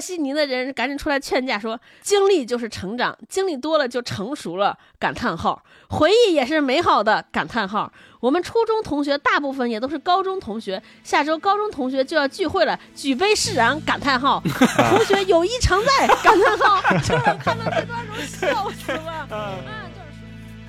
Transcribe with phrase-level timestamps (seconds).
[0.00, 7.24] 悉尼的人赶紧出来劝架说：“经历就是成长，经历多了就成熟了。”感叹号，回忆也是美好的。
[7.30, 13.80] 感叹号，我们初中同学大部分也都是高中同学，下周高中同学就要聚会了，举杯释然。
[13.82, 14.42] 感叹号，
[14.90, 16.06] 同学友谊常在。
[16.22, 19.12] 感叹号， 就是看到这段时候笑死了。
[19.30, 19.54] 啊，
[19.94, 20.06] 就是。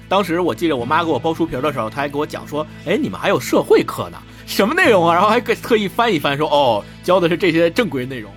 [0.07, 8.32] 当时我记得我妈给我剥书皮的时候，她还给我讲说：“哎，你们还有社会课呢，什么内容啊？”然后还给特意翻一翻，说：“哦，教的是这些正规内容。”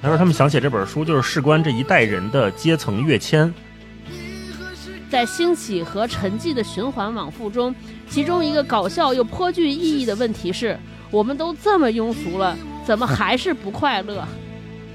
[0.00, 3.52] 他说他们想写这本书，就是事关这一代人的阶层跃迁。
[5.10, 7.74] 在兴起和沉寂的循环往复中，
[8.08, 10.78] 其中一个搞笑又颇具意义的问题是：
[11.10, 14.26] 我们都这么庸俗了，怎么还是不快乐？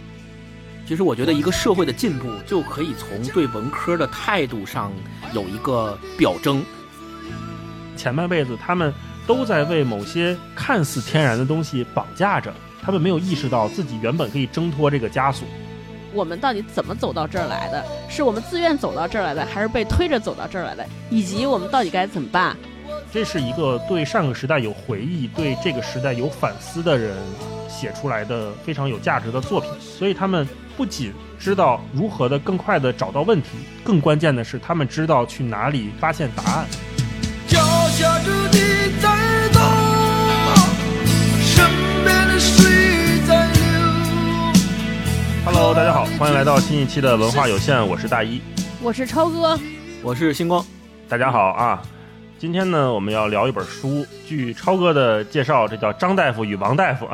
[0.87, 4.91] 其实我觉得，一个社会的进步就可以从对文科的态度上
[5.33, 6.63] 有一个表征。
[7.97, 8.93] 前半辈子，他们
[9.25, 12.53] 都在为某些看似天然的东西绑架着。
[12.85, 15.47] 他们没有意识到自己原本可以挣脱这个枷锁。
[16.13, 17.83] 我们到底怎么走到这儿来的？
[18.09, 20.85] 是我们自愿走到这儿来的，还是被推着走到这儿来的？
[21.09, 22.55] 以及我们到底该怎么办？
[23.11, 27.15] 这是一个对上个时代有回忆、对这个时代有反思的人
[27.69, 29.69] 写出来的非常有价值的作品。
[29.79, 33.49] 所以他们不仅知道如何的更快的找到问题，
[33.83, 36.65] 更关键的是他们知道去哪里发现答案。
[45.45, 48.41] Hello，大家好，欢迎来到新一期的文化有限，我是大一，
[48.81, 49.59] 我是超哥，
[50.01, 50.65] 我是星光，
[51.09, 51.81] 大家好啊！
[52.39, 57.05] 今天呢，我们要聊一本书，据超哥的介绍，这叫《张大夫与王大夫》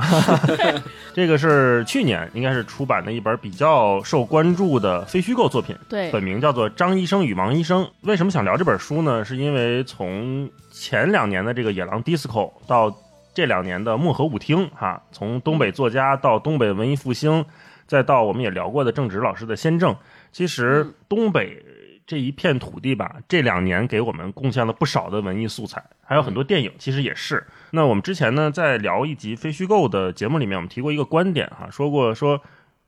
[1.15, 7.83] 这个是去年应该是出版的一本比较受关注的非虚构作品，对，本名叫做《张医生与王医生》。
[8.01, 9.25] 为什么想聊这本书呢？
[9.25, 12.27] 是因为从前两年的这个《野狼 DISCO》
[12.67, 12.95] 到
[13.33, 17.43] 这两年的《漠河舞厅》，哈，从东北作家到东北文艺复兴。
[17.89, 19.91] 再到我们也聊过的郑直老师的《先正》，
[20.31, 21.65] 其实东北
[22.05, 27.47] 这一片土地吧，这两年给我们贡献了不少的文艺素材，还有很多电影，其实也是。
[27.71, 32.39] 那我们之前呢，在聊一集非虚构的节目里面，我们提过一个观点哈，说过说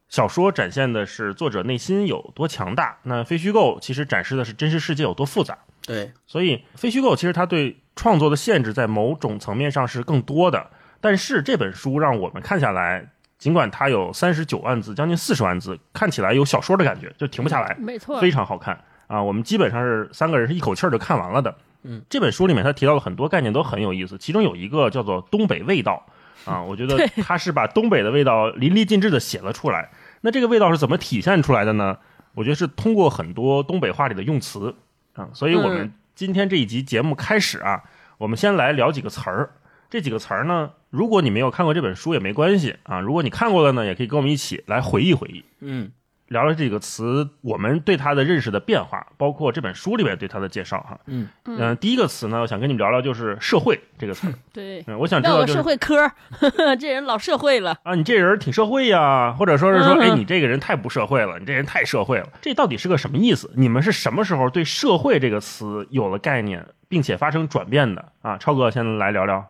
[0.07, 5.57] 小说展现的是作者内心有多强大，那非虚构其实展示的是真实世界有多复杂。
[5.83, 10.69] 对，所以非虚构其实它对创作的限制在某种层面上是更多的，
[10.99, 13.09] 但是这本书让我们看下来。
[13.41, 17.75] 尽管它有三十九万字，将近四十万字，看起来有小说的感觉，就停不下来。
[17.79, 19.19] 没错，非常好看啊！
[19.19, 21.55] 我们基本上是三个人是一口气儿就看完了的。
[21.81, 26.05] 嗯，这本书里面他提到了很多概念都很有意思，其中有一个叫做东北味道
[26.45, 29.89] 啊，我觉得他是把东北的味道淋漓尽致的写了出来。
[30.21, 31.97] 那这个味道是怎么体现出来的呢？
[32.35, 34.75] 我觉得是通过很多东北话里的用词
[35.15, 35.27] 啊。
[35.33, 37.81] 所以我们今天这一集节目开始啊，
[38.19, 39.49] 我们先来聊几个词儿。
[39.91, 40.71] 这几个词儿呢？
[40.89, 45.43] 如果你没有看过这本书也没关系啊，如果你看过了呢，也可以跟我们一起来回忆回忆。
[45.59, 45.91] 嗯，
[46.29, 50.97] 聊聊这几个词，我们对它的认识的变化，包括这本书里面对它的介绍哈。
[51.07, 54.33] 嗯嗯，第一个词呢，我想跟你们聊聊就是社会这个词。
[54.53, 56.09] 对，我想知道社会科，
[56.79, 63.51] 这人老社会了啊，你这人挺社会呀，或者说是说，哎，你这个人太不社会了，你这人太社会了，这到底是个什么意思？
[63.57, 68.37] 你们是什么时候对社会这个词有了概念，并且发生转变的啊？
[68.37, 69.45] 超哥先来聊聊。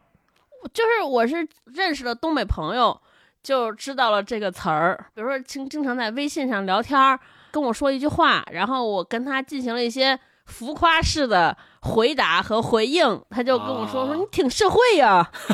[0.73, 2.99] 就是我是认识了东北朋友，
[3.41, 5.05] 就知道了这个词儿。
[5.13, 7.19] 比如说，经经常在微信上聊天，
[7.51, 10.19] 跟我说一句话，然后我跟他进行了一些
[10.51, 11.57] 浮夸式的。
[11.83, 15.27] 回答和回应，他就跟我说说你挺社会呀，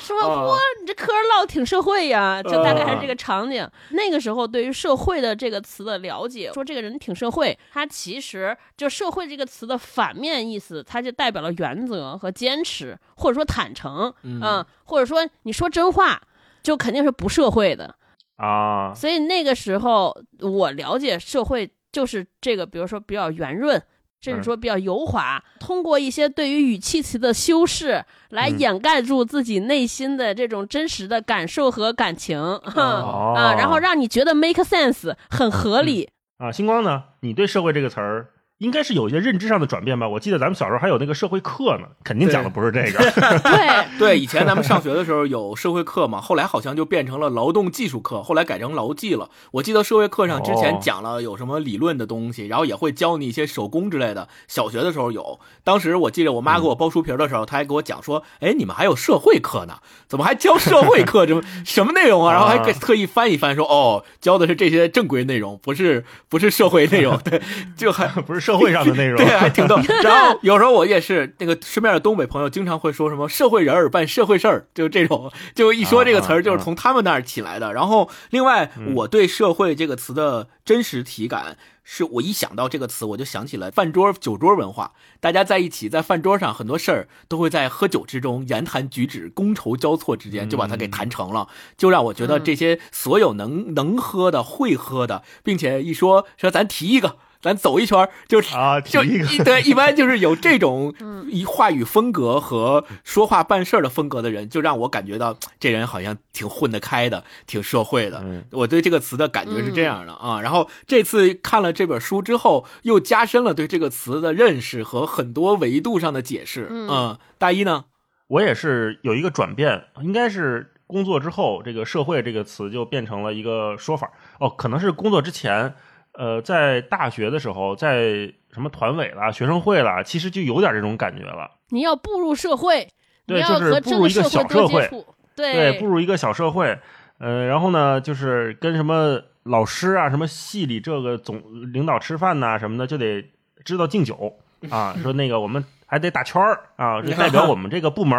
[0.00, 3.68] 说哇你这嗑唠挺社会呀，就大概是这个场景。
[3.90, 16.18] 那个时候对于社会的这个词的了解，说这个人挺社会，他其实就社会这个词的反面意思，它就代表了原则和坚持，或者说坦诚，嗯，或者说你说真话，
[16.62, 17.94] 就肯定是不社会的
[18.36, 18.94] 啊。
[18.94, 23.80] 所以那个时候我了解社会就是这个，比如说比较圆润。
[24.20, 36.08] 甚至说比较油滑，通过一些对于语气词的修饰来掩盖住自己内心的这种真实的感受和感情，啊，然后让你觉得 make sense 很合理
[36.38, 36.50] 啊。
[36.50, 37.04] 星光呢？
[37.20, 38.30] 你对社会这个词儿？
[38.58, 40.08] 应该是有一些认知上的转变吧。
[40.08, 42.98] 我记得咱们小时候还有那个社会课呢，肯定讲的不是这个。
[43.42, 49.28] 对 对，以前咱们上学的时候有社会课嘛，后来好像就变成了劳动技术课，后来改成劳技了。
[49.50, 54.28] 我记得社会课上之前讲了有什么理论的东西，然后也会教你一些手工之类的。
[54.46, 59.78] 小学的时候有，当时我记得我妈给我剥书皮的时候，她还给我讲说：“哎，你们还有社会课呢？
[60.06, 61.26] 怎么还教社会课？
[61.26, 67.42] 这么 什么内容啊？”然后还给特意翻一翻，说：“哦，教的是这些正规内容，不是不是社会内容。”对，
[67.76, 68.43] 就还不是。
[68.44, 69.76] 社会上的内容，对，还挺逗。
[70.04, 77.72] 然后有时候我也是那个身边的东北朋友，经常会说什么“社会人儿办社会事儿”，就这种，就一说这个词儿，就是从他们那儿起来的。
[77.72, 81.56] 然后另外，我对“社会”这个词的真实体感。
[81.86, 84.92] 是我一想到这个词，我就想起了饭桌酒桌文化。
[85.20, 91.46] 大家在一起，在饭桌上，很多事儿都会在喝酒之中言谈举止、觥筹交错之间就把它给谈成了，
[91.76, 97.18] 就让我觉得这些所有能能喝的、会喝的，并且一说说咱提一个。
[97.44, 100.94] 咱走一圈就是啊，就一对，一般就是有这种
[101.28, 108.24] 一话语风格和说话办事的风格的人，就让我感觉到这人好像挺混得开的，挺社会的。
[108.50, 110.40] 我对这个词的感觉是这样的啊。
[110.40, 116.68] 然后这次看了这本书之后，又加深了对这个词的认识和很多维度上的解释。
[116.70, 117.84] 嗯，大一呢，
[118.28, 124.10] 我也是有一个转变，应该是工作之后，这个“社会”这个词就变成了一个说法。
[124.40, 125.74] 哦，可能是工作之前。
[126.16, 131.50] 呃，在大学的时候，在什么团委啦、学生会啦，其实就有点这种感觉了。
[131.70, 132.88] 你要步入社会，
[133.26, 134.88] 对，就是步入一个小社会，
[135.34, 136.78] 对，步入一个小社会。
[137.18, 143.24] 呃，然后呢，就是跟什么老师啊、什么系里这个总领导吃饭呐什么的，就得
[143.64, 144.36] 知道敬酒
[144.70, 144.94] 啊。
[145.02, 148.16] 说那个我们还得打圈儿啊，就 代表我们这个部门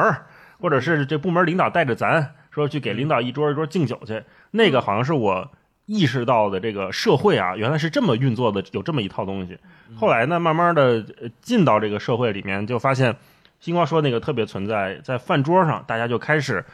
[0.59, 4.21] 或者是这部门领导带着咱说去给领导一桌一桌敬酒去。
[4.51, 5.49] 那个好像是我。
[5.85, 9.57] 意识到的这个社会啊，原来是这么运作的，有这么一套东西。
[9.95, 11.05] 后来呢，慢慢的
[11.41, 13.15] 进到这个社会里面，就发现
[13.59, 16.65] 星光说那个特别存在，在饭桌上，大家就开始，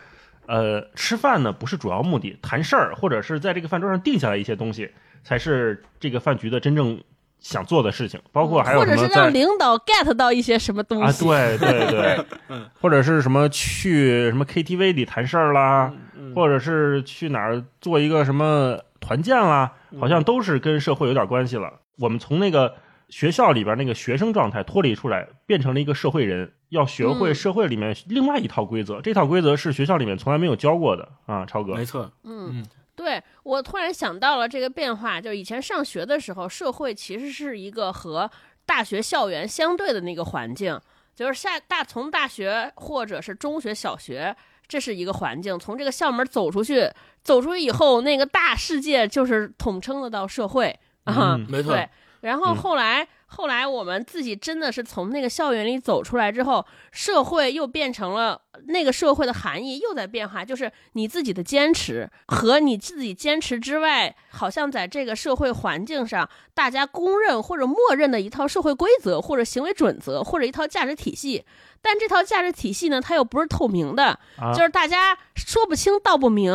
[0.46, 4.90] 呃，吃饭呢不是主要目的，谈事儿，或者是在这个饭桌上定下来一些东西，
[5.24, 6.98] 才是这个饭局的真正
[7.42, 8.18] 想做的事情。
[8.32, 11.12] 包括还有或者是让领导 get 到一些什么东西啊？
[11.58, 12.26] 对对对，
[12.80, 15.92] 或者是什么去什么 KTV 里谈事儿啦，
[16.34, 18.80] 或者是去哪儿做一个什么。
[19.02, 21.82] 团建啦，好像都是跟社会有点关系了。
[21.98, 22.76] 我们从那个
[23.10, 29.02] 学校里边那个学生状态脱离出来，变成了一个社会人，要学会社会里面另外一套规则。
[29.02, 31.76] 这套规则是学校里面从来没有教过的啊，超哥。
[31.76, 32.66] 没错，嗯，
[32.96, 38.30] 对我突然想到了这个变化，就是以前上学的时候，社会其实是一个和
[38.66, 40.80] 大学校园相对的那个环境，
[41.14, 44.36] 就是下大从大学或者是中学、小学。
[44.72, 46.90] 这是一个环境，从这个校门走出去，
[47.22, 50.74] 走出去以后，那个大世界就是统称的到社会
[51.04, 51.74] 啊，没错。
[51.74, 51.90] 对，
[52.22, 53.06] 然后后来。
[53.34, 71.46] 后来我们自己真的是从那个校园里走出来之后，社会又变成了那个社会的含义又在变化，就是你自己的坚持和你自己坚持之外，好像在这个社会环境上，大家公认或者默认的一套社会规则或者行为准则或者一套价值体系，
[71.82, 74.20] 但这套价值体系呢，它又不是透明的，
[74.54, 76.54] 就是大家说不清道不明，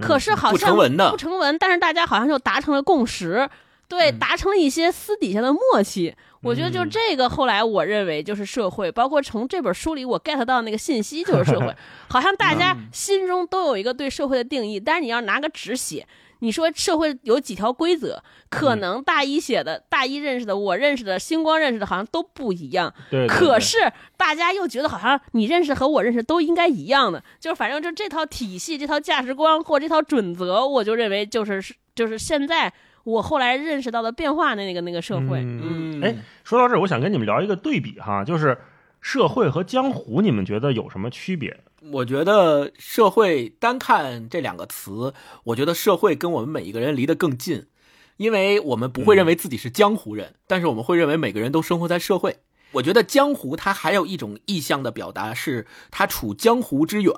[0.00, 3.48] 可是好像不成文的，不成文，但是大家好像就达成了共识。
[3.88, 6.12] 对，达成了一些私底下的默契，
[6.42, 7.28] 我觉得就这个。
[7.28, 11.72] 后来我认为就是社会，包括从这本书里我 get 到那个信息就是社会，
[12.10, 14.80] 好像大家心中都有一个对社会的定义。
[14.80, 16.04] 但是你要拿个纸写，
[16.40, 22.92] 你说社会有几条规则，可能大一写的、大一认识的、我认识的、星光认识的，好像都不一样。
[23.08, 23.28] 对。
[23.28, 23.78] 可是
[24.16, 31.62] 大家又觉得好像你认识和我认识都应该一样的，就是反正就这套体系、这套价值观或这套准则，我就认为就是
[31.94, 32.72] 就是现在。
[33.06, 38.58] 我后来认识到的变化的那个那个社会，嗯，哎，说到这儿，我想跟你们聊一个对比哈，就是
[39.00, 41.60] 社会和江湖，你们觉得有什么区别？
[41.92, 45.14] 我觉得社会单看这两个词，
[45.44, 47.66] 我觉得社会跟我们每一个人离得更近，
[48.16, 52.38] 因为我们不会认为自己是江湖人，但是我们会认为每个人都生活在社会。
[52.72, 57.14] 我觉得江湖它还有一种意象的表达，是它处江湖之远，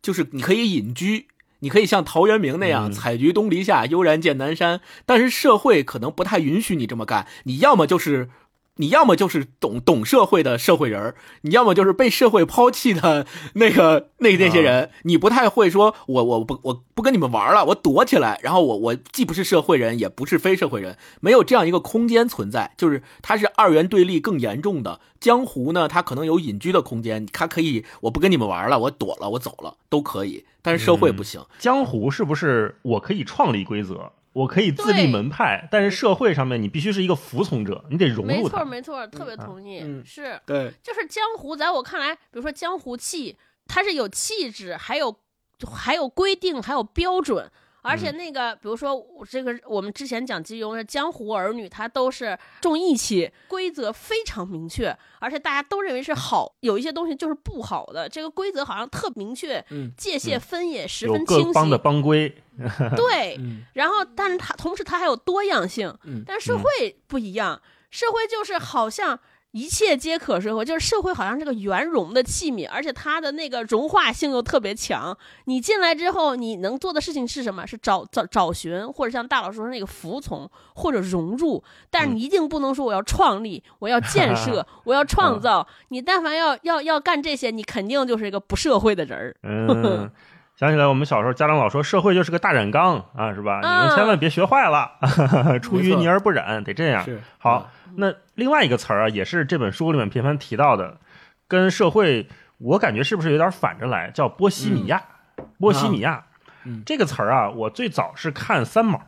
[0.00, 1.28] 就是你可以隐居。
[1.60, 7.26] 你可以像陶渊明那样“采菊东篱下，悠然见南山”，但是社会可能不太允许你这么干。
[7.44, 8.30] 你要么就是，
[8.78, 14.90] 你要么就是懂懂社会的社会人你要么就是被社会抛弃的那个那那些人。
[15.02, 18.40] 你不太会说，我我不我不跟你们玩了，我躲起来。
[18.42, 25.00] 然后我我既不是社会人，也不是非社会人，没有这样一个空间存在，就是它是二元对立更严重的。
[25.20, 30.44] 江湖呢，它可能有隐居的空间，它可以我不跟你们玩了，我躲了，我走了都可以。
[30.62, 35.66] 但是社会不行，江湖是不是我可以创立规则，我可以自立门派？
[35.70, 38.24] 但是社会上面你必须是一个服从者，你得融入。
[38.24, 39.80] 没错，没错，特别同意。
[40.04, 45.16] 是，对，就是江湖，在我看来，比如说江湖气，它是有气质，还有
[45.74, 47.50] 还有规定，还有标准。
[47.82, 48.94] 而且那个，比如说
[49.30, 56.54] 这个，我们之前讲金庸的江湖儿女，他都是重义气，规则非常明确，而且大家都认为是好。
[56.60, 59.64] 有一些东西就是不好的，这个规则好像特明确，
[59.96, 61.52] 界限分也十分清晰。
[61.52, 62.28] 帮的帮规，
[62.96, 63.38] 对。
[63.72, 67.60] 然后，但是它同时它还有多样性，但社会不一样。
[67.90, 69.18] 社会就是好像
[69.52, 75.16] 一切皆可社会，就是社会好像是个圆融的器皿，而且它的那个融化性又特别强。
[75.46, 77.66] 你进来之后，你能做的事情是什么？
[77.66, 81.64] 是找找找寻，或者像大佬说的那个服从或者融入。
[81.90, 85.66] 但是你一定不能说我要创立，我要建设，我要创造。
[85.88, 89.36] 你但凡要要要干这些，你肯定就是一个不社会的人儿。
[89.44, 90.10] 嗯，
[90.56, 93.60] 想起来我们小时候家长老说社会就是个大染缸啊，是吧？
[93.62, 94.90] 你们千万别学坏了，
[95.62, 97.06] 出淤泥而不染，得这样。
[97.38, 100.98] 好，那另外一个词儿啊，也是这本书里面频繁提到的，
[101.48, 102.28] 跟社会
[102.58, 105.02] 我感觉是不是有点反着来，叫波西米亚？
[105.58, 106.24] 波西米亚、
[106.64, 109.00] 嗯这个词儿啊，我最早是看三毛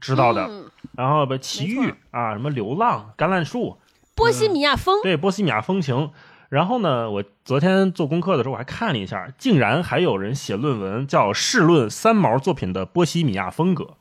[0.00, 3.78] 知道的，嗯然后不，奇遇啊，什么流浪、橄榄树，
[4.14, 6.10] 波西米亚风，对，波西米亚风情。
[6.48, 13.96] 然后呢，我昨天做功课的时候，我还看了一下，竟然还有人写论文叫《试论三毛作品的波西米亚风格》，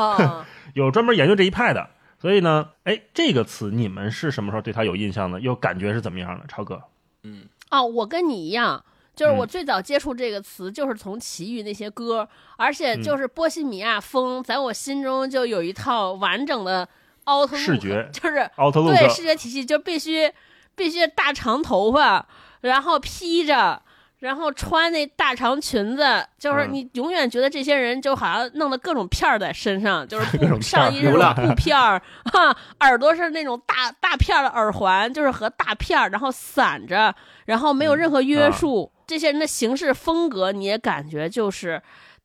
[0.00, 1.90] 啊， 有专门研究这一派的。
[2.20, 5.40] 所以呢，哎，这个词你们是什么时候对它有印象的？
[5.40, 6.46] 又感觉是怎么样的？
[6.46, 6.82] 超哥，
[7.22, 8.84] 嗯哦，我跟你一样，
[9.16, 16.86] 就是我嗯最早接触这个词，就是从奇遇那些歌，而且嗯就是波西米亚风，在我心中就有一套完整的
[17.24, 20.30] outlook，视觉 就是奥特，对视觉体系，就必须
[20.74, 22.26] 必须大长头发，
[22.60, 23.82] 然后披着。
[24.20, 32.00] 然后穿那大长裙子，就是嗯你永远觉得这些人就好像弄了各种片儿在身上，就是 布上衣是布片儿，
[32.32, 37.14] 哈，耳朵是那种大大片儿的耳环，就是和大片儿，然后散着，
[37.46, 38.92] 然后没有任何约啊束。
[39.06, 41.82] 这些人的行事风格，你也感觉就是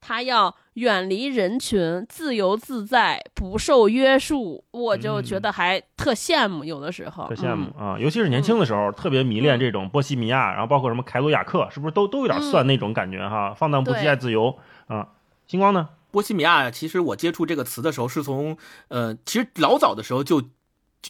[0.08, 4.64] 他要远离人群，自由自在，不受约束。
[4.70, 7.98] 我就觉得还特羡慕，有的时候特羡慕嗯啊！
[8.00, 13.56] 尤其是年轻的时候，特别迷恋这种波西米亚，然后包括什么凯鲁亚克，是不是都都有点算那种感觉哈？
[13.56, 15.08] 放荡不羁爱自由啊！
[15.48, 15.90] 星光呢？
[16.12, 18.56] 波西米亚，其实我接触这个词的时候是从，
[18.90, 20.44] 呃，其实老早的时候就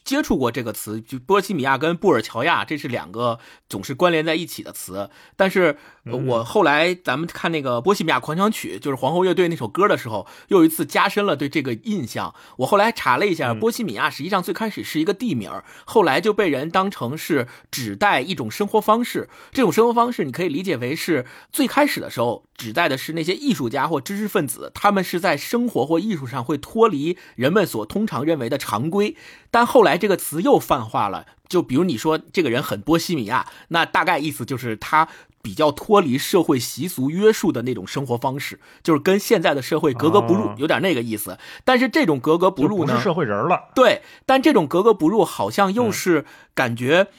[0.04, 5.10] 接触过这个词，就波西米亚跟布尔乔亚，这是两个总是关联在一起的词。
[5.36, 12.34] 但是、我后来咱们看那个《波西米亚狂想曲》，就是皇后乐队那首歌的时候，又一次加深了对这个印象。
[12.58, 15.52] 我后来查了一下，嗯波西米亚实际上最开始是一个地名，
[15.86, 19.30] 后来就被人当成是指代一种生活方式。
[19.52, 29.16] 这种生活方式，你可以理解为是最开始的时候指代的是那些艺术家或知识分子，他们是在生活或艺术上会脱离人们所通常认为的常规。
[29.50, 35.08] 但后来这个词又泛化了，就比如你说这个人很波西米亚，那大概意思就是他。
[35.46, 41.38] 比较脱离社会习俗约束的那种生活方式，就是跟现在的社会格格不入哦，有点那个意思。
[41.64, 43.70] 但是这种格格不入呢，不是社会人了。
[43.76, 46.26] 对，但这种格格不入好像又嗯是
[46.56, 47.10] 感觉，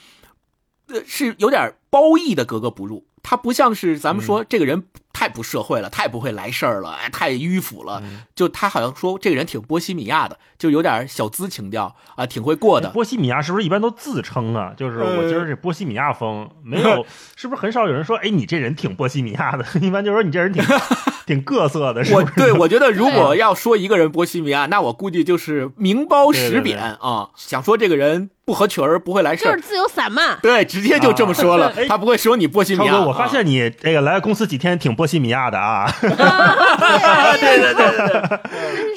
[0.89, 3.07] 呃，是有点褒义的格格不入。
[3.23, 8.03] 他不像是咱们说嗯这个人太不社会了，太不会来事儿了，哎，太迂腐了。
[8.05, 12.91] 嗯就他好像说这个人挺波西米亚的，就有点小资情调啊，挺会过的。
[12.91, 14.75] 波西米亚是不是一般都自称啊？
[14.77, 19.65] 就是呃我今儿这波西米亚风，没有， 是不是很少有人说，哎，你这人挺波西米亚的？
[19.81, 20.63] 一般就说你这人挺
[21.25, 22.15] 挺各色的，是是？
[22.17, 27.31] 我对我觉得，如果要说一个人波西米亚，那我估计就是名褒实贬啊。
[27.37, 30.39] 想说这个人不合群儿，不会来事儿，就是自由散漫。
[30.43, 31.73] 对，直接就这么说了。
[31.89, 32.93] 他不会说你波西米亚。
[32.93, 38.41] 超哥，我发啊现你这个来公司几天挺波西米亚的啊，对对对对对，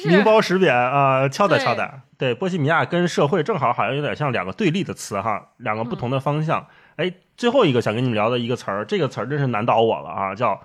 [0.00, 2.02] 是明褒实贬啊，敲打对敲打。
[2.18, 6.66] 对，波西米亚跟社会正好好像有点像两个对立的词哈，两个不同的方向。
[6.96, 10.60] 哎，最后一个想跟你们聊的一个词儿，这个词儿真是难倒我了啊，叫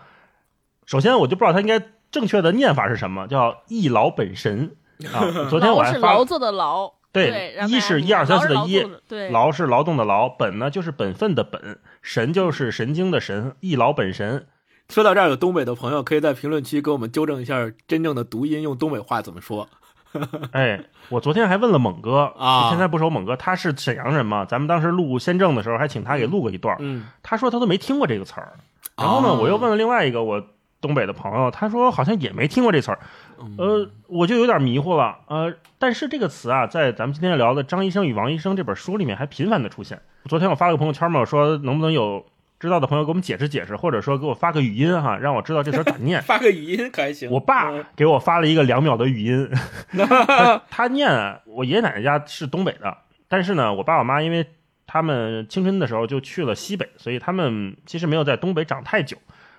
[0.85, 4.75] 首先我就不知道它应该正确的念法是什么，叫一劳本神
[5.13, 5.23] 啊。
[5.49, 14.47] 昨天我劳还发是劳作的劳，对一是一二三四的一对，劳是劳动的劳，本呢就是本分的本，神就是神经的神，一劳本神。
[14.89, 19.67] 说到这儿，有东北的朋友可以在评论区给我们纠正一下真正的读音，用东北话怎么说？
[20.51, 28.53] 哎，我昨天还问了猛哥啊现在不熟猛哥，他是沈阳人嘛，咱们当时录先正的时候还请他给录过一段儿，嗯，他说他都没听过这个词儿。
[28.95, 30.41] 然后呢，哦我又问了另外一个我
[30.79, 32.99] 东北的朋友，他说好像也没听过这词儿。
[33.41, 35.17] 嗯呃，我就有点迷糊了。
[35.27, 40.01] 呃，但是这个词啊，在咱们今天聊的《张医生与王医生》这本书里面还频繁的出现。
[40.29, 42.25] 昨天我发了个朋友圈嘛，我说能不能有
[42.59, 46.21] 知道的朋友给我们解释解释，或者说给我发个语音哈，让我知道这词儿咋念。
[46.24, 47.29] 发个语音可还行。
[47.29, 49.50] 我爸嗯给我发了一个两秒的语音，
[49.91, 52.97] 他 他念啊我爷爷奶奶家是东北的，
[53.27, 54.47] 但是呢，我爸我妈因为
[54.88, 59.17] 他们青春的时候就去了西北，所以他们其实没有在东北长太久。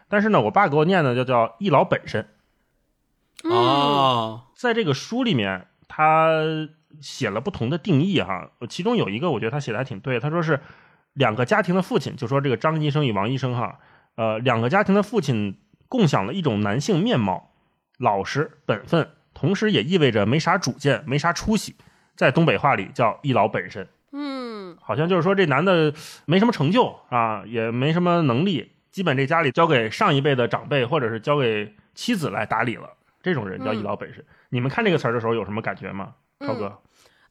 [0.09, 2.27] 但是呢，我爸给我念的就叫一老本身，
[3.45, 6.31] 嗯，哦，在这个书里面，他
[7.01, 10.61] 写了不同的定义哈，其中有一个我觉得他写的还挺对，他说是
[11.17, 13.79] 两个家庭的父亲，就说这个张医生与王医生哈，
[14.15, 15.59] 呃，两个家庭的父亲
[15.89, 17.51] 共享了一种男性面貌，
[17.99, 21.75] 老实本分，同时也意味着没啥主见，没啥出息。
[22.15, 25.93] 在东北话里叫一老本身，嗯好像就是说这男的
[26.25, 32.91] 没什么成就啊，也没什么能力，基本这家里交给上一辈的长辈或者是交给妻子来打理了，
[33.23, 34.25] 这种人叫一老本身。
[34.51, 36.15] 你们看这个词儿的时候有什么感觉吗？
[36.41, 36.79] 超哥，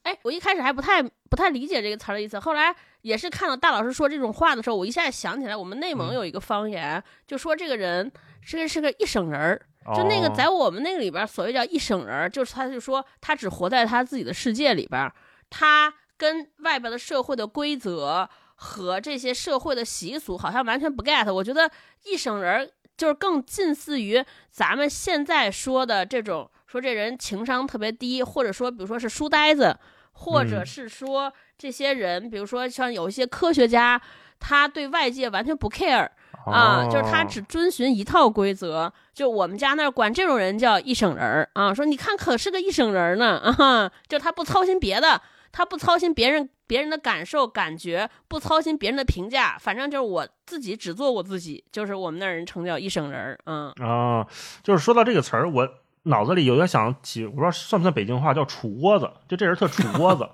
[0.06, 2.72] 哎，我一开始还不太不太理解这个词儿的意思，后来
[3.02, 8.10] 也是看到大老师说这种话的时候，我一下想起来，我们内蒙嗯有一个方言，就说这个人
[8.40, 9.60] 是个是个一省人儿，
[9.96, 15.12] 就那个哦在我们那个里边儿，所谓叫一省人儿，就是他就说他只活在他自己的世界里边儿，
[15.50, 21.32] 他跟外边的社会的规则和这些社会的习俗好像完全不 get。
[21.32, 21.68] 我觉得
[22.04, 29.76] 一省人儿就是更近似于咱们现在说的这种，说这人情商特别低，或者说比如说是书呆子，
[30.16, 34.00] 或者嗯是说这些人，比如说像有一些科学家。
[34.38, 36.06] 他对外界完全不 care
[36.44, 38.92] 啊，就是他哦只遵循一套规则。
[39.14, 54.26] 就我们家那儿管这种人叫一省人儿啊，说你看可是个一省人呢啊，就他不操心别的，他不操心别人别人的感受感觉，不操心别人的评价，反正就是我自己只做我自己，就是我们那儿人称叫一省人儿，嗯啊，
[54.62, 55.66] 就是说到这个词儿，我
[56.06, 60.28] 脑子里有点想起，我不知道算不算北京话，叫杵窝子，就这人特杵 窝子。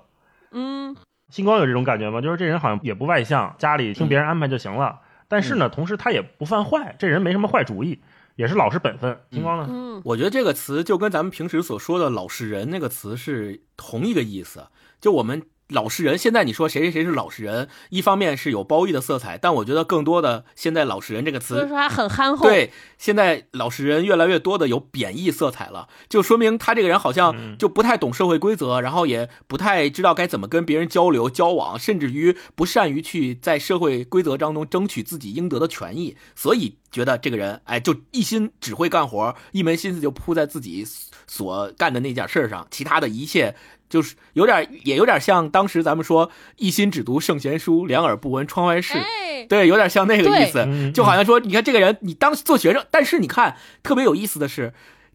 [0.51, 0.95] 嗯
[1.29, 2.21] 星光有这种感觉吗？
[2.21, 4.99] 就是这人好像也不外向，家里听别人安排就行了。
[5.27, 7.99] 但是呢，同时他也不犯坏，这人没什么坏主意，
[8.35, 9.19] 也是老实本分。
[9.31, 9.67] 星光呢？
[9.69, 14.67] 嗯我觉得这个词就跟咱们平时所说的“老实人”那个词是同一个意思。
[15.01, 40.85] 就我们老实人，现在你说谁谁谁是老实人，一方面是有褒义的色彩，但我觉得更多的现在“老实人”这个词，就是说他很憨厚，对现在老实人越来越多的有贬义色彩了，就说明他这个人好像嗯就不太懂社会规则，然后也不太知道该怎么跟别人交流交往，甚至于不善于去在社会规则当中争取自己应得的权益，所以觉得这个人哎就一心只会干活，一门心思就扑在自己
[41.25, 43.55] 所干的那件事儿上，其他的一切。
[43.93, 48.97] 就是有点，也有点像当时咱们说一心只读圣贤书，两耳不闻窗外事。
[48.97, 54.73] 哎，对，有点像那个意思，嗯就好像说，你看这个人，你当做学生，但是你看特别有意思的是，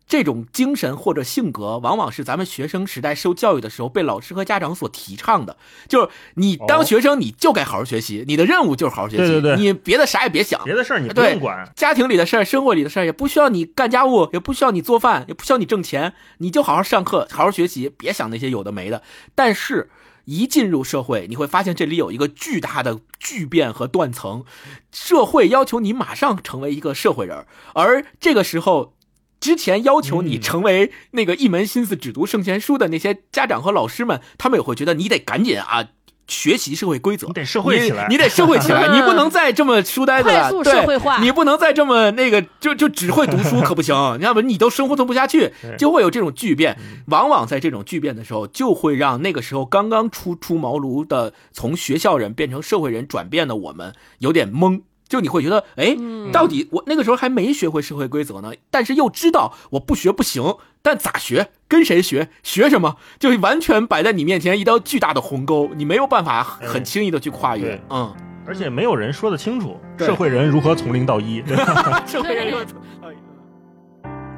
[0.09, 5.59] 这种精神或者性格，往往是咱们学生时代受教育的时候被老师和家长所提倡的。
[5.87, 10.65] 就是你当哦学生，你就该好好学习，你的任务就是好好学习，对对对你别的啥也别想。
[10.65, 11.71] 别的事儿你不用管。
[11.77, 19.03] 家庭里的事儿、生活里的事儿，也不需要你干家务，也不需要你做饭，也不需要你挣钱，你就好好上课，好好学习，别想那些有的没的。
[19.35, 19.91] 但是，
[20.25, 24.45] 一进入社会，你会发现这里有一个巨大的巨变和断层，
[24.91, 28.95] 社会要求你马上成为一个社会人，而这个时候。
[29.41, 30.41] 之前要求你嗯。
[30.41, 35.89] 成为那个一门心思只读圣贤书的那些家长和老师们，他们也会觉得你得赶紧啊
[36.27, 38.07] 学习社会规则，你得社会起来。
[38.07, 41.23] 你，你得社会起来， 你不能再这么书呆子了，快速对社会化。
[41.23, 46.79] 你不能再这么那个，就就只会读书可不行， 要不你都生活都不下去，就会有这种巨变。
[47.07, 54.83] 往往在这种巨变的时候，就会让那个时候刚刚初出茅庐的从学校人变成社会人转变的我们有点懵。
[55.09, 56.31] 就你会觉得，哎，嗯。
[56.31, 61.51] 到底我那个时候还没学会社会规则呢，但是又知道我不学不行，但咋学？
[61.67, 62.29] 跟谁学？
[62.43, 62.97] 学什么？
[63.19, 67.81] 就完全摆在你面前一道巨大的鸿沟，你没有办法很轻易的去跨越。
[67.89, 68.15] 嗯，
[68.47, 71.41] 而且没有人说得清楚社会人如何从零到一。
[71.43, 72.59] 对吧社会人又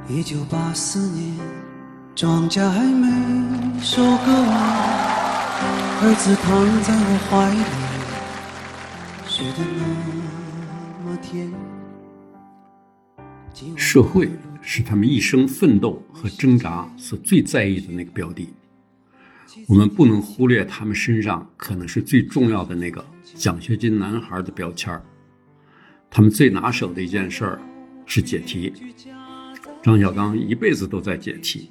[0.09, 1.37] 一九八四年，
[2.15, 4.53] 庄稼还没收割完，
[6.03, 7.63] 儿子躺在我怀里，
[9.29, 10.20] 睡得那么甜。
[13.77, 14.31] 社会
[14.63, 18.49] 是他们一生奋斗和挣扎所最在意的那个标的。
[19.67, 23.05] 我们不能忽略他们身上可能是最重要的那个
[23.35, 25.01] 奖学金男孩的标签。
[26.09, 27.61] 他们最拿手的一件事儿
[28.07, 28.73] 是解题。
[29.83, 31.71] 张小刚一辈子都在解题。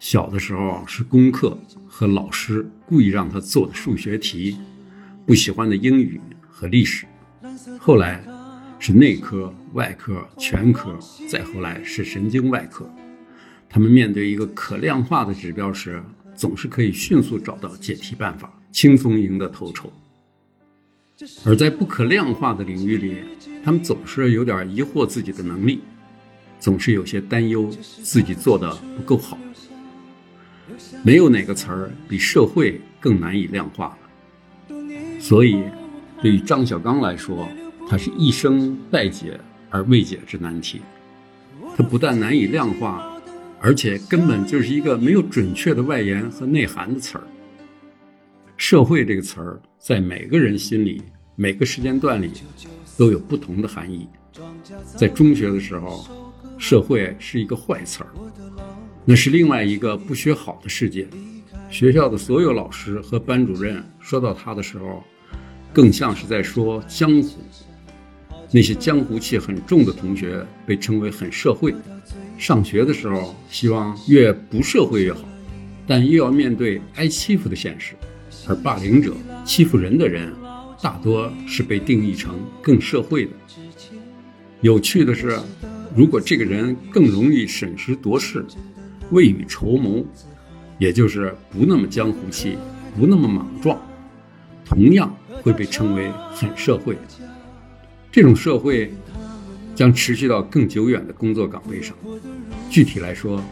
[0.00, 4.58] 小的时候是功课和老师故意让他做的数学题，
[5.24, 7.06] 不喜欢的英语和历史。
[7.78, 8.24] 后来
[8.78, 12.88] 是内科、外科、全科，再后来是神经外科。
[13.68, 16.02] 他们面对一个可量化的指标时，
[16.34, 19.92] 总是可以迅速找到解题办法，轻松赢得头筹。
[21.44, 23.18] 而在不可量化的领域里，
[23.64, 25.80] 他们总是有点疑惑自己的能力，
[26.60, 27.70] 总是有些担忧
[28.02, 29.38] 自己做的不够好。
[31.02, 34.78] 没有哪个词儿比社会更难以量化了。
[35.20, 35.62] 所以，
[36.20, 37.48] 对于张小刚来说，
[37.88, 39.38] 它是一生待解
[39.70, 40.80] 而未解之难题。
[41.76, 43.04] 它不但难以量化，
[43.60, 47.24] 而且根本就是一个没有准确的外延和内涵的词儿。
[48.56, 51.02] 社会这个词儿，在每个人心里、
[51.34, 52.30] 每个时间段里，
[52.96, 54.06] 都有不同的含义。
[54.96, 56.06] 在中学的时候，
[56.58, 58.10] 社会是一个坏词儿，
[59.04, 61.08] 那是另外一个不学好的世界。
[61.68, 65.02] 学校的所有老师和班主任说到他的时候，
[65.72, 67.40] 更像是在说江湖。
[68.54, 71.74] 那些江湖气很重的同学被称为很社会。
[72.38, 75.24] 上学的时候，希望越不社会越好，
[75.88, 77.94] 但又要面对挨欺负的现实。
[78.46, 79.12] 而霸凌者、
[79.44, 80.32] 欺负人的人，
[80.80, 83.32] 大多是被定义成更社会的。
[84.60, 85.36] 有趣的是，
[85.92, 88.46] 如果这个人更容易审时度势、
[89.10, 90.06] 未雨绸缪，
[90.78, 92.56] 也就是不那么江湖气、
[92.96, 93.76] 不那么莽撞，
[94.64, 95.12] 同样
[95.42, 96.96] 会被称为很社会。
[98.14, 98.94] 这种社会
[99.74, 101.96] 将持续到更久远的工作岗位上。
[102.70, 103.42] 具体来说，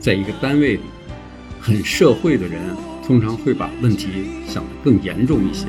[0.00, 0.80] 在一个单位里，
[1.60, 2.58] 很社会的人
[3.06, 4.08] 通常会把问题
[4.48, 5.66] 想得更严重一些，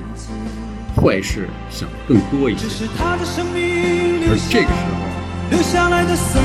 [0.96, 2.88] 坏事想得更多一些。
[2.98, 3.20] 而
[4.50, 5.04] 这个时候，
[5.52, 6.40] 一个相对来说，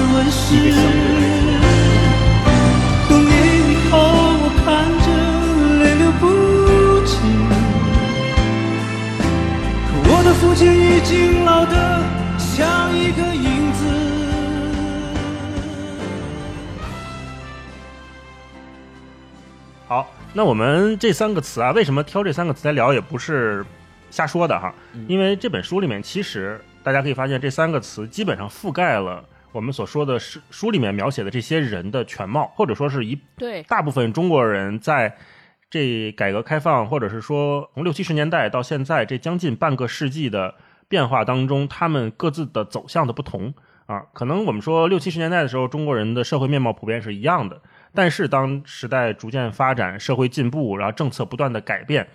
[3.08, 3.30] 多年
[3.70, 3.94] 以后，
[4.42, 5.06] 我看着
[5.84, 6.81] 泪流不
[10.42, 12.02] 父亲已经老得
[12.36, 13.84] 像一个影子。
[19.86, 23.64] 好，那我们这三个词啊，为什么挑这三个词来聊，也不是
[24.10, 24.74] 瞎说的哈。
[25.06, 35.16] 因为这本书里面，其实大家可以发现，这三个词基本上覆盖了我们所说的书书里面描写的这些人的全貌，或者说是一对大部分中国人在。
[35.72, 40.54] 这改革开放，或者是说从六七十年代到现在这将近半个世纪的
[40.86, 43.54] 变化当中，他们各自的走向的不同
[43.86, 47.62] 啊，可能我们说六七十年代的时候，中国人的社会面貌普遍是一样的，
[47.94, 52.06] 但是当时代逐渐发展，社会进步，然后政策不断的改变，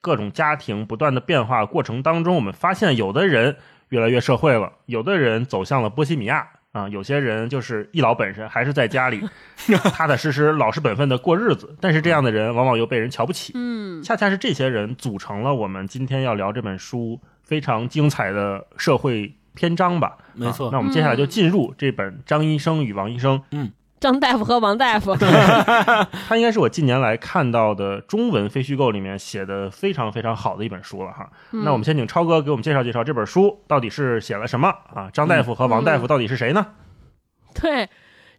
[0.00, 3.54] 各种家庭不断的变化过程当中，我们发现有的人
[3.90, 6.48] 越来越社会了，有的人走向了波西米亚。
[6.74, 9.22] 啊，有些人就是一老本身还是在家里
[9.94, 13.52] 踏踏实实、老实本分的过日子，但是这样的人往往又被人瞧不起。
[13.54, 20.18] 嗯，恰恰是这些人组成了我们今天要聊这本书非常精彩的社会篇章吧。
[20.34, 23.38] 没错，那我们接下来就进入这本《张医生与王医生》。
[23.52, 23.70] 嗯。
[24.00, 25.16] 张大夫和王大夫，
[26.28, 31.30] 他应该是我近年来看到的中文非虚构里面写的非常非常好的一本书了哈。
[31.50, 35.08] 那我们先请超哥给我们介绍介绍这本书到底是写了什么啊？
[35.12, 36.66] 张大夫和王大夫到底是谁呢？
[37.54, 37.88] 对，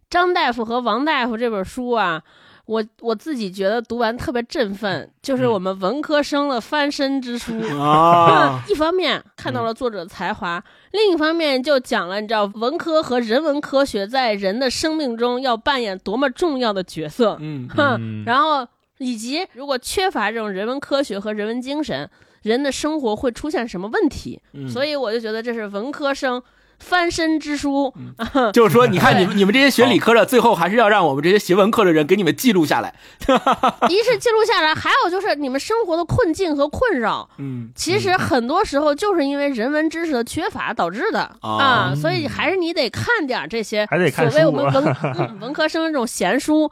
[0.08, 2.22] 张大夫和王大夫这本书啊。
[2.66, 8.60] 我我自己觉得读完特别振奋，就是我们文科生的翻身之书啊。
[8.66, 10.60] 一方面看到了作者才华，
[10.96, 17.36] 另一方面就讲了你知道文科和人文科学在人的生命中要扮演多么重要的角色。
[17.38, 22.08] 嗯，哼，然后以及如果缺乏这种人文科学和人文精神，
[22.42, 24.40] 人的生活会出现什么问题？
[24.72, 26.42] 所以我就觉得这是文科生。
[26.78, 27.92] 翻身之书，
[28.52, 32.94] 就是说，你看你们你们这些学理科的，最后还是要让我们这些学文科的人给你们记录下来。
[33.88, 37.28] 一是记录下来，还有就是你们生活的困境和困扰。
[37.38, 41.36] 嗯，其实很多时候就是因为人文知识的缺乏导致的。
[41.40, 46.70] 啊，所以还是你得看点这些，还得看所谓我们文文科生这种闲书。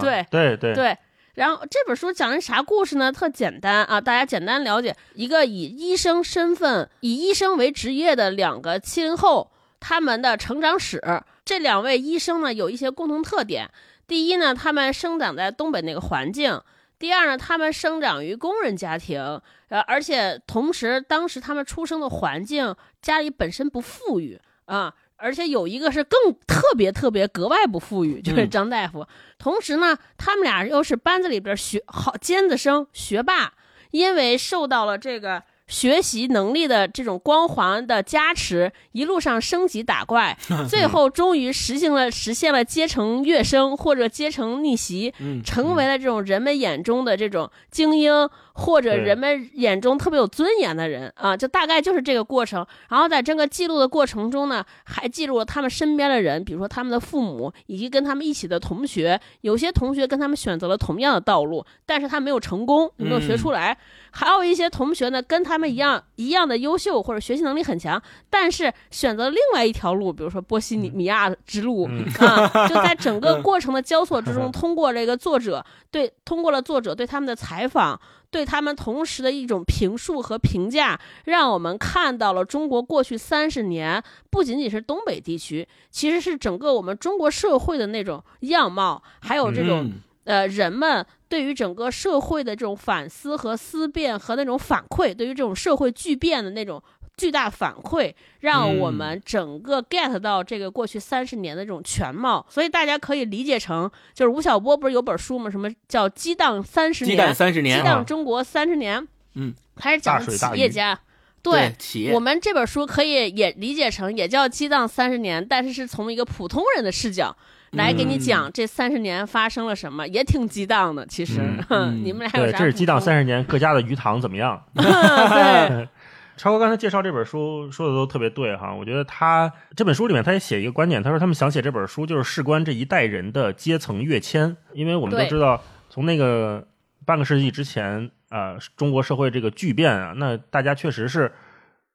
[0.00, 0.74] 对 对对。
[0.74, 0.96] 对。
[1.34, 3.10] 然后这本书讲的啥故事呢？
[3.10, 11.02] 特简单啊，大家简单了解一个以医生身份、以医生为职业的两个七零后他们的成长史。
[11.44, 13.68] 这两位医生呢有一些共同特点：
[14.06, 16.60] 第一呢，他们生长在东北那个环境；
[16.98, 19.20] 第二呢，他们生长于工人家庭，
[19.68, 24.94] 呃，而且同时当时他们出生的环境家里本身不富裕啊。
[25.24, 29.06] 而且有一个是更特别特别格外不富裕，就是张大夫。
[29.38, 33.54] 同时呢，他们俩又是班子里边学好尖子生、学霸，
[33.90, 35.42] 因为受到了这个。
[35.66, 40.36] 学习能力的这种光环的加持，一路上升级打怪，
[40.68, 52.64] 最后终于实行了实现了阶层跃升或者阶层逆袭，成为了这种人们眼中的这种精英或者人们眼中特别有尊严的人啊，就大概就是这个过程。
[52.88, 63.76] 然后在整个记录的过程中呢，还记录了他们身边的人，比如说他们的父母以及跟他们一起的同学，有些同学跟他们选择了同样的道路，但是他没有成功，没有学出来。
[64.12, 71.88] 还有一些同学呢，跟他们一样一样的优秀或者学习能力很强，但是选择另外一条路，比如说波西米亚之路
[72.20, 78.00] 啊，就在整 个过程的交错之中， 通过这个作者对通过了作者对他们的采访，
[78.34, 89.92] 对他们同时的一种评述和评价，让我们看到了中国过去三十年不仅仅是东北地区，其实是整个我们中国社会的那种样貌，还有这种。
[90.24, 96.82] 呃，人们对于整个社会的这种反思和思辨和那种反馈，对于这种社会巨变的那种
[97.16, 102.44] 巨大反馈，让我嗯们整个 get 到这个过去三十年的这种全貌。
[102.48, 105.50] 所以大家可以理解成，就是吴晓波不是有本书吗？
[105.50, 107.16] 什么叫“激荡三十年”？
[107.16, 109.06] 激荡三十年激，荡中国三十年。
[109.34, 110.98] 嗯，还是讲的大水大鱼企业家。
[111.42, 117.36] 对企业我们这本书可以也理解成也叫激荡三十年，但是是从一个普通人的视角
[117.72, 121.04] 来给你嗯讲这三十年发生了什么，也挺激荡的。
[121.04, 121.42] 其实，
[122.02, 124.58] 你们俩有啥对，这是激荡三十年各家的鱼塘怎么样？
[124.74, 125.86] 对，
[126.36, 136.66] 超哥刚才介绍这本书说的都特别对哈，我觉得他这本书里面他也写一个观点，他说他们想写这本书就是事关这一代人的阶层跃迁，因为我们都知道从那个
[137.04, 141.32] 半个世纪之前，呃，中国社会这个巨变啊，那大家确实是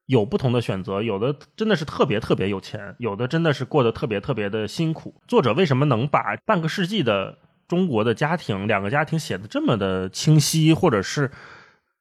[0.05, 5.13] 有不同的选择，有的真的是特别特别有钱，有的真的是过得特别特别的辛苦。
[5.27, 11.29] 作者为什么能把半个世纪的中国的家庭两个家庭写的这么的清晰，或者是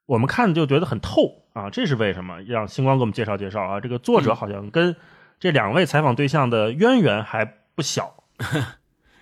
[0.06, 1.70] 我们看就觉得很透啊？
[1.70, 2.40] 这是为什么？
[2.42, 3.80] 让星光给我们介绍介绍啊。
[3.80, 4.94] 这个作者好像跟
[5.40, 7.44] 这两位采访对象的渊源还
[7.74, 8.14] 不小。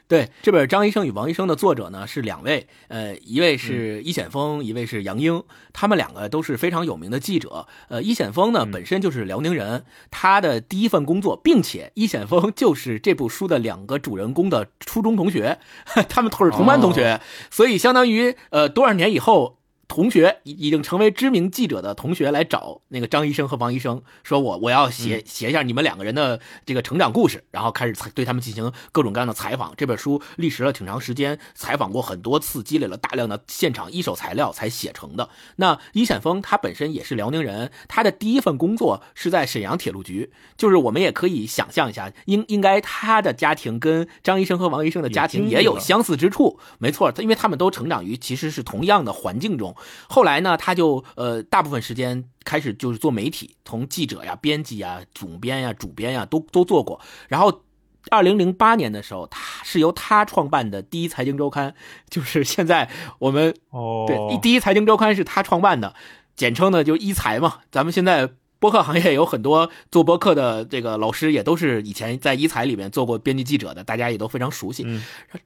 [0.09, 7.67] 对，这本《张医生与王医生》的作者呢是两位，呃，一位是易显峰，一位是杨英，他们两个都是非常有名的记者。
[7.89, 15.59] 呃，易显峰呢嗯本身就是辽宁人，他的第一份工作，并且易显峰 就是这部书的两个主人公的初中同学，
[16.09, 17.21] 他们都是同班同学，
[17.51, 19.59] 所以相当于呃多少年以后。
[19.89, 29.73] 同学已已经成为知名记者的同学来找那个张医生和王医生，说我我要写写一下你们两个人的这个成长故事，然后开始采对他们进行各种各样的采访。
[29.77, 35.31] 这本书历时了挺长时间，采访过很多次，积累了大量的现场一手材料才写成的。
[35.57, 46.59] 那伊显峰他本身也是辽宁人，他的第一份工作是在沈阳铁路局，就是我们也可以想象一下，应应该他的家庭跟张医生和王医生的家庭也有相似之处。
[46.79, 49.76] 没错，因为他们都成长于其实是同样的环境中。
[50.09, 57.01] 后来呢，他就呃大部分时间开始就是做媒体，从记者呀、编辑呀、总编呀、主编呀都都做过。
[57.29, 57.63] 然后，
[58.11, 61.75] 二零零八年的时候，他是由他创办的第一财经周刊，
[62.09, 65.95] 就是现在我们哦对第一财经周刊是他创办的，
[66.35, 67.61] 简称呢就一财嘛。
[67.71, 68.31] 咱们现在。
[68.59, 74.83] 播客行业有很多做播客的这个老师，也都是以前在一财里面做过编辑记者的，大家也都非常熟悉。
[74.87, 75.03] 嗯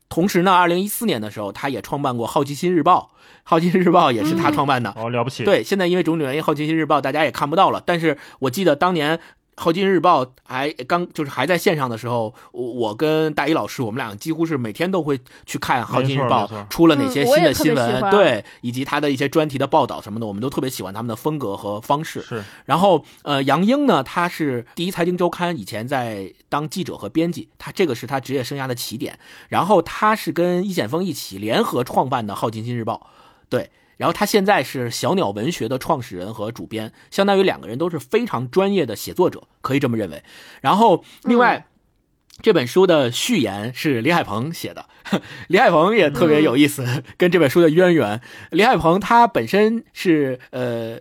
[0.09, 3.13] 同时呢，二零一四年的时候，他也创办过《好奇心日报》，
[3.45, 4.93] 《好奇心日报》也是他创办的。
[4.97, 7.83] 哦，了不起。，对，现在因为种种原因，《好奇心日报》大家也看不到了。
[7.85, 9.17] 但是我记得当年
[9.61, 22.23] 《好奇心日报》还刚就是还在线上的时候，我我跟大一老师，我们俩几乎是每天都会去看《好奇心日报出了哪些新的新闻，对，以及他的一些专题的报道什么的，我们都特别喜欢他们的风格和方式。
[22.23, 29.19] 是然后，呃，杨英呢，他是第一财经周刊以前在当记者和编辑，他这个是他职业生涯的起点。
[29.51, 33.11] 然后他是跟易显峰一起联合创办的《好奇心日报》，
[33.51, 33.71] 对。
[34.01, 40.25] 然后他现在是小鸟文学的创始人和主编，相当于两个人都是非常专业的写作者，可以这么认为。
[40.63, 41.67] 然后另外。
[42.43, 44.87] 这本书的序言是李海鹏写的，
[45.49, 48.23] 李海鹏也特别有意思，跟这本书的渊源。
[48.51, 50.97] 李海鹏他本身是呃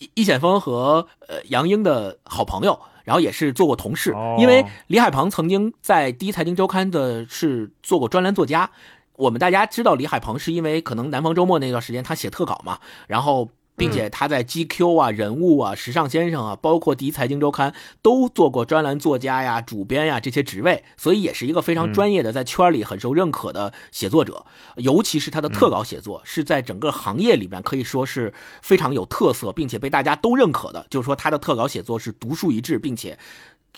[0.00, 4.10] 易易显峰和呃杨英的好朋友，然后也是做过同事。
[4.10, 8.68] 哦因为李海鹏曾经在《第一财经周刊》的是做过专栏作家。
[9.16, 24.44] 我们大家知道李海鹏是因为可能南方周末那段时间他写特稿嘛，然后并且他在 GQ 啊、人物啊、时尚先生啊，包括第一财经周刊都做过专栏作家呀、主编呀这些职位，所以也是一个非常专业的，在圈里很受认可的写作者。
[24.76, 30.86] 尤其是他的特稿写作，是在整个行业里面可以说是非常有特色，并且被大家都认可的。
[30.90, 33.18] 就是说他的特稿写作是独树一帜，并且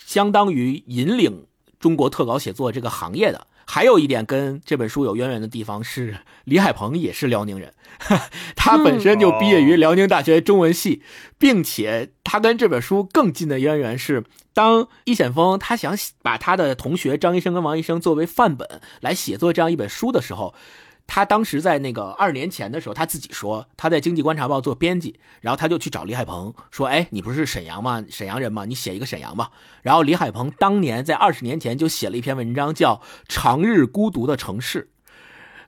[0.04, 1.46] 相当于引领
[1.78, 3.46] 中国特稿写作这个行业的。
[3.66, 7.72] 还有一点跟这本书有渊源的地方是，李海鹏也是辽宁人，
[8.54, 11.02] 他本身就毕业于辽宁大学中文系，
[11.38, 20.54] 并且他跟这本书更近的渊源是，当易显峰他想把他的同学张医生跟王医生作为范本来写作这样一本书的时候。
[21.06, 28.04] 他当时在那个二十年前的时候，他自己说他在《经济观察报》做编辑，然后他就去找李海鹏说：“哎，你不是沈阳吗？
[28.10, 28.64] 沈阳人吗？
[28.64, 29.50] 你写一个沈阳吧。”
[29.82, 32.96] 然后李海鹏当年在二十年前就写了一篇文章，叫
[33.28, 34.90] 《长日孤独的城市》。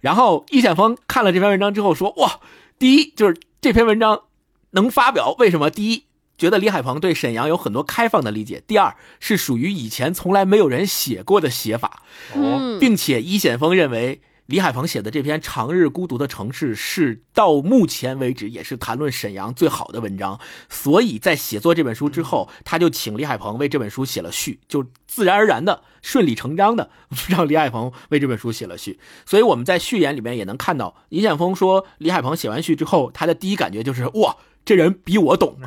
[0.01, 2.41] 然后易显峰看了这篇文章之后说：“哇，
[2.79, 4.23] 第一就是这篇文章
[4.71, 5.71] 能发表，为什么？
[5.71, 6.05] 第一，
[6.39, 12.03] 觉得李海鹏对沈阳有很多开放的理解；第二，是属于以前从来没有人写过的写法。
[12.35, 26.91] 哦，嗯，并且易显峰认为李海鹏写的这篇《长日孤独的城市》是到目前为止也是谈论沈阳最好的文章，所以在写作这本书之后，他就请李海鹏为这本书写了序，就自然而然的、顺理成章的
[27.29, 29.01] 让李海鹏为这本书写了序。
[29.25, 34.37] 所以我们在序言里面也能看到，尹显峰说李海鹏写完序之后，他的第一感觉就是哇。
[34.65, 35.61] 这人比我懂。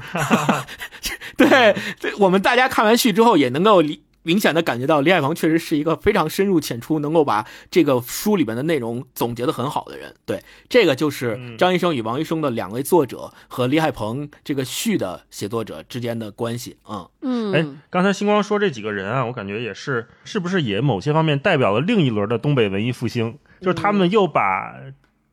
[1.38, 4.04] 对，对，我们大家看完序之后也能够理。
[4.30, 10.13] 明显的感觉到李海鹏确实是一个非常深入浅出，能够把这个书里面的内容总结的很好的人。
[10.24, 10.39] 对，
[10.70, 16.78] 这个就是张医生与王医生的两位作者和李海鹏这个序的写作者之间的关系。
[16.88, 23.39] 嗯嗯，哎，刚才星光说这几个人啊，我感觉也是，是不是也某些方面代表了另一轮的东北文艺复兴？
[23.62, 24.76] 就是他们又把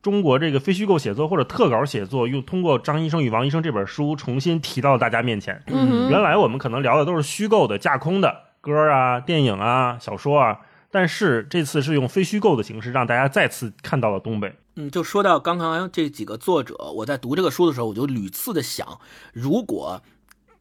[0.01, 5.63] 中国这个非虚构写作或者特稿写作，又通过张医生与王医生这本书重新提到了大家面前。
[5.67, 8.47] 嗯原来我们可能聊的都是虚构的、架空的。
[8.67, 14.57] 歌啊、电影啊、小说啊，但是这次是用非虚构的形式，让大家再次看到了东北。
[14.75, 19.01] 嗯，就说到刚刚这几个作者，我在读这个书的时候，我就屡次的想，
[19.33, 20.03] 如果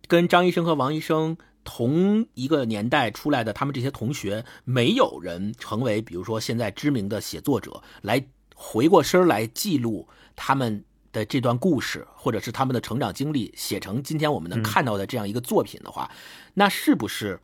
[0.08, 16.10] 跟张医生和王医生同一个年代出来的他们这些同学，没有人成为比如说现在知名的写作者，来回过身来记录他们的这段故事，或者是他们的成长经历，写成今天我们能看到的这样一个作品的话，
[16.54, 17.40] 那是不是？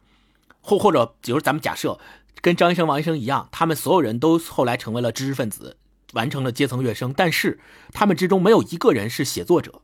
[0.62, 2.00] 或或者，比如咱们假设
[2.42, 5.78] 跟张医生、王医生一样，他们所有人都后来成为了知识分子，
[6.14, 7.60] 完成了阶层跃升，但是
[7.92, 9.82] 他们之中没有一个人是写作者。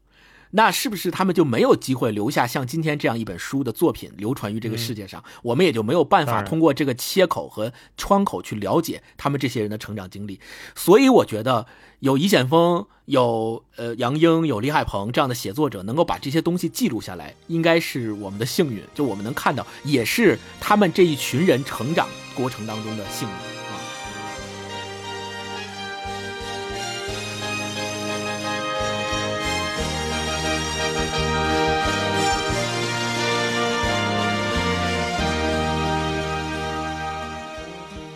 [0.51, 5.23] 那是不是他们就没有机会留下像今天这样一本书的作品流传于这个世界上？
[5.43, 10.39] 我们也就没有办法通过这个切口和窗口去了解他们这些人的成长经历。
[10.75, 11.65] 所以我觉得
[11.99, 18.81] 有易显峰、有呃杨英、有李海鹏这样的写作者能够把这些东西记录下来，应该是我们的幸运。
[18.93, 23.56] 就我们能看到，也是他们这一群人成长过程当中的幸运。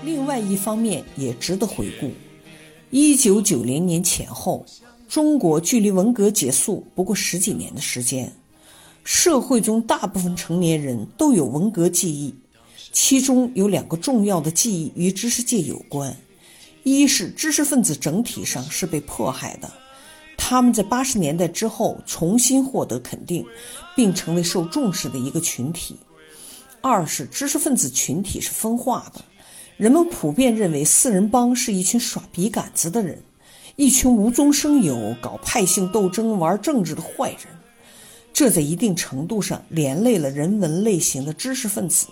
[0.03, 2.11] 另外一方面也值得回顾，
[2.89, 4.65] 一九九零年前后，
[5.07, 8.33] 中国距离文革结束不过十几年的时间，
[9.03, 12.33] 社会中大部分成年人都有文革记忆，
[12.91, 16.17] 其中有两个重要的记忆与知识界有关：
[16.81, 19.71] 一是知识分子整体上是被迫害的，
[20.35, 23.45] 他们在八十年代之后重新获得肯定，
[23.95, 25.93] 并成为受重视的一个群体；
[26.81, 29.23] 二是知识分子群体是分化的。
[29.81, 33.17] 人们普遍认为四人帮是一群耍笔杆子的人，
[33.77, 37.39] 一群无中生有、搞派性斗争、玩政治的坏人。
[38.31, 42.05] 这在一定程度上连累了人文类型的知识分子。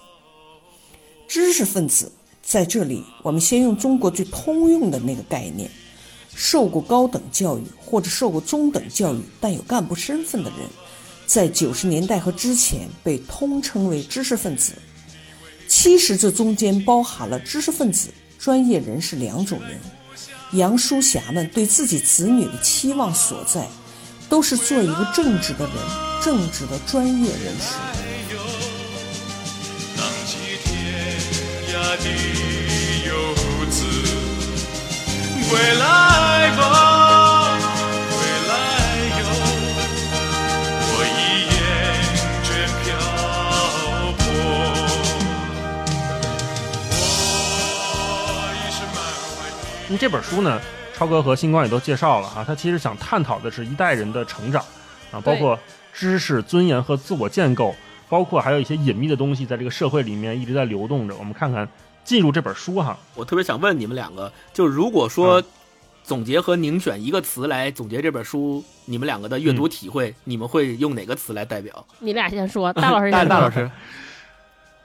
[1.28, 5.70] 知识分子在这里，我们先用中国最通用的那个概念：
[6.34, 10.62] 受过高等教育或者受过中等教育但有干部身份的人，
[11.28, 14.72] 在九十年代和之前被通称为知识分子。
[15.70, 19.80] 其实这中间包含了知识分子、专业人士两种人。
[20.54, 23.68] 杨淑霞们对自己子女的期望所在，
[24.28, 25.76] 都是做一个正直的人，
[26.26, 27.76] 正直的专业人士。
[35.50, 36.99] 归来吧。
[49.90, 50.62] 因为这本书呢，
[50.94, 54.64] 超哥和星光也都介绍了哈，他其实想探讨的是一代人的成长
[55.12, 55.58] 啊，包括
[55.92, 57.74] 知识、尊严和自我建构，
[58.08, 61.16] 包括还有一些隐秘的东西在这个社会里面一直在流动着。
[61.16, 61.68] 我们看看
[62.04, 65.42] 进入这本书哈，我特别想问你们两个，就如果说
[66.04, 71.84] 总结和凝选一个词来总结这本书，你们两个的阅读体会，你们会用哪个词来代表？
[71.98, 73.36] 你俩先说，大老师 大先说。
[73.36, 73.72] 大老师。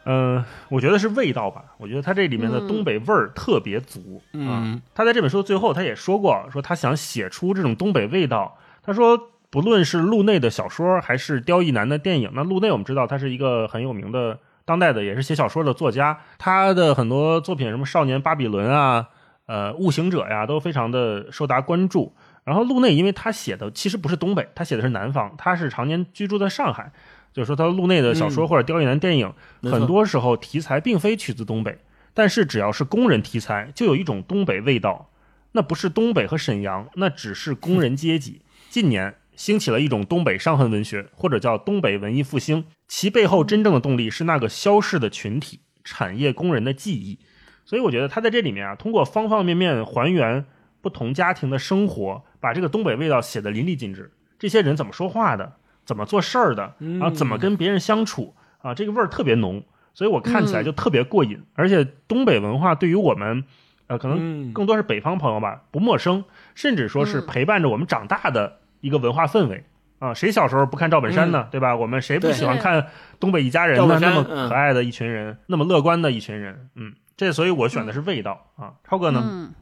[0.04, 1.64] 嗯，我觉得是味道吧。
[1.78, 4.22] 我觉得他这里面的东北味儿特别足。
[4.32, 8.58] 嗯，他在这本书的最后他也说过，说他想写出这种东北味道。
[8.82, 9.18] 他说，
[9.50, 16.20] 不论是路内的小说，还是刁亦男的电影，那路内我们知道他是一个很有名的当代的，也是写小说的作家。
[16.38, 19.08] 他的很多作品，什么《少年巴比伦》啊，
[19.46, 22.14] 呃，《悟行者》呀，都非常的受大家关注。
[22.44, 26.92] 然后路内，因为他写的其实不是东北，他写的是南方，他是常年居住在上海。
[27.34, 29.30] 就是说，他路内的小说或者刁亦男电影，
[29.64, 31.76] 很多时候题材并非取自东北，
[32.14, 35.10] 但是只要是工人题材，就有一种东北味道。
[35.50, 38.42] 那不是东北和沈阳，那只是工人阶级。
[38.70, 47.18] 近年兴起了一种东北伤痕文学，或者叫东北文艺复兴，其背后真正的动力是那个消逝的群体——产业工人的记忆。
[47.64, 50.44] 所以，我觉得他在这里面啊，通过方方面面还原
[50.80, 54.12] 不同家庭的生活，把这个东北味道写得淋漓尽致。
[54.38, 55.56] 这些人怎么说话的？
[55.84, 57.10] 怎么做事儿的啊？
[57.10, 58.74] 怎么跟别人相处啊？
[58.74, 59.62] 这个味儿特别浓，
[59.92, 61.42] 所以我看起来就特别过瘾。
[61.54, 63.44] 而且东北文化对于我们，
[63.86, 66.24] 呃，可能更多是北方朋友吧，不陌生，
[66.54, 69.64] 甚至说是陪伴着我们长大的一个文化氛围
[69.98, 71.48] 啊，谁小时候不看赵本山呢？
[71.50, 71.76] 对吧？
[71.76, 72.86] 我们谁不喜欢看
[73.20, 73.98] 东北一家人呢？
[74.00, 78.72] 那么嗯可爱的一群人，那么乐观的一群人，嗯，这所以我选的是味道啊。
[78.88, 79.22] 超哥呢？
[79.24, 79.54] 嗯，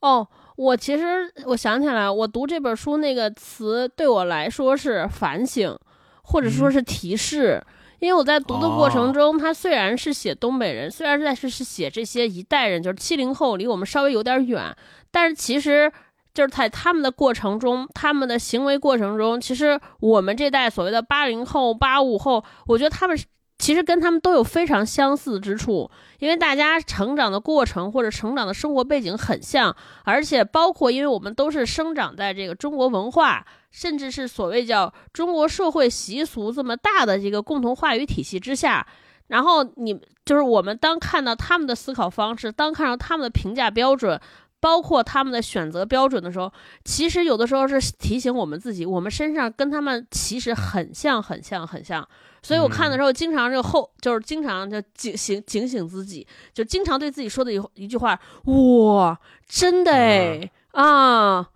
[0.00, 5.78] 哦，我其实我想起来，我读这本书那个词对我来说是反省，
[6.22, 7.62] 或者说是提示。
[7.98, 14.76] 因为我在读的过程中，他虽然是写东北人，虽然是在是是写这些一代人，就是七零后，离我们稍微有点远，
[15.10, 15.90] 但是其实
[16.34, 23.24] 就是在他们的过程中，他们的行为过程中，其实我们这代所谓的八零后、八五后，我觉得他们是
[23.66, 25.90] 其实跟他们都有非常相似之处，
[26.20, 38.86] 因为大家成长的过程或者成长的生活背景很像，而且包括因为我们都是生长在这个中国文化，甚至是所谓叫中国社会习俗这么大的这个共同话语体系之下，
[39.26, 44.20] 然后你就是我们当看到他们的思考方式，当看到他们的评价标准。
[44.58, 46.50] 包括他们的选择标准的时候，
[46.82, 52.08] 其实有的时候是提醒我们自己，我们身上跟他们其实很像、很像、很像。
[52.46, 56.24] 所以我看的时候，经常这个后就是经常就警醒警醒自己，
[56.54, 59.18] 就经常对自己说的一一句话：哇，
[59.48, 61.48] 真的哎、啊，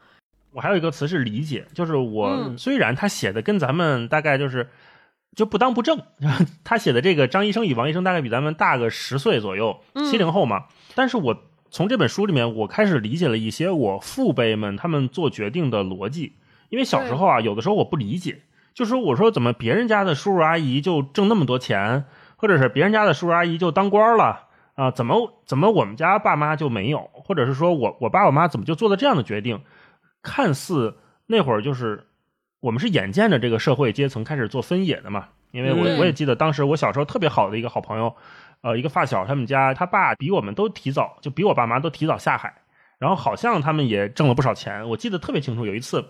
[0.51, 2.59] 我还有一个词是理解，就是我、嗯。
[2.59, 4.69] 虽然他写的跟咱们大概就是
[5.37, 6.03] 就不当不正，
[6.65, 10.11] 他写的这个张医生与王医生大概比咱们大个十岁左右，嗯。
[10.11, 10.65] 七零后嘛。
[10.97, 16.33] 但是我从这本书里面，我开始理解了一些我父辈们他们做决定的逻辑，
[16.69, 18.41] 因为小时候啊，有的时候我不理解，
[18.81, 22.07] 就说我说怎么别人家的叔叔阿姨就挣那么多钱，
[22.37, 24.47] 或者是别人家的叔叔阿姨就当官了。
[24.77, 29.61] 啊，怎么怎么我们家爸妈就没有，或者是说我我爸我妈怎么就做了这样的决定？
[30.23, 32.07] 看似那会儿就是
[32.61, 38.17] 我们是眼见着这个社会阶层开始做分野的嘛，因为我我也记得当时我小时候特别好的一个好朋友，
[38.63, 42.63] 呃，一个发小，他们家他爸比我们都提早，就比我爸妈都提早下海，
[42.99, 45.67] 然后好像他们也挣了不少钱，我记得特别清楚。
[45.67, 46.07] 有一次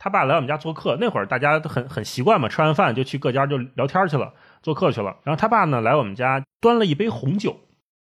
[0.00, 4.32] 他爸来我们家做客，那会儿大家都很很习惯嘛，吃完饭就去各家就聊天去了，
[4.62, 5.14] 做客去了。
[5.22, 7.60] 然后他爸呢来我们家端了一杯红酒。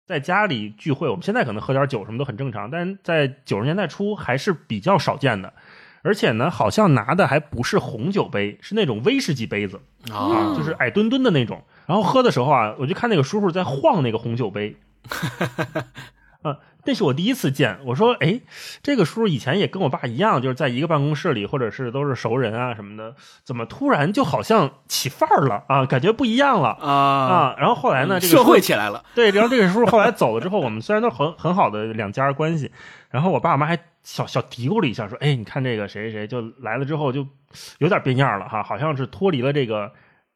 [0.05, 5.53] 在家里聚会，我们现在可能喝点酒什么都很正常，但是在九十年代初还是比较少见的。
[6.03, 9.81] 而且呢，好像拿的还不是红酒杯，是那种威士忌杯子
[10.11, 11.63] 啊就是矮墩墩的那种。
[11.87, 14.77] 然后喝的时候啊，我就看那个叔叔在晃那个红酒杯，
[16.43, 17.79] 啊，那是我第一次见。
[17.85, 18.41] 我说，哎，
[18.83, 23.15] 这个叔叔以前也跟我爸一样，就是在一个办公室里，或者是都是熟人啊什么的，
[23.45, 25.87] 怎么突然就好像起范儿了啊？
[25.87, 27.57] 感觉不一样了啊，啊。
[27.59, 32.71] 然后后来呢，这个社会起来了，对，然后这个叔叔后来走了之后，我们虽然都很很好的两家关系，
[33.11, 37.27] 然后我爸我妈还小小嘀咕了一下，说：“哎，你看这个谁谁谁就来了之后就
[37.79, 39.93] 有点变样了哈，好像是脱离了这个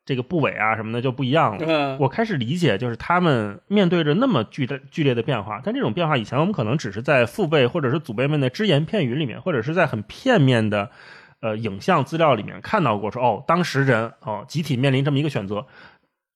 [0.07, 10.91] 这个部委啊什么的就不一样了。”嗯我开始理解，就是他们面对着那么巨大剧烈的变化，但这种变化以前我们可能只是在父辈或者是祖辈们的只言片语里面，或者是在很片面的
[11.41, 15.67] 呃影像资料里面看到过说，哦，当时人哦集体面临这么一个选择，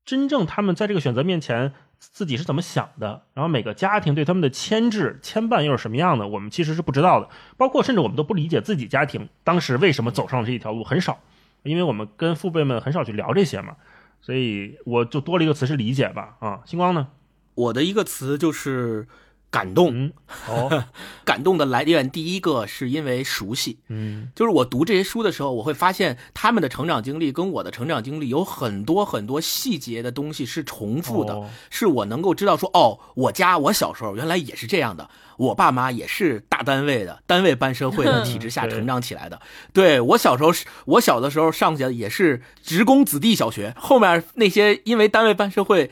[0.05, 11.21] 真正他们在这个选择面前自己是怎么想的，然后每个家庭对他们的牵制牵绊又是什么样的，我们其实是不知道的，包括甚至我们都不理解自己家庭当时为什么走上这一条路，很少，
[11.63, 13.77] 因为我们跟父辈们很少去聊这些嘛。
[14.23, 17.09] 所以我就多了一个词是理解吧，啊，星光呢？
[17.55, 19.09] 我的一个词就是
[19.51, 19.91] 感动。
[19.93, 20.13] 嗯，
[20.49, 20.85] 哦，
[21.25, 39.41] 感动的来源第一个是因为熟悉，嗯就是我读这些书的时候，我会发现他们的成长经历跟我的成长经历有很多很多细节的东西是重复的，哦是我能够知道说，哦，我家我小时候原来也是这样的，我爸妈也是大单位的，单位办社会的体制下成长起来的。
[39.73, 45.91] 对我小时候是，我小的时候上学也是职工子弟小学，后面那些因为单位办社会。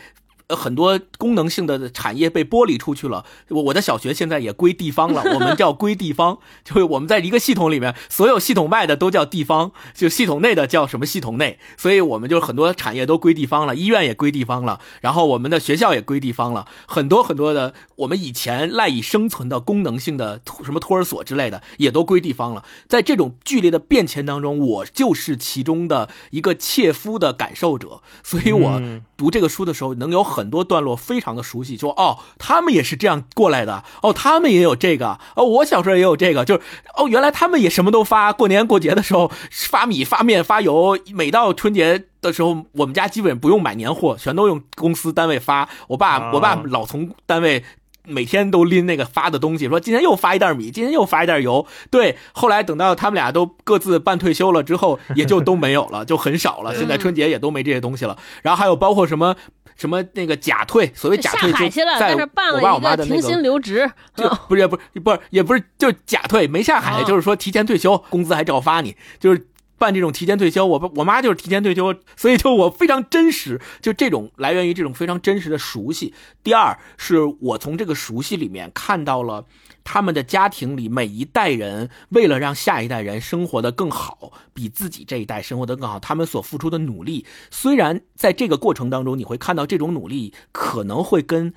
[0.49, 3.25] 呃，很多功能性的产业被剥离出去了。
[3.49, 22.65] 我我的小学现在也归地方了， 我们叫归地方，就是我们在一个系统里面，所有系统外的都叫地方，就系统内的叫什么系统内，所以我们就很多产业都归地方了，医院也归地方了，然后我们的学校也归地方了，很多很多的我们以前赖以生存的功能性的什么托儿所之类的也都归地方了。
[22.89, 36.61] 在这种剧烈的变迁当中，我就是其中的一个切肤的感受者，所以我嗯读这个书的时候，能有很多段落非常的熟悉，说哦，他们也是这样过来的，哦，他们也有这个，哦，我小时候也有这个，就是
[36.97, 45.69] 哦，原来他们也什么都发，过年过节的时候发米、发面、发油，每到春节的时候，我们家基本不用买年货，全都用公司单位发。
[45.89, 47.65] 我爸，啊我爸老从单位。
[48.09, 51.67] 每天都拎那个发的东西，说今天又发一袋米，今天又发一袋油。
[51.91, 56.75] 对，后来等到他们俩都各自办退休了之后，也就都没有了， 就很少了。
[56.75, 58.17] 现在春节也都没这些东西了。
[58.43, 59.37] 然后还有包括什么
[59.77, 63.31] 什么那个假退，所谓假退就在但是办我爸我妈的那个停。
[63.31, 69.47] 薪留职，就不是不是不是也不是就假退没下海，啊就是说提前退休，工资还照发你，就是
[69.79, 76.13] 办这种提前退休，我我妈就是提前退休，所以就我非常真实，就这种来源于这种非常真实的熟悉。
[76.43, 79.47] 第二是我从这个熟悉里面看到了
[79.85, 87.25] 他们的家庭里每一代人为了让下一代人生活的更好，比自己这一代生活的更好，他们所付出的努力。
[87.51, 91.55] 虽然在这个过程当中，你会看到这种努力可能会跟。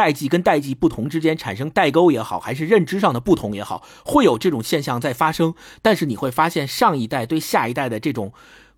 [0.00, 5.54] 代际跟代际不同之间产生代沟也好，还是认知上的不同也好，会有这种现象在发生。
[5.82, 8.32] 但是你会发现，上一代对下一代的这种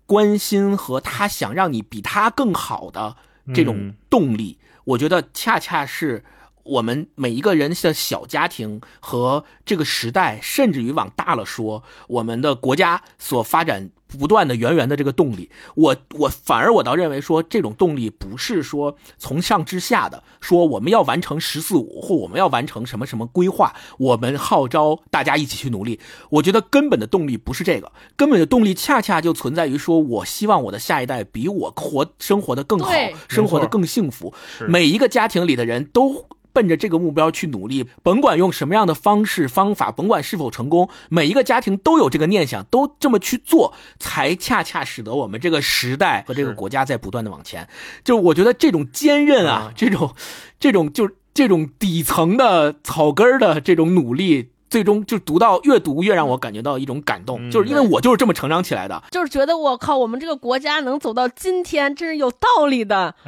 [0.05, 3.15] 关心和他想让你比他更好的
[3.53, 6.25] 这种动力，我觉得恰恰是
[6.63, 13.91] 我们每一个人的小家庭和这个时代，甚至于往大了说，我们的国家所发展。
[14.17, 25.99] 不断的源源的这个动力，我我反而我倒认为说这种动力不是说从上至下的，说我们要完成“十四五”或我们要完成什么什么规划，我们号召大家一起去努力。
[26.29, 32.91] 我觉得根本的动力不是这个，根本的动力恰恰就存在于说，我希望我的下一代比我活生活的更好，
[33.27, 34.33] 生活的更幸福。
[34.67, 36.27] 每一个家庭里的人都。
[36.53, 47.67] 奔着这个目标去努力，甭管用什么样的方式方法，甭管是否成功，每一个家庭都有这个念想，都这么去做，才恰恰使得我们这个时代和这个国家在不断的往前。
[48.03, 50.13] 就我觉得这种坚韧啊，这种，
[50.59, 54.52] 这种就这种底层的草根的这种努力。
[54.73, 63.13] 最终就读到越读越让我感觉到一种感动，就是因为我就是这么成长起来的，就是觉得我靠，我们这个国家能走到今天，真是有道理的，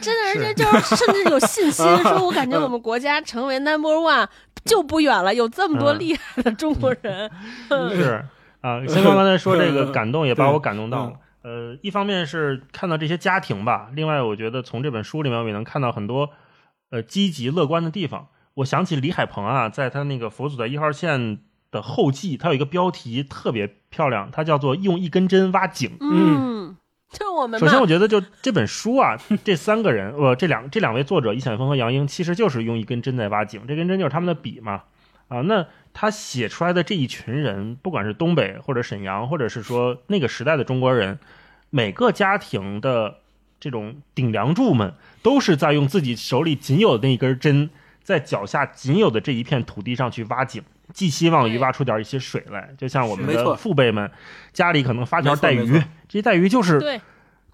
[0.00, 4.28] 真的，而且就是甚至有信心，说我感觉我们国家成为 number one
[4.64, 7.28] 就不远了，有这么多厉害的中国人。
[7.68, 8.24] 是
[8.62, 11.14] 啊，先刚刚才说这个 感动也把我感动到了。
[11.42, 16.30] 呃，一方面是看到这些家庭吧，另外我觉得从这本书里面我也能看到很多
[16.92, 18.28] 呃积极乐观的地方。
[18.56, 21.20] 我想起李海鹏啊，在他那个《佛祖的一号线》
[21.70, 25.94] 的后记，他有一个标题特别漂亮，它叫做“用一根针挖井”。
[26.00, 26.74] 嗯，
[27.10, 27.60] 就我们。
[27.60, 33.66] 首先，我觉得就这本书啊，这三个人，呃，这两这两位作者，易晓峰和杨英，其实就是用一根针在挖井。
[33.66, 34.84] 这根针就是他们的笔嘛。
[35.28, 41.18] 啊，那他写出来的这一群人，不管是东北或者沈阳，或者是说那个时代的中国人，
[41.68, 43.16] 每个家庭的
[43.60, 47.68] 这种顶梁柱们，都是在用自己手里仅有的那一根针。
[48.06, 50.62] 在脚下仅有的这一片土地上去挖井，
[50.94, 52.70] 寄希望于挖出点一些水来。
[52.78, 54.08] 就像我们的父辈们
[54.52, 55.72] 家里可能发条带鱼，
[56.08, 57.00] 这些带鱼就是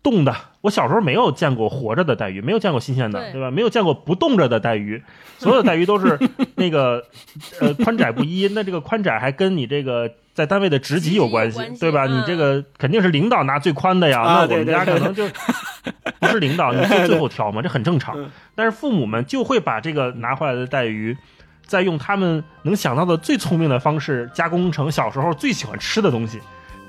[0.02, 0.36] 冻的。
[0.60, 3.50] 我小时候没有见过活着的带鱼，没有见过新鲜的，对吧？
[3.50, 5.02] 没有见过不冻着的带鱼。
[5.38, 6.18] 所有的带鱼都是
[6.56, 7.02] 那个
[7.58, 12.06] 呃宽窄不一，那这个宽窄还跟你这个在单位的职级有关系，对吧？
[12.06, 14.22] 你这个肯定是领导拿最宽的呀。
[14.22, 15.28] 那我们家可能就。
[16.20, 18.16] 不是领导，你是最后挑嘛，这很正常。
[18.54, 21.18] 但是父母们就会把这个拿回来的带鱼，
[21.66, 26.40] 再用他们能想到的最聪明的方式加工成小时候最喜欢吃的东西，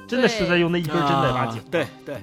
[0.07, 1.59] 真的是在用那一根针在挖井。
[1.71, 2.15] 对对。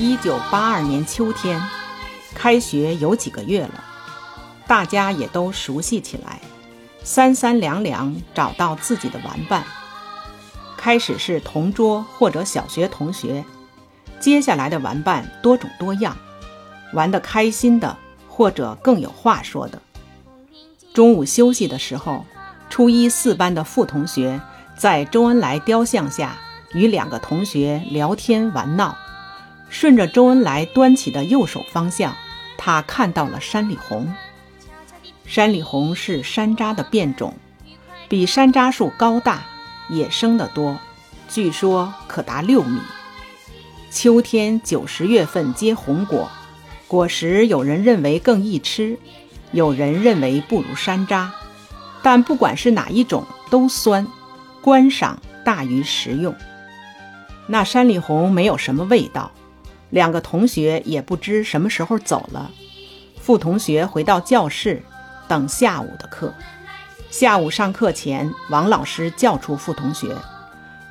[0.00, 1.60] 一九八二年秋天，
[2.34, 3.84] 开学有几个月了，
[4.66, 6.40] 大家也都熟悉起来，
[7.02, 9.62] 三三两两找到自己的玩伴。
[10.74, 13.44] 开始是同桌或者小学同学，
[14.18, 16.16] 接下来的玩伴多种多样，
[16.94, 17.94] 玩得开心的
[18.26, 19.82] 或者更有话说的。
[20.94, 22.24] 中午休息的时候，
[22.70, 24.40] 初一四班的傅同学
[24.78, 26.38] 在周恩来雕像下
[26.72, 28.96] 与两个同学聊天玩闹。
[29.70, 32.14] 顺着周恩来端起的右手方向，
[32.58, 34.12] 他看到了山里红。
[35.24, 37.34] 山里红是山楂的变种，
[38.08, 39.44] 比山楂树高大，
[39.88, 40.76] 野生的多，
[41.28, 42.80] 据说可达六米。
[43.92, 46.28] 秋天九十月份结红果，
[46.88, 48.98] 果实有人认为更易吃，
[49.52, 51.28] 有人认为不如山楂，
[52.02, 54.06] 但不管是哪一种都酸，
[54.60, 56.34] 观赏大于食用。
[57.46, 59.30] 那山里红没有什么味道。
[59.90, 62.50] 两个同学也不知什么时候走了。
[63.20, 64.82] 傅同学回到教室，
[65.28, 66.32] 等下午的课。
[67.10, 70.14] 下午上课前，王老师叫出傅同学，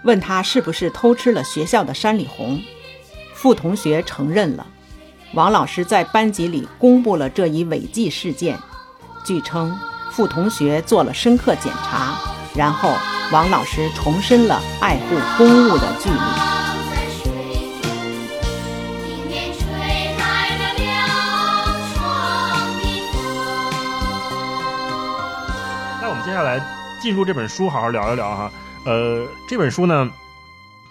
[0.04, 2.62] 问他是不是偷吃了学校的山里红。
[3.34, 4.68] 傅同学承认了。
[5.34, 8.60] 王老师在班级里公布了这一违纪事件。
[9.24, 9.78] 据称，
[10.12, 12.18] 傅同学做了深刻检查，
[12.56, 12.94] 然后
[13.32, 16.59] 王老师重申了爱护公物的纪律。
[27.00, 28.52] 进入这本书，好好聊一聊哈。
[28.86, 30.12] 呃，这本书呢，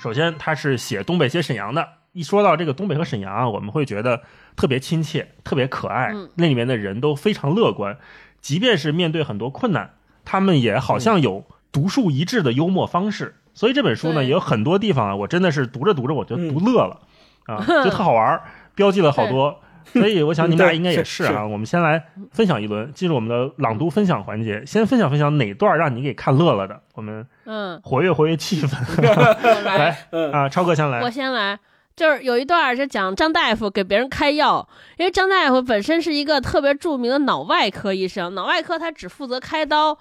[0.01, 1.87] 首先它是写东北、写沈阳的。
[2.13, 4.23] 一说到这个东北和沈阳啊，我们会觉得
[4.57, 6.13] 特别亲切、特别可爱。
[6.15, 7.99] 嗯那里面的人都非常乐观，
[8.41, 9.91] 即便是面对很多困难，
[10.25, 13.37] 他们也好像有独树一帜的幽默方式。
[13.53, 17.01] 所以这本书呢，也有很多地方啊，我真的是读着读着我就读乐了、
[17.47, 18.43] 啊，就特好玩儿，
[18.75, 19.61] 标记了好多。
[19.95, 21.47] 所以我想你们俩应该也是是啊。
[21.47, 24.65] 我们先来分享一轮，进入我们的朗读分享环节。
[24.67, 29.03] 先分享分享哪段让你给看乐了的，我们嗯，活跃活跃气氛。
[29.65, 31.11] 来，嗯啊，超哥先来我。
[31.11, 31.59] 先来。
[31.97, 34.69] 就是有一段是讲张大夫给别人开药，
[34.99, 39.99] 因为张大夫本身是一个特别著名的脑外科医生，脑外科他只负责开刀，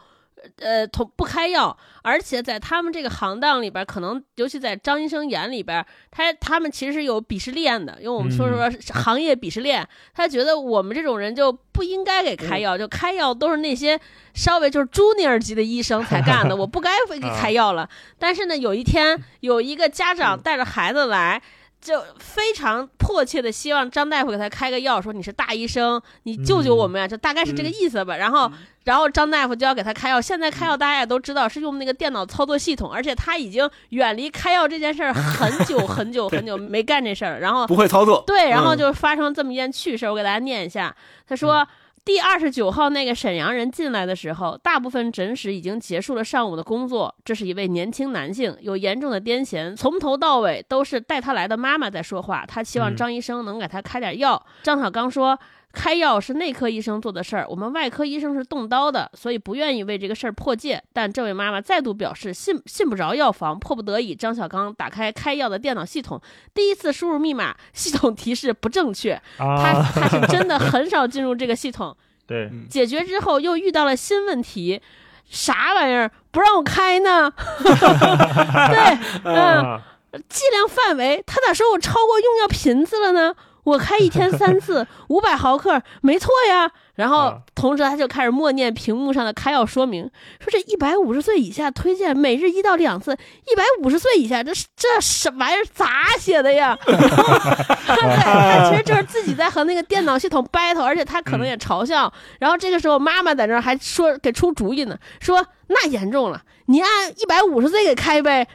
[0.60, 14.00] 呃，同不开药，而且在他们这个行当里边儿，可能尤其在张医生眼里边儿，他他们其实是有鄙视链的，因为我们说说是行业鄙视链，他觉得我们这种人就不应该给开药，就开药都是那些
[14.34, 17.90] 稍微就是 junior 级的医生才干的， 我不该给开药了。
[18.18, 21.42] 但是呢，有一天有一个家长带着孩子来。
[21.88, 28.18] 就非常迫切的希望张大夫给他开个药，说你是大医生，你救救我们呀，就大概是这个意思吧。
[28.18, 28.52] 然后，
[28.84, 30.20] 然后张大夫就要给他开药。
[30.20, 37.40] 现在开药大家也都知道是用那个电脑操作系统，而且他已经远离开药这件事儿很久很久很久没干这事儿了。
[37.40, 38.22] 然后不会操作。
[38.28, 40.94] 对，然后嗯就发生这么一件趣事儿，我给大家念一下。
[41.26, 41.66] 他说。
[42.08, 47.14] 第二十九号那个沈阳人进来的时候，大部分诊室已经结束了上午的工作。
[47.26, 52.46] 这是一位年轻男性，有严重的癫痫，从头到尾都是带他来的妈妈在说话。
[52.48, 54.42] 他希望嗯张医生能给他开点药。
[54.64, 55.38] 张小刚说。
[55.74, 60.82] 开药是内科医生做的事儿，我们外科医生是动刀的，所以不愿意为这个事儿破戒。
[60.92, 66.20] 但这位妈妈再度表示信信不着药房，迫不得已，张小刚打开开药的电脑系统，
[66.54, 69.22] 第一次输入密码，系统提示不正确。
[69.38, 71.96] 他啊，他是真的很少进入这个系统，
[72.26, 74.82] 对，解决之后又遇到了新问题，
[75.30, 77.32] 啥玩意儿不让我开呢？
[77.62, 79.82] 对，嗯， 啊，
[80.28, 83.36] 剂量范围，他咋说我超过用药频次了呢？
[83.68, 86.72] 我开一天三次，五百毫克，没错呀。
[86.96, 90.10] 然后啊同时他就开始默念屏幕上的开药说明，
[90.40, 96.78] 说这一百五十岁以下推荐每日一到两次，一百五十岁以下这是这什玩意儿咋写的呀？
[96.88, 102.12] 对他其实就是自己在和那个电脑系统 battle，而且他可能也嘲笑。
[102.40, 108.48] 然后这个时候妈妈在那儿还说给出主意呢，说那严重了，你按一百五十岁给开呗。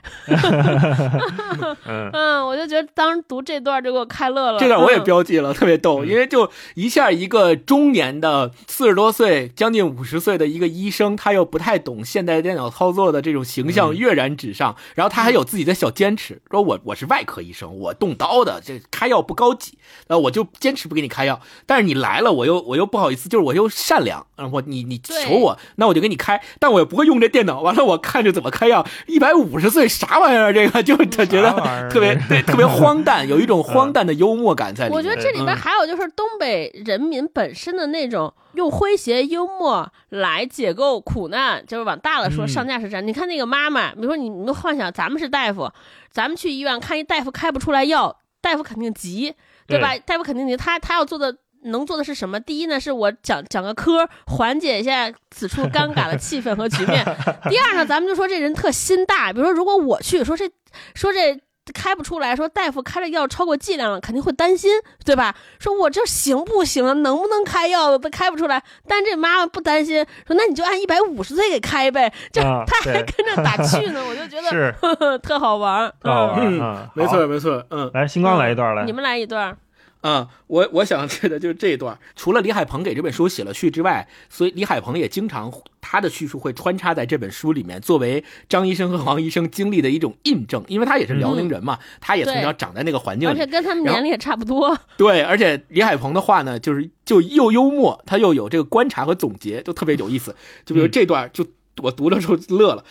[1.87, 4.59] 嗯， 嗯，我就觉得当时读这段就给我开乐了。
[4.59, 21.41] 这段我也嗯标记了，特别逗，因为就一下一个中年的四十多岁、将近五十岁的一个医生，他又不太懂现代电脑操作的这种形象跃然纸上，然后他还有自己的小坚持，说我我是外科医生，我动刀的，这开药不高级，呃，我就坚持不给你开药。
[21.67, 30.53] 但是你来了，我又我又不好意思，就是我又善良，嗯，我你你求我，那我就给你开，但我也不会用这电脑，完了我看着怎么开药，一百五十岁啥玩意儿？
[30.53, 31.51] 这个就他觉得
[31.91, 34.97] 特别对特别 荒诞，有一种荒诞的幽默感在里面。
[34.97, 43.07] 我觉得这里边嗯还有就是东北人民本身的那种用诙谐幽默来解构苦难，就是往大了说嗯上价值战。
[43.07, 45.71] 你看那个妈妈，比如说你你们幻想咱们是大夫，
[46.11, 49.35] 咱们去医院看一大夫开不出来药，大夫肯定急，
[49.67, 49.97] 对吧？
[50.05, 51.37] 大夫肯定急，他他要做的。
[51.65, 52.39] 能做的是什么？
[52.41, 57.05] 第一呢，是我讲讲个嗑，缓解一下此处尴尬的气氛和局面。
[57.49, 60.51] 第二呢，咱们就说这人特心大，比如说如果我去说这
[60.95, 61.41] 说这
[61.73, 64.73] 开不出来，说大夫开的药超过剂量了，肯定会担心，
[65.05, 65.33] 对吧？
[65.61, 66.93] 说我这行不行啊？
[66.93, 68.61] 能不能开药都开不出来。
[68.89, 75.95] 但这妈妈不担心，说那你就按一百五十岁给开呗，就啊 他还跟着打趣呢， 我就觉得呵呵 特好玩儿。
[76.03, 78.93] 特好玩没错没错，嗯来，星光来一段来你。
[78.93, 79.57] 们来一段
[80.03, 94.79] 儿，啊，我我想这的就是这一段，除了李海鹏给这本书写了序之外，所以李海鹏也经常他的叙述会穿插在这本书里面，作为张医生和王医生经历的一种印证，因为他也是辽宁人嘛，他也从小长在那个环境里而且，跟他们年龄也差不多。
[94.99, 100.35] 对，而且李海鹏的话呢，就是就又幽默，他又有这个观察和总结，就特别有意思。
[100.65, 101.47] 就比如这段，就
[101.83, 102.85] 我读的时候乐了。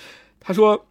[0.43, 0.87] 他说，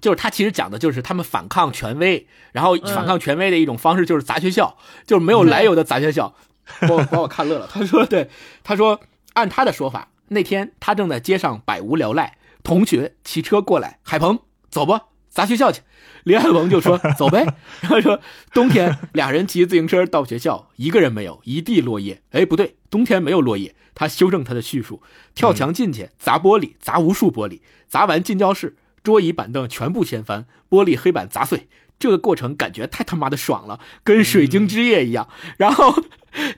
[0.00, 4.76] 就是他其实讲的就是他们反抗权威，然后反抗权威的一种方式就是砸学校，
[5.06, 6.34] 就是没有来由的砸学校，
[6.82, 7.68] 把我把我看乐了。
[7.72, 8.28] 他说，对，
[8.62, 9.00] 他说
[9.34, 14.38] 按他的说法，那天他正在街上百无聊赖，同学骑车过来，海鹏
[14.70, 15.82] 走吧，砸学校去。
[16.24, 17.46] 李海鹏就说：“走呗。
[17.80, 18.20] ”然后说
[18.52, 22.20] ：“冬天俩人骑自行车到学校，一个人没有，一地落叶。
[22.32, 25.02] 哎，不对，冬天没有落叶。”他修正他的叙述，
[25.34, 31.68] 跳墙进去，砸玻璃，砸无数玻璃，砸完进教室，桌椅板凳全部掀翻，玻璃黑板砸碎。
[31.98, 35.28] 这个过程感觉太他妈的爽了，跟水晶之夜一样。
[35.56, 35.94] 然后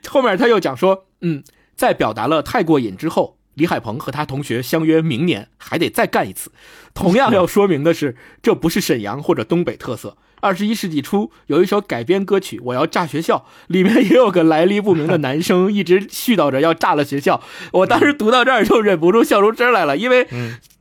[0.08, 1.42] 后面他又讲说：“嗯，
[1.74, 6.52] 在表达了太过瘾之后，李海鹏和他同学相约明年还得再干一次。
[6.92, 10.18] 同样要说明的是，这不是沈阳或者东北特色。
[10.40, 13.36] 二十一世纪初有一首改编歌曲《我要炸学校》，
[13.68, 17.40] 里面也有个来历不明的男生一直絮叨着要炸了学校。
[17.72, 20.26] 我当时读到这儿就忍不住笑出声来了，因为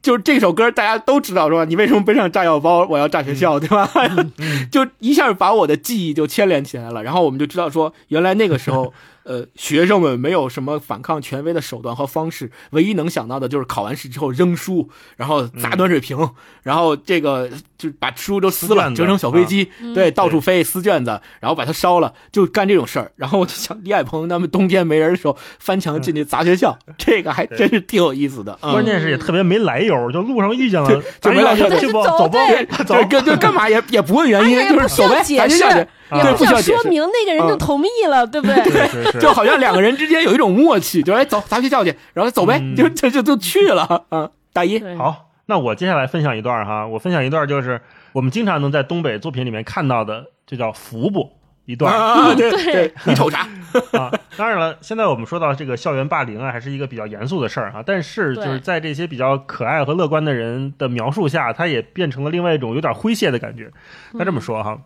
[0.01, 1.65] 就是这首歌大家都知道是吧？
[1.65, 2.85] 你为什么背上炸药包？
[2.87, 3.89] 我要炸学校，对吧？
[4.71, 8.93] 就一下把我的记忆就牵连起来了，然后我们就知道说，原来那个时候。
[9.29, 16.17] 呃，学生们没有什么反抗权威的手段和方式，唯一能想到的就是考完试之后扔书，然后砸暖水瓶，
[16.63, 23.11] 然后这个就把书都撕了，折成小飞机，对，到处飞，撕卷子，然后把它烧了，就干这种事儿。
[23.17, 28.57] 然后我就想，李海鹏他们冬天没人的时候翻墙进去砸学校，这个还真是挺有意思的。
[28.61, 30.89] 关键是也特别没来由，就路上遇见了，
[31.21, 32.39] 就没来由，去不走吧，
[32.83, 35.87] 走就就干嘛也也不问原因，就是走呗，砸学校去。
[36.11, 38.55] 也不想说明，那个人就同意了，对不对？
[38.63, 44.31] 对， 就好像两个人之间有一种默契，就哎走，咱学校去，然后走呗，就就就就去了 啊。
[44.51, 47.79] 大一，好，那我接下来分享一段哈，我分享一段就是
[48.13, 51.31] 我们经常能在东北作品里面看到的，就叫服部
[51.65, 51.93] 一段。
[51.93, 53.47] 啊，对 对，你瞅啥？
[53.91, 57.83] 啊，当然了，现在我们说到这个校园霸凌啊，还是一个比较严肃的事儿哈。
[57.85, 63.71] 但是就是在这些比较可爱和乐观的人的描述下，它也变成了另外一种有点诙谐的感觉。
[64.13, 64.79] 那这么说哈。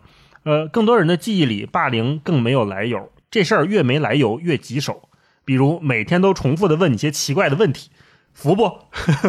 [0.44, 3.10] 呃，更多人的记忆里，霸凌更没有来由。
[3.34, 5.08] 这事儿越没来由越棘手。
[5.44, 7.90] 比如每天都重复的问你些奇怪的问题，
[8.32, 8.78] 服不？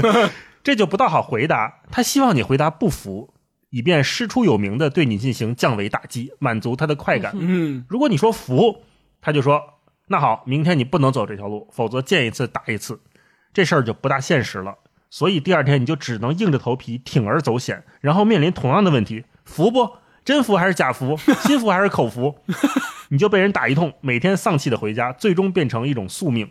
[0.61, 1.81] 这就不大好回答。
[1.89, 3.33] 他希望你回答不服，
[3.71, 7.33] 以便师出有名的对你进行降维打击，满足他的快感。
[7.33, 8.83] 嗯，如果你说服，
[9.21, 9.59] 他就说
[10.09, 13.01] 那好，明天你不能走这条路，否则见一次打一次。
[13.53, 14.75] 这事儿就不大现实了。
[15.09, 19.93] 所以第二天你就只能硬着头皮铤而走险，然后面临同样的问题，服不？
[20.25, 21.15] 真服还是假服？
[21.43, 22.35] 心服还是口服？
[23.09, 26.49] 你就被人打一通，每天丧气的回家，最终变成一种宿命。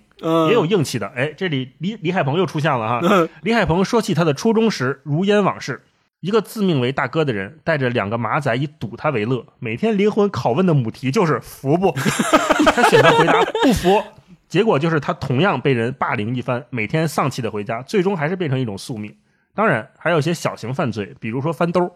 [0.48, 3.28] 也有硬气的，哎，这里李李海鹏又出现了哈。
[3.42, 5.82] 李海鹏说起他的初中时如烟往事，
[6.20, 11.90] 一个自命为大哥的人带着两个马仔以赌他为乐，每天灵魂拷问的母题就是服不？
[12.72, 14.00] 他选择回答不服，
[14.48, 19.14] 结果就是他同样被人霸凌一番，每天丧气的回家，最终还是变成一种宿命。
[19.52, 21.90] 当然，还有些小型犯罪，比如说翻兜。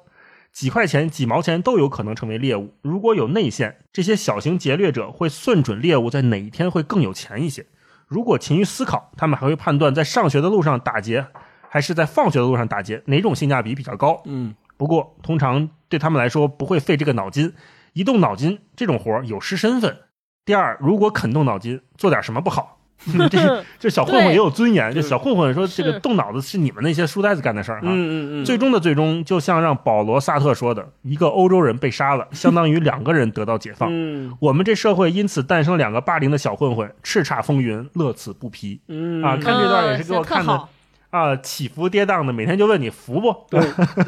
[0.59, 2.75] 几块钱、几毛钱都有可能成为猎物。
[2.83, 7.65] 如果有内线，这些小型劫掠者会算准猎物在哪一天会更有钱一些。
[8.09, 11.25] 如果勤于思考，他们还会判断在上学的路上打劫，
[11.69, 14.21] 还是在放学的路上打劫，哪种性价比比较高。
[14.25, 17.55] 嗯，不过通常对他们来说不会费这个脑筋，
[17.93, 19.97] 一动脑筋这种活有失身份。
[20.45, 22.78] 第二，如果肯动脑筋，做点什么不好？
[23.31, 24.93] 这这小混混也有尊严。
[24.93, 28.45] 这小混混说：“这个动脑子是你们那些书呆子干的事儿。”嗯嗯嗯。
[28.45, 34.37] 最终的最终，就像让保罗·萨特说的：“一个欧洲人被杀了，相当于两个人得到解放。”嗯。
[34.41, 38.81] 我们这社会因此诞生两个霸凌的小混混，叱咤风云，乐此不疲。
[38.89, 40.69] 嗯啊，看这段也是给我看的。
[41.11, 43.35] 啊，起伏跌宕的，每天就问你服不？
[43.49, 43.61] 对，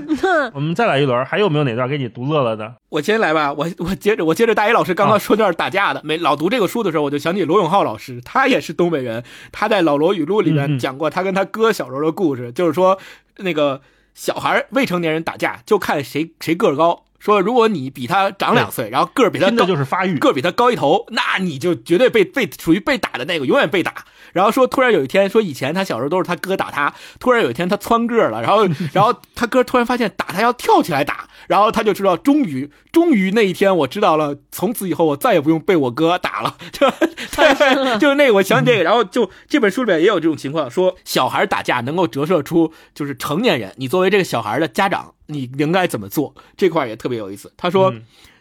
[0.52, 2.74] 我们再来一轮，还有没有哪段给你读乐了的？
[2.90, 12.98] 我先来吧，我我接着我接着大一老师刚刚说段打架的，没老读这个书的时候，我就想起罗永浩老师，他也是东北人，他在《老罗语录》里面讲过他跟他哥小时候的故事，就是说
[13.38, 13.80] 那个
[14.14, 17.04] 小孩未成年人打架就看谁谁个儿高。
[17.20, 23.94] 说，如果你比他长两岁，然后个儿比他高，就是发育，个儿比他高一头，那你就绝对被被属于被打的那个，永远被打。
[24.32, 36.56] 然后说，突然有一天，说以前他小时候都是他哥打他，突然有一天他蹿个了，然后 然后他哥突然发现打他要跳起来打，然后他就知道，终于终于那一天我知道了，从此以后我再也不用被我哥打了。
[36.70, 45.14] 就就那个，我想起这个， 然后就这本书里面也有这种情况，说小孩打架能够折射出就是成年人，你作为这个小孩的家长。
[45.26, 46.34] 你应该怎么做？
[46.56, 47.52] 这块也特别有意思。
[47.56, 47.94] 他说，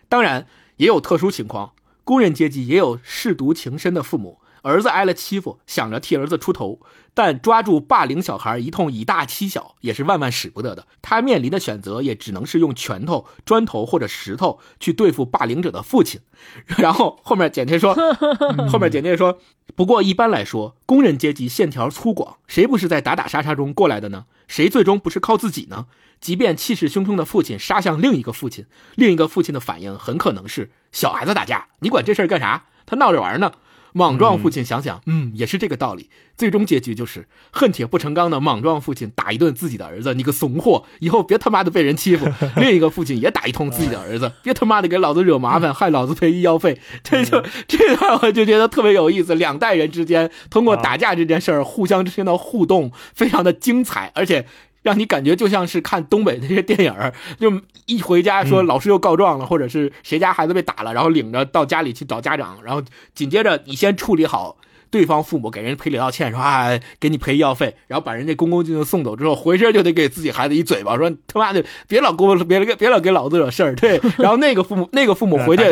[0.08, 0.48] 当然
[0.78, 6.80] 也有特殊情况，工人阶级也有舐犊情深的父母，儿子挨了欺负，想着替儿子出头，
[7.14, 10.86] 但抓住霸凌小孩一通以大欺小，也是万万使不得的。
[11.02, 16.22] 他面临的选择也只能是用拳头、砖头或者石头去对付霸凌者的父亲。
[16.78, 17.96] 然后后面简介说，
[18.72, 19.40] 后面简介说，
[19.76, 24.26] 不过一般来说，工人阶级线条粗犷，谁不是在打打杀杀中过来的呢？
[24.48, 25.86] 谁最终不是靠自己呢？
[26.20, 32.66] 即便气势汹汹的父亲杀向另一个父亲，另一个父亲的反应很可能是小孩子打架，你管这事儿干啥？
[32.86, 33.54] 他闹着玩呢。
[33.94, 36.10] 莽撞父亲想想，嗯，也是这个道理。
[36.38, 42.26] 最终结局就是恨铁不成钢的莽撞父亲打一顿自己的儿子，你个怂货，以后别他妈的被人欺负。
[42.56, 46.80] 另一个父亲也打一通自己的儿子，别他妈的给老子惹麻烦，害老子赔医药费。
[47.04, 54.46] 这就这段我就觉得特别有意思，两代人之间通过打架这件事儿互相之间的互动非常的精彩，而且。
[54.82, 56.94] 让你感觉就像是看东北那些电影
[57.40, 62.82] 就一回家说老师又告状了，或者是谁家孩子被打了，然后领着到家里去找家长，然后
[63.14, 64.58] 紧接着你先处理好
[64.90, 66.70] 对方父母给人赔礼道歉，说啊
[67.00, 73.76] 给你赔医药费，然后把人家恭恭敬敬送走之后，回身就得给自己孩子一嘴巴，说他妈的别老给我别别别老给老子惹事儿。
[73.76, 75.64] 对， 然后那个父母那个父母回去。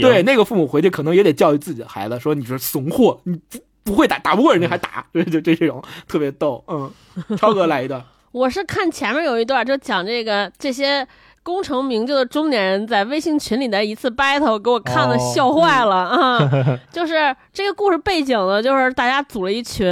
[0.00, 6.62] 对，那个父母回去可能也得教育自己的孩子，说你是怂货，你不不会打，打不过人家还打， 就就这种特别逗。
[6.66, 6.90] 嗯，
[7.38, 8.02] 超哥来一段。
[8.36, 11.06] 我是看前面有一段，就讲这个这些
[11.42, 16.38] 功成名就的中年人在微信群里的一次 battle，给我看的笑坏了啊！
[16.92, 19.88] 就是这个故事背景呢，就是大家组了一群，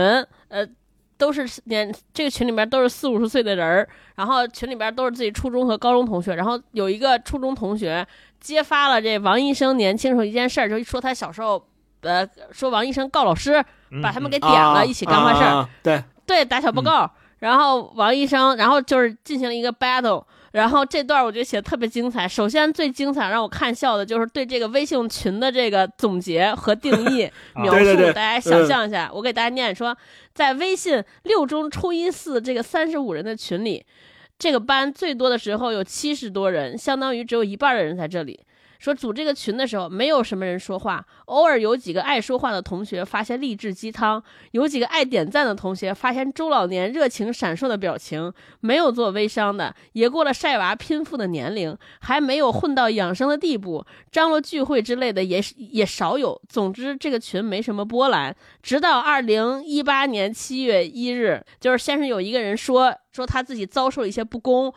[0.48, 0.66] 呃，
[1.16, 8.06] 都是年这个群里面都是四五十岁的人儿，然后群里边都是自己初中和高中同学，然后有一个初中同学
[8.40, 11.66] 揭发了这王医生年轻时候一件事儿，就说他小时候，
[12.02, 13.64] 呃，说王医生告老师，
[14.02, 17.10] 把他们给点了，啊一起干坏事儿，啊对，对，打小报告。
[17.44, 22.26] 然后王医生，然后就是进行了一个 battle，然后这段我觉得写的特别精彩。
[22.26, 29.94] 首先最精彩让我看笑的就是对这个微信群的这个总结和定义 啊描述，对对对大家想象一下，我给大家念说，
[30.32, 33.84] 在微信六中初一四这个三十五人的群里，
[34.38, 38.40] 这个班最多的时候有七十多人，相当于只有一半的人在这里。
[38.84, 48.30] 说组这个群的时候，没有什么人说话，偶尔有几个爱说话的同学发些励志鸡汤，有几个爱点赞的同学发现中老年热情闪烁的表情，
[48.60, 56.38] 没有做微商的，也过了晒娃拼富的年龄，还没有混到养生的地步，张罗聚会之类的也是也少有。
[56.50, 58.36] 总之，这个群没什么波澜。
[58.62, 64.70] 直到二零一八年七月一日，就是先是有一个人说说他自己遭受了一些不公，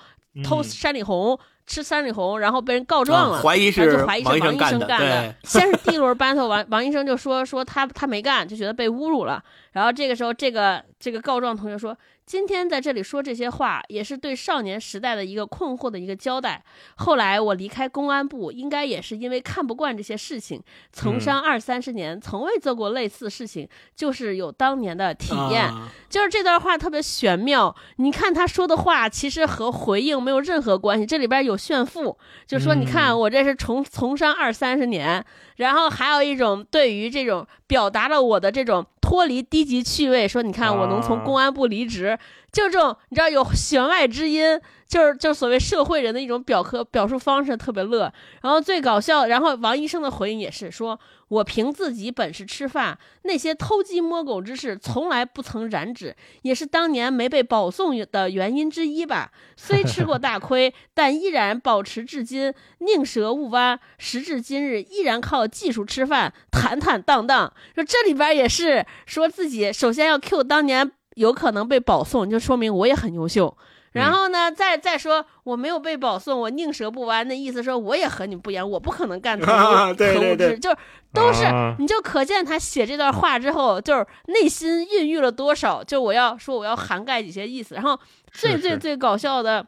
[0.45, 1.37] 偷嗯山里红。
[1.67, 5.35] 吃三里红，然后被人告状了，啊怀疑是王医生生干的干的。
[5.43, 9.43] 先是第一轮 battle，王王医生就说说他他没干，就觉得被侮辱了。
[9.77, 16.63] 然后这个时候，这个这个告状同学说，今天在这里说这些话，也是对少年时代的一个困惑的一个交代。
[16.95, 20.59] 后来我离开公安部，应该也是因为看不惯这些事情，
[20.91, 25.65] 从商二三十年，从未做过类似事情，就是有当年的体验。
[25.65, 25.87] 啊。
[26.09, 32.17] 就是这段话特别玄妙，你看他说的话其实和回应没有任何关系，这里边有炫富，
[32.47, 35.23] 就说你看我这是从从商二三十年，
[35.57, 42.17] 然后还有一种对于这种表达了我的这种脱离低级趣味，说你看我能从啊公安部离职，
[42.51, 48.11] 就这种你知道有弦外之音，就是就是所谓社会人的一种表科表述方式，特别乐。
[48.41, 50.99] 然后最搞笑，然后王医生的回应也是说，
[51.29, 59.31] 我凭自己本事吃饭，那些偷鸡摸狗之事从来不曾染指，也是当年没被保送的原因之一吧。
[59.57, 63.79] 虽吃过大亏， 但依然保持至今，宁折勿弯。
[63.97, 67.53] 时至今日，依然靠技术吃饭，坦坦荡荡。
[67.75, 73.57] 说这里边也是说自己首先要 Q 当年有可能被保送，就说明我也很优秀。
[73.93, 80.77] 然后呢，再再说我没有被保送，我宁折不弯的意思，说我也和你不一样，我不可能干特务 对特务对对制，就是
[81.13, 85.83] 都是啊，你就可见他写这段话之后，就是内心孕育了多少。
[85.83, 87.75] 就我要说，我要涵盖几些意思。
[87.75, 87.99] 然后
[88.31, 89.65] 最最最搞笑的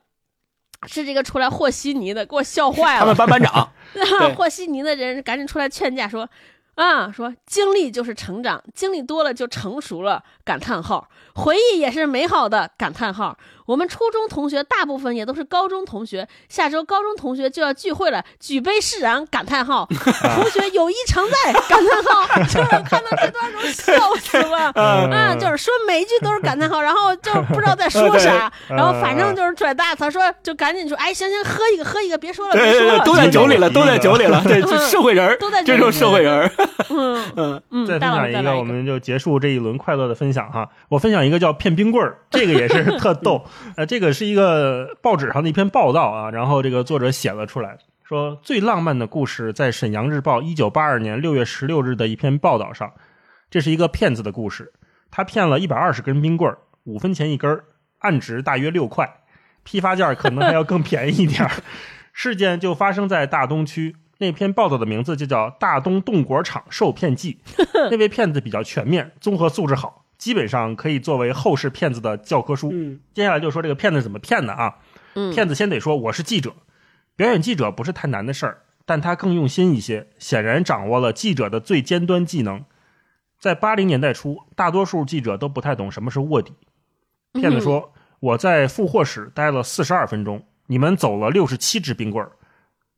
[0.88, 3.15] 是这个出来和稀泥的，给我笑坏了他们。
[3.15, 6.30] 班班长，对和稀泥的人赶紧出来劝架说。
[6.76, 10.24] 啊，说经历就是成长，经历多了就成熟了。
[10.45, 12.72] 感叹号，回忆也是美好的。
[12.78, 13.38] 感叹号，
[13.70, 19.24] 我们初中同学大部分也都是高中同学，下周高中同学就要聚会了，举杯释然。
[19.28, 19.88] 感叹号，
[20.34, 21.53] 同学友谊常在。
[21.53, 24.72] 感叹号，就是看到这段时候笑死了。
[24.74, 34.59] 嗯啊，就是说每一句都是感叹号，然后就不知道在说 啥，然后反正就是拽大词，说就赶紧说，哎，行行，喝一个，喝一个，别说了，别说了，都在酒里了，都在酒里了，对，
[34.89, 36.51] 社会人儿，都在这种社会人儿，
[36.89, 40.70] 嗯嗯，嗯，再分享一个，我们就结束这一轮快乐的分享哈。
[40.88, 43.43] 我分享一个叫骗冰棍儿，这个也是特逗。
[43.76, 52.91] 呃，这个是一个报纸上的一篇报道啊，然后这个作者写了出来，说最浪漫的故事在《沈阳日报》一九八二年六月十六日的一篇报道上。
[53.49, 54.72] 这是一个骗子的故事，
[55.10, 57.64] 他骗了一百二十根冰棍儿，五分钱一根儿，
[57.99, 59.22] 按值大约六块，
[59.64, 61.51] 批发价可能还要更便宜一点儿。
[62.14, 63.95] 事件就发生在大东区。
[64.20, 67.39] 那篇报道的名字就叫《大东冻果厂受骗记》。
[67.89, 72.70] 那位骗子比较全面，综合素质好，基本上可以作为后世骗子的教科书。
[72.72, 74.76] 嗯接下来就说这个骗子怎么骗的啊？
[75.15, 76.53] 嗯骗子先得说我是记者，
[77.15, 82.63] 表演记者不是太难的事儿，但他更用心一些，显然掌握了记者的最尖端技能。
[83.39, 86.53] 在八零年代初，大多数记者都不太懂什么是卧底。
[87.32, 92.34] 骗子说：“我在付货室待了四十二分钟，你们走了六十七只冰棍儿。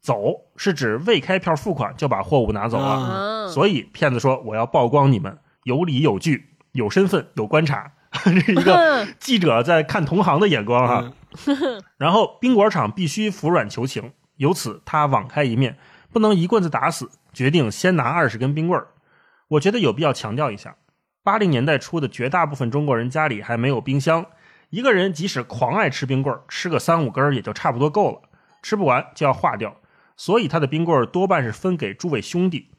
[0.02, 3.48] 走是指未开票付款就把货物拿走了。
[3.50, 7.92] 所以骗子说我要曝光你们，有理有据，有身份，有观察，
[8.24, 11.14] 这是一个 记者在看同行的眼光哈。
[11.98, 15.78] 然后冰果厂必须服软求情，由此他网开一面，
[16.12, 18.88] 不能一棍子打死，决定先拿二十根冰棍儿。
[19.50, 20.76] 我觉得有必要强调一下，
[21.24, 24.26] 八零年代初的绝大部分中国人家里还没有冰箱，
[24.70, 28.22] 一个人即使狂爱吃冰棍儿，吃个三五根儿也就差不多够了，
[28.62, 29.78] 吃不完就要化掉，
[30.18, 32.70] 所以他的冰棍儿多半是分给诸位兄弟。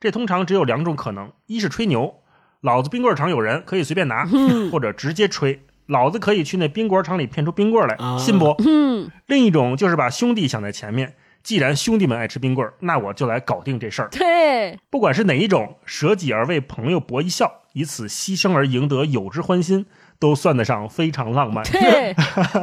[0.00, 2.22] 这通常只有两种可能：一是吹牛，
[2.64, 4.24] 老子冰棍儿厂有人可以随便拿；
[4.72, 8.54] 或者直接吹，老子可以去那冰棍儿厂里骗出冰棍儿来，啊信不？
[8.66, 11.12] 嗯，另一种就是把兄弟想在前面，
[11.42, 14.08] 既然兄弟们爱吃冰棍儿，那我就来搞定这事儿。
[14.08, 19.84] 对，不管是哪一种，舍己而为朋友博一笑，以此牺牲而赢得友之欢心，
[20.18, 21.62] 都算得上非常浪漫。
[21.64, 22.14] 对，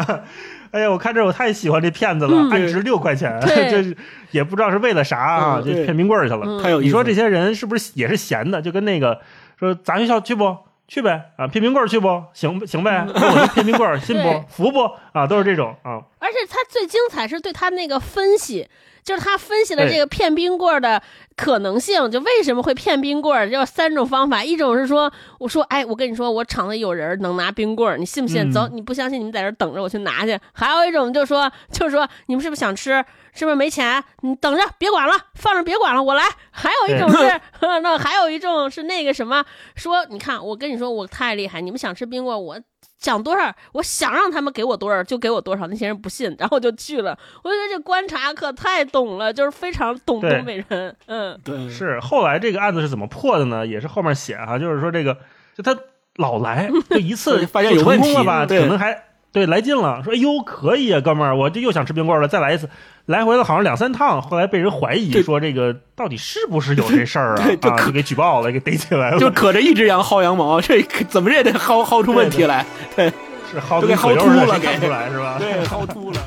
[0.72, 3.96] 哎呀，我看这我太喜欢这骗子了，嗯按值六块钱，对 这是
[4.32, 6.42] 也不知道是为了啥啊，就骗冰棍儿去了。
[6.44, 6.86] 嗯太有意思了。
[6.86, 8.60] 你说这些人是不是也是闲的？
[8.62, 9.20] 就跟那个
[9.62, 10.58] 说咱学校去不？
[10.88, 12.22] 去呗啊，骗冰棍去不？
[12.34, 14.44] 行行呗，那我就骗冰棍，信不？
[14.52, 14.80] 服不？
[15.14, 16.02] 啊，都是这种啊。
[16.20, 18.68] 而且他最精彩是对他那个分析，
[19.04, 21.02] 就是他分析了这个骗冰棍儿的
[21.36, 24.44] 可能性，就为什么会骗冰棍儿，就有三种方法。
[24.44, 28.44] 一种是说，我说，哎，我跟你说，我厂子有人能拿冰棍儿，你信不信？
[28.44, 30.40] 嗯走，你不相信，你们在这儿等着，我去拿去。
[30.54, 33.04] 还有一种就是说，就是说，你们是不是想吃？
[33.34, 34.04] 是不是没钱？
[34.22, 36.24] 你等着，别管了，放着别管了，我来。
[36.52, 37.42] 还有一种是，
[37.82, 39.44] 那还有一种是那个什么，
[39.76, 42.60] 说你看，我跟你说，我太厉害，你们想吃冰棍儿，我
[43.02, 47.18] 想多少，我想让他们给我多少就给我多少，那些人不信，然后就去了。
[47.44, 50.96] 我觉得这观察可太懂了，就是非常懂东北人。
[51.08, 53.66] 嗯，对，是后来这个案子是怎么破的呢？
[53.66, 55.18] 也是后面写哈、就是说这个
[55.56, 55.76] 就他
[56.18, 62.70] 老来， 就一次对 发现有就成功了问题吧，对可能还对来劲了，说哎呦可以啊，哥们儿，我这又想吃冰棍了，再来一次，
[63.06, 72.66] 来回了好像两三趟，后来被人怀疑说这个到底是不是有这事儿啊 对，就啊，可就给举报了，给逮起来了，就可着一只羊薅羊毛，这怎么着也得薅薅出问题来。
[72.96, 73.08] 对
[73.52, 75.38] 是薅都给薅秃了看出来是吧？
[75.40, 76.20] 对，薅秃了。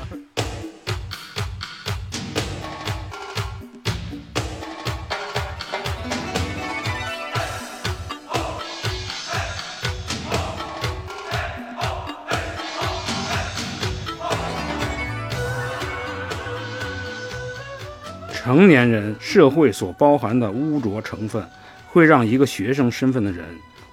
[18.45, 21.43] 成年人社会所包含的污浊成分，
[21.87, 23.43] 会让一个学生身份的人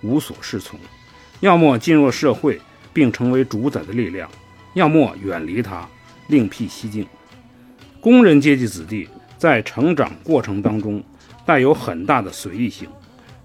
[0.03, 0.79] 无所适从，
[1.41, 2.61] 要么进入社会
[2.93, 4.29] 并成为主宰的力量，
[4.75, 5.89] 要么远离他，
[6.27, 7.07] 另辟蹊径。
[7.99, 11.03] 工人阶级子弟在成长过程当中
[11.47, 12.87] 带有很大的随意性，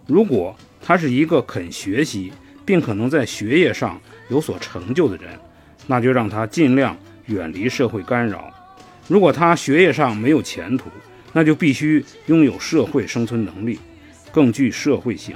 [0.05, 2.33] 如果他是一个肯学习
[2.65, 3.97] 并可能在学业上
[4.27, 5.39] 有所成就的人，
[5.87, 6.97] 那就让他尽量
[7.27, 8.51] 远离社会干扰。
[9.07, 10.89] 如果他学业上没有前途，
[11.33, 13.79] 那就必须拥有社会生存能力，
[14.31, 15.35] 更具社会性。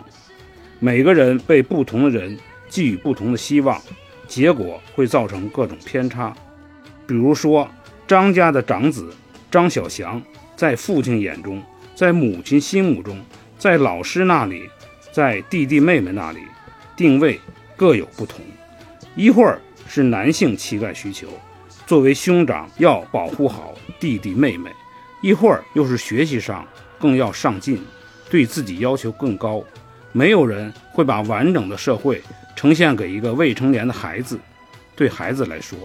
[0.80, 3.80] 每个人被不同的人寄予不同的希望，
[4.28, 6.36] 结果会造成各种偏差。
[7.06, 7.70] 比如说，
[8.08, 9.14] 张家的长子
[9.50, 10.22] 张小祥，
[10.56, 11.62] 在父亲眼中，
[11.96, 13.20] 在母亲心目中，
[13.58, 14.68] 在老师那里，
[15.12, 16.40] 在弟弟妹妹那里，
[16.96, 17.40] 定位
[17.78, 18.42] 各有不同。
[19.16, 21.28] 一会儿是男性乞丐需求，
[21.92, 24.70] 作为兄长要保护好弟弟妹妹；
[25.22, 26.66] 一会儿又是学习上
[26.98, 27.84] 更要上进，
[28.30, 29.62] 对自己要求更高。
[30.14, 32.22] 没有人会把完整的社会
[32.56, 34.40] 呈现给一个未成年的孩子，
[34.96, 35.78] 对孩子来说，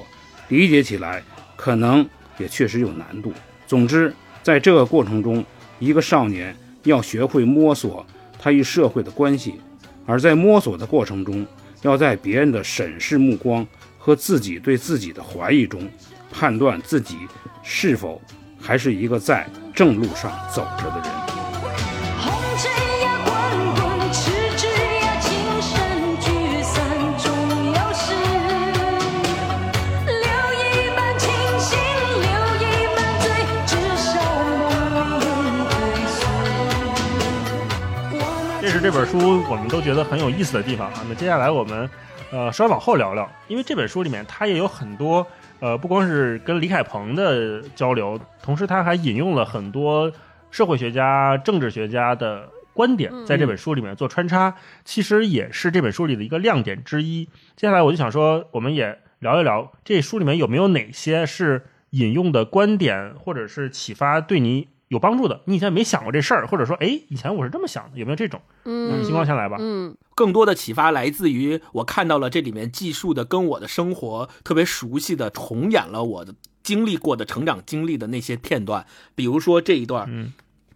[0.47, 1.21] 理解起来
[1.57, 3.33] 可能也确实有难度。
[3.67, 5.45] 总之，在这个过程中，
[5.81, 6.55] 一个少年
[6.85, 8.07] 要学会摸索
[8.39, 9.57] 他与社会的关系，
[10.07, 11.45] 而在摸索的过程中，
[11.83, 13.67] 要在别人的审视目光
[14.07, 15.83] 和自己对自己的怀疑中，
[16.31, 17.19] 判断自己
[17.65, 18.23] 是否
[18.57, 19.45] 还是一个在
[19.75, 21.11] 正路上走着的人。
[38.63, 41.03] 这是这本书我们都觉得很有意思的地方啊。
[41.09, 41.91] 那接下来我们
[42.37, 45.27] 呃稍微往后聊聊，因为这本书里面他也有很多
[45.59, 50.13] 呃不光是跟李凯鹏的交流，同时他还引用了很多
[50.51, 57.25] 社会学家、政治学家的观点，在这本书里面做穿插，其实也是这本书里的一个亮点之一。
[57.57, 68.41] 接下来我就想说，我们也聊一聊这书里面有没有哪些是引用的观点，或者是启发对你有帮助的，你以前没想过这事儿，或者说，哎，以前我是这么想的，有没有这种？
[68.65, 69.57] 嗯，星光先来吧。
[69.59, 80.33] 嗯更多的启发来自于我看到了这里面记述的跟我的生活特别熟悉的，重演了我的经历过的成长经历的那些片段，比如说这一段，嗯，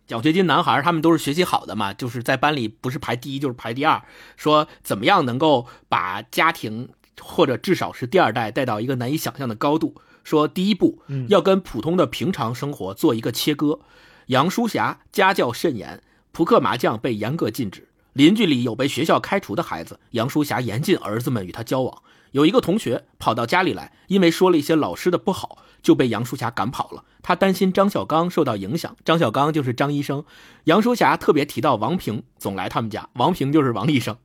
[0.07, 4.03] 奖学金男孩他们都是学习好的嘛，就是在班里不是排第一就是排第二，
[4.37, 9.95] 说怎么样能够把家庭或者至少是第二代带到一个难以想象的高度。
[10.31, 13.81] 说第一步嗯要跟普通的平常生活做一个切割。
[14.27, 16.01] 杨淑霞家教甚严，
[16.31, 17.89] 扑克麻将被严格禁止。
[18.13, 22.03] 邻居里有被学校开除的孩子，杨淑霞严禁儿子们与他交往。
[22.31, 27.03] 有一个同学跑到家里来，因为说了一些老师的不好，就被杨淑霞赶跑了。
[27.23, 30.25] 他担心张小刚受到影响，张小刚就是张医生。
[30.65, 34.17] 杨淑霞特别提到王平总来他们家，王平就是王医生。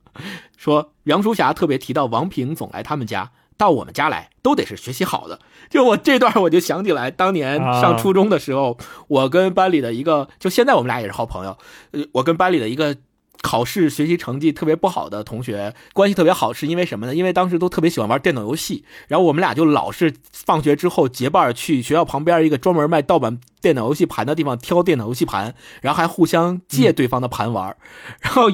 [0.56, 5.38] 说杨淑霞特别提到王平总来他们家，到我们家来都得是学习好的。
[5.70, 8.76] 就我这段我就想起来，当年上初中的时候，
[9.08, 11.56] 我跟班里的一个，就现在我们俩也是好朋友，
[11.92, 12.96] 呃，我跟班里的一个。
[13.42, 17.14] 考试学习成绩特别不好的同学关系特别好，是因为什么呢？
[17.14, 27.76] 因为当时都特别喜欢玩电脑游戏，然后我们俩就老是放学之后结伴去学校旁边一个专门卖盗版电脑游戏盘的地方挑电脑游戏盘，然后还互相借对方的盘玩。
[28.20, 28.50] 然后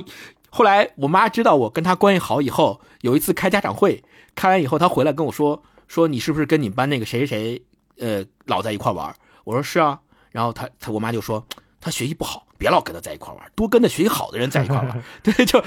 [0.51, 4.03] 后来我妈知道我跟他关系好以后，有一次开家长会，
[4.35, 7.63] 开完以后他回来跟我说说你是不是跟你们班那个谁谁谁
[7.99, 9.15] 呃老在一块玩？
[9.45, 9.99] 我说是啊，
[10.31, 11.45] 然后他他我妈就说
[11.81, 12.47] 他学习不好。
[12.63, 15.03] 别老跟他在一块玩，多跟那学习好的人在一块玩。
[15.21, 15.61] 对，就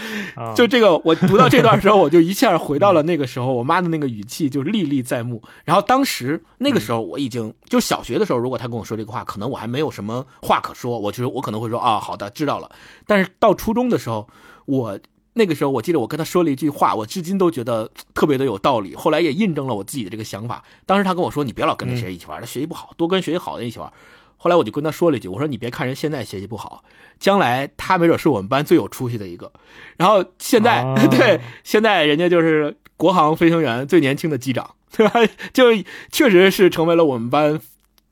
[0.55, 5.43] 就这个，我读到这段时候，我就一下回到了那个时候，我妈的那个语气就历历在目。
[5.65, 12.71] 然后当时那个时候，我已经就小学的时候，如果他跟我说这个话，可能我还没有什么话可说，我就是我可能会说啊，好的，知道了。
[13.05, 14.25] 但是到初中的时候，
[14.65, 14.97] 我
[15.37, 18.95] 那个时候我记得我跟他说了一句话，我至今都觉得特别的有道理。
[18.95, 20.63] 后来也印证了我自己的这个想法。
[20.85, 23.91] 当时他跟我说，你别老跟那谁一起玩，他学习不好，多跟学习好的一起玩。
[24.37, 26.83] 后来我就跟他说了一句：“我说你别看人现在学习不好，
[27.19, 29.51] 将来他没准是我们班最有出息的一个。
[29.97, 35.19] 然后现在、 啊对现在人家就是国航飞行员最年轻的机长，对吧？
[35.51, 35.65] 就
[36.11, 37.59] 确实是成为了我们班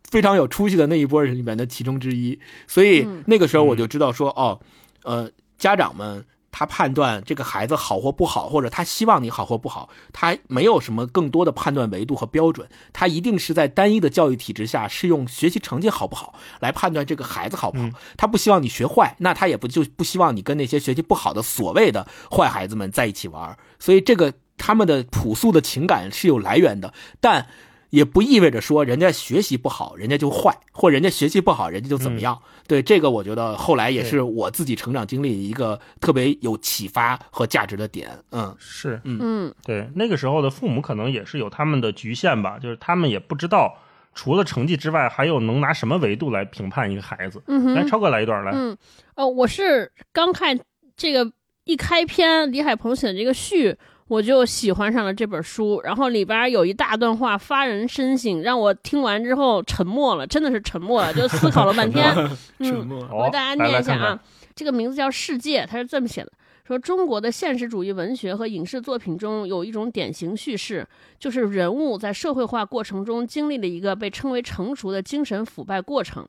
[0.09, 2.37] 非常有出息的那一波人里面的其中之一。
[2.67, 4.59] 所以嗯那个时候我就知道说，哦，
[5.03, 17.89] 呃，家长们。”他判断这个孩子好或不好，或者他希望你好或不好，他没有什么更多的判断维度和标准，他一定是在单一的教育体制下，是用学习成绩好不好来判断这个孩子好不好。
[18.15, 23.57] 他不希望你学坏，那他也不就不希望你跟那些学习不好的所谓的坏孩子们在一起玩。
[23.79, 27.47] 所以这个他们的朴素的情感是有来源的，但
[27.93, 32.41] 也不意味着说人家学习不好，人家就坏，或人家学习不好，人家就怎么样。
[32.67, 38.09] 对这个，我觉得后来也是我自己成长经历一个特别有启发和价值的点。
[38.31, 43.77] 嗯是嗯对那个时候的父母可能也是有他们的局限吧，就是他们也不知道
[44.15, 47.43] 除了成绩之外，还有能拿什么维度来评判一个孩子。
[47.75, 48.51] 来，超哥来一段来。
[48.55, 48.75] 嗯，
[49.15, 50.59] 哦，我是刚看
[50.97, 51.31] 这个
[51.65, 53.77] 一开篇李海鹏写的这个序，
[54.07, 62.13] 我就喜欢上了这本书，然后里边有一大段话发人深省，让我听完之后沉默了，真的是沉默了，就思考了半天。
[62.59, 64.19] 嗯， 我给大家念一下啊，看看
[64.55, 66.31] 这个名字叫《世界》，它是这么写的。
[66.65, 70.87] 说中国的现实主义文学和影视作品中有一种典型叙事，
[71.19, 76.25] 就是人物在社会化过程中经历了一个被称为成熟的精神腐败过程。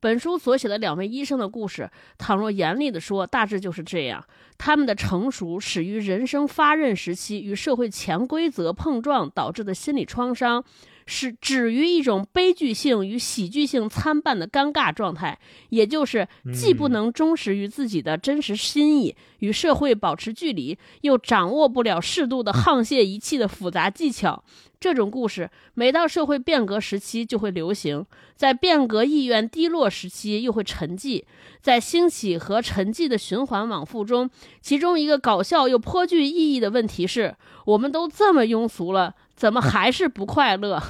[0.00, 4.24] 本书所写的两位医生的故事，倘若严厉地说，大致就是这样。
[4.58, 10.64] 他们的成熟始于人生发轫时期与社会潜规则碰撞导致的心理创伤，
[11.06, 15.38] 是止于一种悲剧性与喜剧性参半的尴尬状态，
[15.68, 24.42] 也就是既不能忠实于自己的真实心意，与社会保持距离，又掌握不了适度的沆瀣一气的复杂技巧。
[24.78, 28.04] 这种故事每到社会变革时期就会流行，
[28.34, 31.24] 在变革意愿低落时期又会沉寂，
[31.62, 34.28] 在兴起和沉寂的循环往复中，
[34.60, 40.82] 其中一个搞笑又颇具意义的问题是：我们都这么庸俗了，怎么还是不快乐？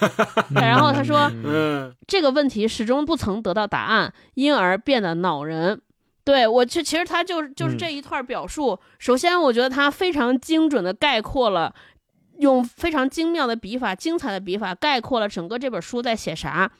[0.56, 5.80] 然后他说，嗯这个问题始终不曾得到答案，因而变得恼人。
[6.24, 8.78] 对我，其其实他就是就是嗯这一段表述。
[8.98, 11.74] 首先，我觉得他非常精准的概括了，
[12.38, 16.70] 用非常精妙的笔法、精彩的笔法概括了整个这本书在写啥。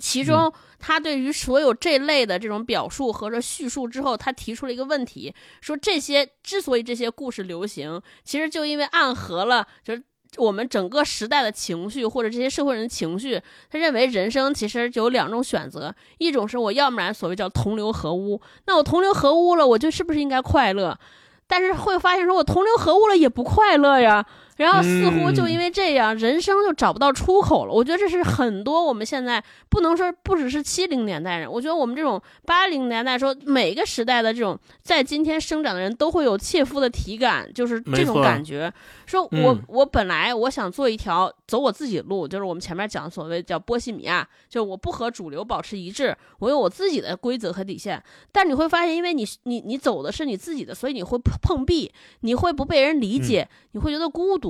[0.00, 10.02] 其中，他对于所有这类的这种表述和这叙述之后，他提出了一个问题，说这些之所以这些故事流行，其实就因为暗合了就是
[10.36, 13.40] 我们整个时代的情绪，或者这些社会人的情绪。
[13.70, 20.98] 他认为人生其实就有两种选择，一种是我要不然所谓叫同流合污，那我同流合污了，我就是不是应该快乐？
[21.46, 24.24] 但是会发现说我同流合污了也不快乐呀。
[24.56, 27.72] 然后似乎就因为这样，人生就找不到出口了。
[27.72, 38.72] 我觉得这是很多我们现在不能说不只是七零年代人，我觉得我们这种八零年代说每个时代的这种在今天生长的人都会有切肤的体感，就是这种感觉。
[39.06, 48.00] 说我、嗯我本来我想做一条走我自己的路，就是我们前面讲的所谓叫波西米亚，就我不和主流保持一致，我有我自己的规则和底线。
[48.30, 54.43] 但你会发现，因为你你你走的是你自己的，所以你会碰碰壁，你会不被人理解，你会觉得孤独。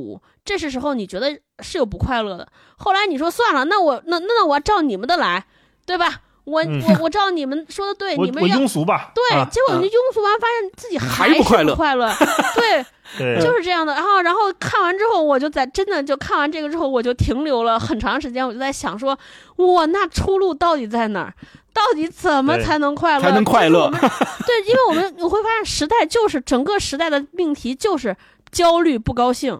[0.44, 2.46] 这是时候你觉得是有不快乐的。
[2.76, 5.44] 后来你说算了，那我那那那我照你们的来，
[5.86, 6.20] 对吧？
[6.44, 9.12] 我嗯我我照你们说的对，你们要庸俗吧？
[9.14, 12.12] 对，啊结果你庸俗完，发现自己是还不快乐快乐，
[12.54, 12.84] 对，
[13.16, 13.94] 对，就是这样的。
[13.94, 19.18] 然后，然后看完之后，我就在真的就看完这个之后，我就停留了很长时间，我就在想说，
[19.56, 21.32] 哇，那出路到底在哪儿？
[21.72, 23.22] 到底怎么才能快乐？
[23.22, 23.90] 才能快乐
[24.46, 28.14] 对，因为我们我会发现时代就是整个时代的命题就是
[28.52, 29.58] 焦虑不高兴。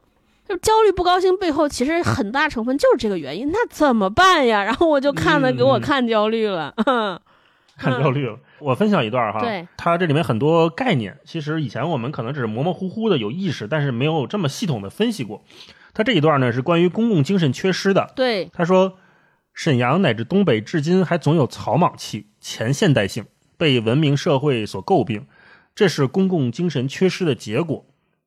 [0.48, 3.50] 就焦虑不高兴背后，其实很大成分就是这个原因。
[3.50, 4.62] 那怎么办呀？
[4.62, 6.74] 然后我就看的嗯给我看焦虑了。
[7.76, 8.38] 看焦虑了。
[8.60, 15.42] 我分享一段哈，对，它这里面很多概念，其实以前我们可能只是模模糊糊的有意识，但是没有这么系统的分析过。
[15.92, 18.12] 它这一段呢是关于公共精神缺失的。
[18.14, 18.98] 对，他说，
[19.52, 23.24] 沈阳乃至东北至今还总有草莽气、前现代性，
[23.56, 25.26] 被文明社会所诟病，
[25.74, 27.84] 这是公共精神缺失的结果。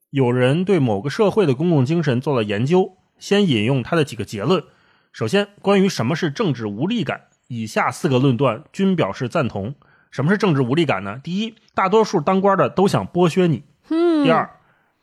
[0.09, 4.63] 有人对某个社会的公共精神做了研究，先引用他的几个结论。
[5.11, 9.75] 首先，关于什么是政治无力感，以下四个论断均表示赞同。
[10.09, 11.19] 什么是政治无力感呢？
[11.21, 14.49] 第一，大多数当官的都想剥削你；嗯，第二，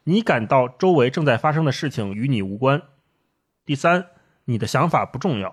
[0.05, 2.79] 你感到周围正在发生的事情与你无关；
[3.67, 4.07] 第三，
[4.47, 5.51] 你的想法不重要；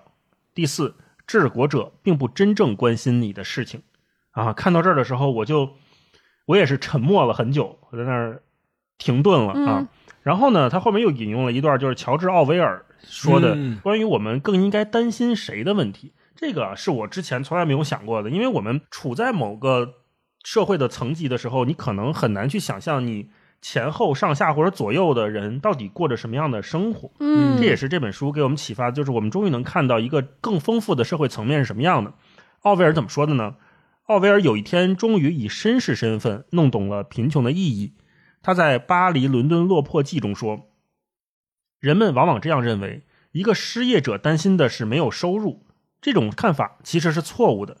[0.54, 0.96] 第四，
[1.26, 3.82] 治国者并不真正关心你的事情。
[4.30, 5.74] 啊，看到这儿的时候，我就
[6.46, 8.42] 我也是沉默了很久，我在那儿
[9.02, 9.78] 停顿了啊。
[9.80, 9.88] 嗯
[10.22, 16.12] 然后呢，他后面又引用了一段，就是乔治·奥威尔说的嗯关于我们更应该担心谁的问题。
[16.36, 19.94] 这个啊是我之前从来没有想过的，因为我们处在某个
[20.44, 23.30] 社会的层级的时候，你可能很难去想象你
[23.60, 27.10] 前后上下或者左右的人到底过着什么样的生活。
[27.18, 32.14] 嗯，这也是这本书给我们启发，就是我们终于能看到一个更丰富的社会层面是什么样的。
[32.60, 33.56] 奥威尔怎么说的呢？
[34.06, 37.94] 奥威尔有一天终于以绅士身份弄懂了贫穷的意义。
[38.42, 40.68] 他在《巴黎伦敦落魄记》中说
[41.78, 45.64] ：“人们往往这样认为，一个失业者担心的是没有收入，
[46.00, 47.76] 这种看法其实是错误的。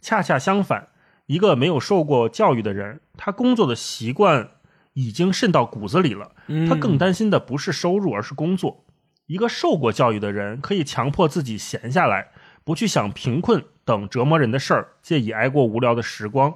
[0.00, 0.88] 恰恰相反，
[1.26, 4.50] 一个没有受过教育的人，他工作的习惯
[4.94, 6.32] 已经渗到骨子里了。
[6.66, 8.86] 他更担心的不是收入，而是工作。
[9.26, 12.28] 一个受过教育的人，可以强迫自己闲下来，
[12.64, 16.54] 不去想贫困等折磨人的事儿，借以挨过无聊的时光。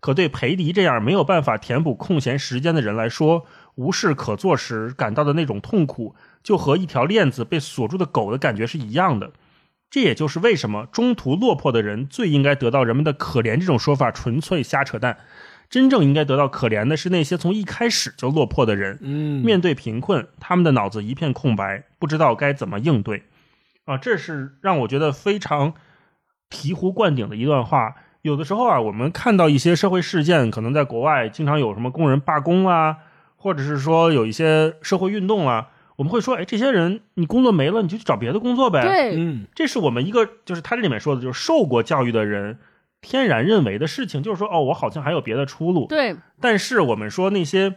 [0.00, 9.32] 可对裴迪这样没有办法填补空闲时间的人来说，无事可做时感到的那种痛苦，就和一条链子被锁住的狗的感觉是一样的。
[9.90, 15.18] 这也就是为什么中途落魄的人最应该得到人们的可怜这种说法纯粹瞎扯淡。
[15.68, 18.98] 真正应该得到可怜的是那些从一开始就落魄的人。
[19.00, 23.24] 嗯，面对贫困，他们的脑子一片空白，不知道该怎么应对。
[23.84, 25.74] 啊，这是让我觉得非常
[26.50, 27.96] 醍醐灌顶的一段话。
[28.26, 32.96] 有的时候啊，我们看到一些社会事件，可能在国外经常有什么工人罢工啊，
[33.36, 38.82] 或者是说有一些社会运动啊，我们会说，哎，这些人你工作没了，你就去找别的工作呗。
[38.82, 42.58] 对，嗯这是我们一个，就是他这里面说的，就是受过教育的人
[43.00, 45.86] 天然认为的事情，就是说，哦，我好像还有别的出路。
[45.86, 47.76] 对，但是我们说那些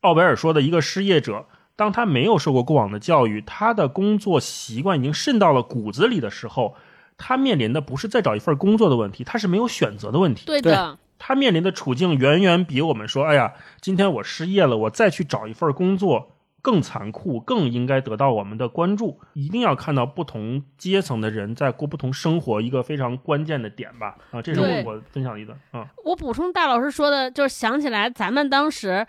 [0.00, 6.74] 奥维尔说的一个失业者，当他没有受过过往的教育，他的工作习惯已经渗到了骨子里的时候，
[7.16, 10.46] 他面临的不是再找一份工作的问题，他是没有选择的问题。
[10.46, 16.30] 对的，他面临的处境远远比我们说，哎呀，今天我失业了，我再去找一份工作。
[16.64, 19.20] 更残酷，更应该得到我们的关注。
[19.34, 24.16] 一定要看到不同阶层的人在过不同生活，一个非常关键的点吧。
[24.30, 25.86] 啊，这是我我分享一个啊。
[26.02, 29.06] 我补充大老师说的，就是想起来咱们当时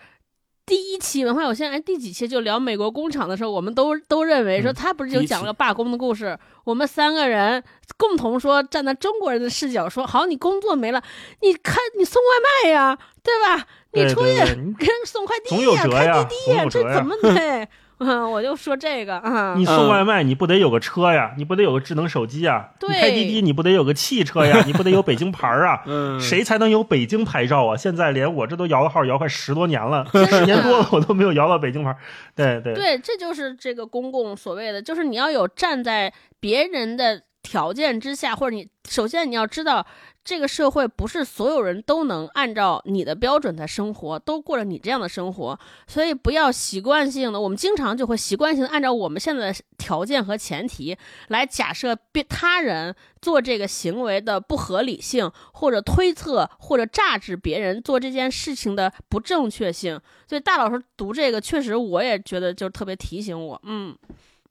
[0.66, 7.62] 第一期文化有限，哎，第几期就聊美国工厂的时候，我们都都认为说嗯他不是就讲了个罢工的故事，我们三个人
[7.96, 11.00] 共同说站在中国人的视角说，好，你工作没了，
[11.40, 13.64] 你看你送外卖呀，对吧？
[13.92, 17.68] 你出去对对你给人送快递呀，开滴滴呀这怎么对？
[17.98, 21.32] 嗯， 我就说这个啊，你送外卖，你不得有个车呀？
[21.38, 22.70] 你不得有个智能手机呀？
[22.78, 24.62] 对你开滴滴，你不得有个汽车呀？
[24.66, 25.82] 你不得有北京牌儿啊？
[25.86, 27.76] 嗯，谁才能有北京牌照啊？
[27.76, 31.96] 现在连我这都摇了号摇快十多年了，十年多了，我都没有摇到北京牌儿。
[32.34, 39.86] 对对对，这就是这个公共所谓的，就是你要有站在别人的条件之下，或者你首先你要知道，
[40.26, 50.98] 这个社会不是所有人都能按照你的标准在生活，都过着你这样的生活，所以不要习惯性的，我们经常就会习惯性的按照我们现在的条件和前提
[51.28, 52.92] 来假设别他人
[53.22, 60.00] 做这个行为的不合理性，或者推测或者榨制别人做这件事情的不正确性。
[60.26, 63.96] 所以大老师读这个，确实我也觉得就特别提醒我，嗯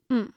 [0.09, 0.31] 嗯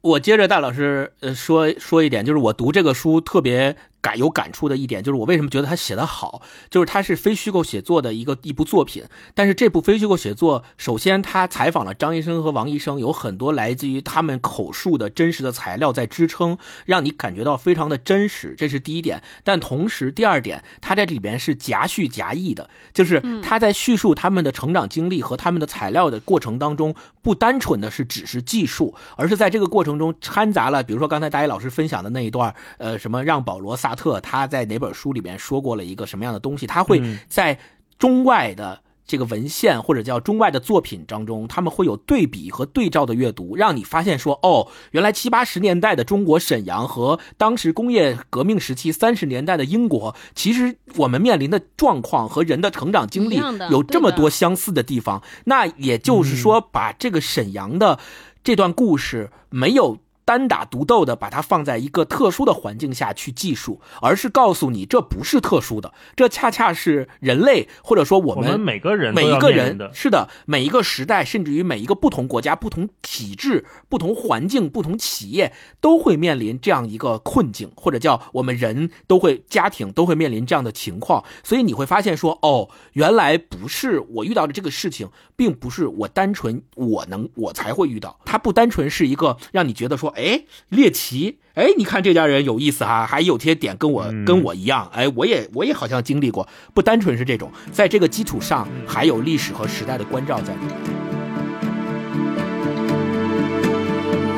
[0.00, 9.04] 我接着大老师呃说说一点，就是我读这个书特别感有感触的一点，就是我为什么觉得他写的好，就是他是非虚构写作的一个一部作品。
[9.34, 19.22] 但是这部非虚构写作，首先他采访了张医生和王医生，有很多来自于他们口述的真实的材料在支撑，让你感觉到非常的真实，这是第一点。
[19.44, 37.58] 但同时，第二点，他在里边是夹叙夹议的，就是他在叙述他们的成长经历和他们的材料的过程当中，不单纯的是只是技术，而是在这个过程中掺杂了，比如说刚才大一老师分享的那一段，呃，什么让保罗萨特他在哪本书里面说过了一个什么样的东西，他会在
[37.98, 38.80] 中外的。
[39.10, 53.40] 这个文献或者叫中外的作品当中，他们会有对比和对照的阅读，让你发现说，哦，原来七八十年代的中国沈阳和当时工业革命时期三十年代的英国，其实我们面临的状况和人的成长经历
[53.70, 55.22] 有这么多相似的地方。
[55.46, 57.98] 那也就是说，把这个沈阳的
[58.44, 59.96] 这段故事没有。
[60.28, 81.24] 单打独斗的把它放在一个特殊的环境下去计数，而是告诉你这不是特殊的，这恰恰是人类或者说我们每个人每一个人是的，每一个时代，甚至于每一个不同国家、不同体制、不同环境、不同企业，都会面临这样一个困境，或者叫我们人都会家庭都会面临这样的情况。
[81.42, 91.38] 所以你会发现说，哦，原来不是我遇到的这个事情，并不是我单纯我能我才会遇到，它不单纯是一个让你觉得说，哎，猎奇。
[91.54, 100.74] 哎，你看这家人有意思哈、还有些点跟我、嗯跟我一样，哎，我也我也好像经历过，不单纯是这种，在这个基础上还有历史和时代的关照在里面。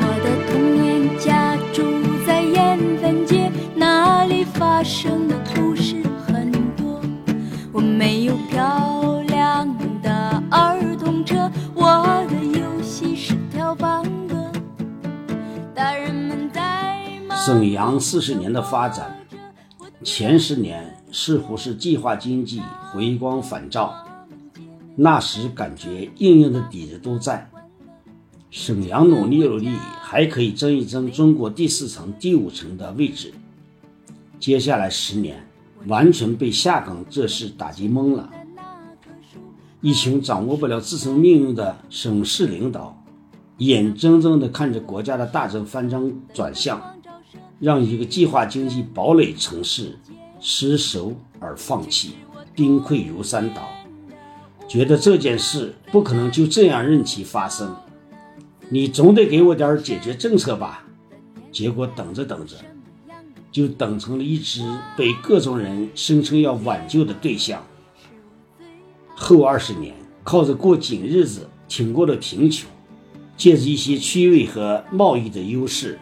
[0.01, 1.83] 我的童年家住
[2.25, 5.95] 在盐分街，那里发生的故事
[6.25, 7.01] 很多。
[7.71, 9.00] 我没有漂
[17.45, 19.17] 沈阳四十年的发展，
[20.03, 23.95] 前十年似乎是计划经济回光返照，
[24.95, 27.49] 那时感觉硬硬的底子都在。
[28.51, 33.33] 沈阳努力努力，还可以争一争中国第四层、第五层的位置。
[34.39, 35.43] 接下来十年，
[35.87, 38.29] 完全被下岗这事打击懵了。
[39.79, 43.00] 一群掌握不了自身命运的省市领导，
[43.61, 46.81] 眼睁睁地看着国家的大政方针转向，
[47.59, 49.99] 让一个计划经济堡垒城市
[50.39, 52.15] 失守而放弃，
[52.55, 53.61] 兵溃如山倒，
[54.67, 57.75] 觉得这件事不可能就这样任其发生，
[58.69, 60.83] 你总得给我点解决政策吧。
[61.51, 62.55] 结果等着等着，
[63.51, 64.65] 就等成了一只
[64.97, 67.63] 被各种人声称要挽救的对象。
[69.13, 69.93] 后二十年，
[70.23, 72.67] 靠着过紧日子挺过了贫穷，
[73.41, 75.97] 借着一些区位和贸易的优势，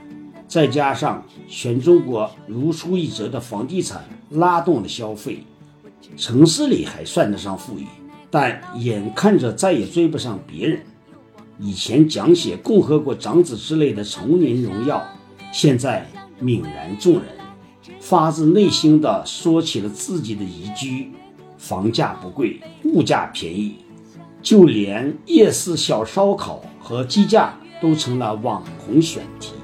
[0.45, 5.41] 再加上全中国如出一辙的房地产拉动了消费，
[6.17, 7.85] 城市里还算得上富裕，
[8.29, 10.81] 但眼看着再也追不上别人。
[11.57, 15.01] 以前讲写共和国长子之类的丛林荣耀，
[15.53, 16.05] 现在
[16.41, 17.23] 泯然众人，
[18.01, 21.09] 发自内心的说起了自己的宜居，
[21.57, 23.75] 房价不贵，物价便宜，
[24.41, 29.58] 就连夜市小烧烤和鸡架都成了网红选题。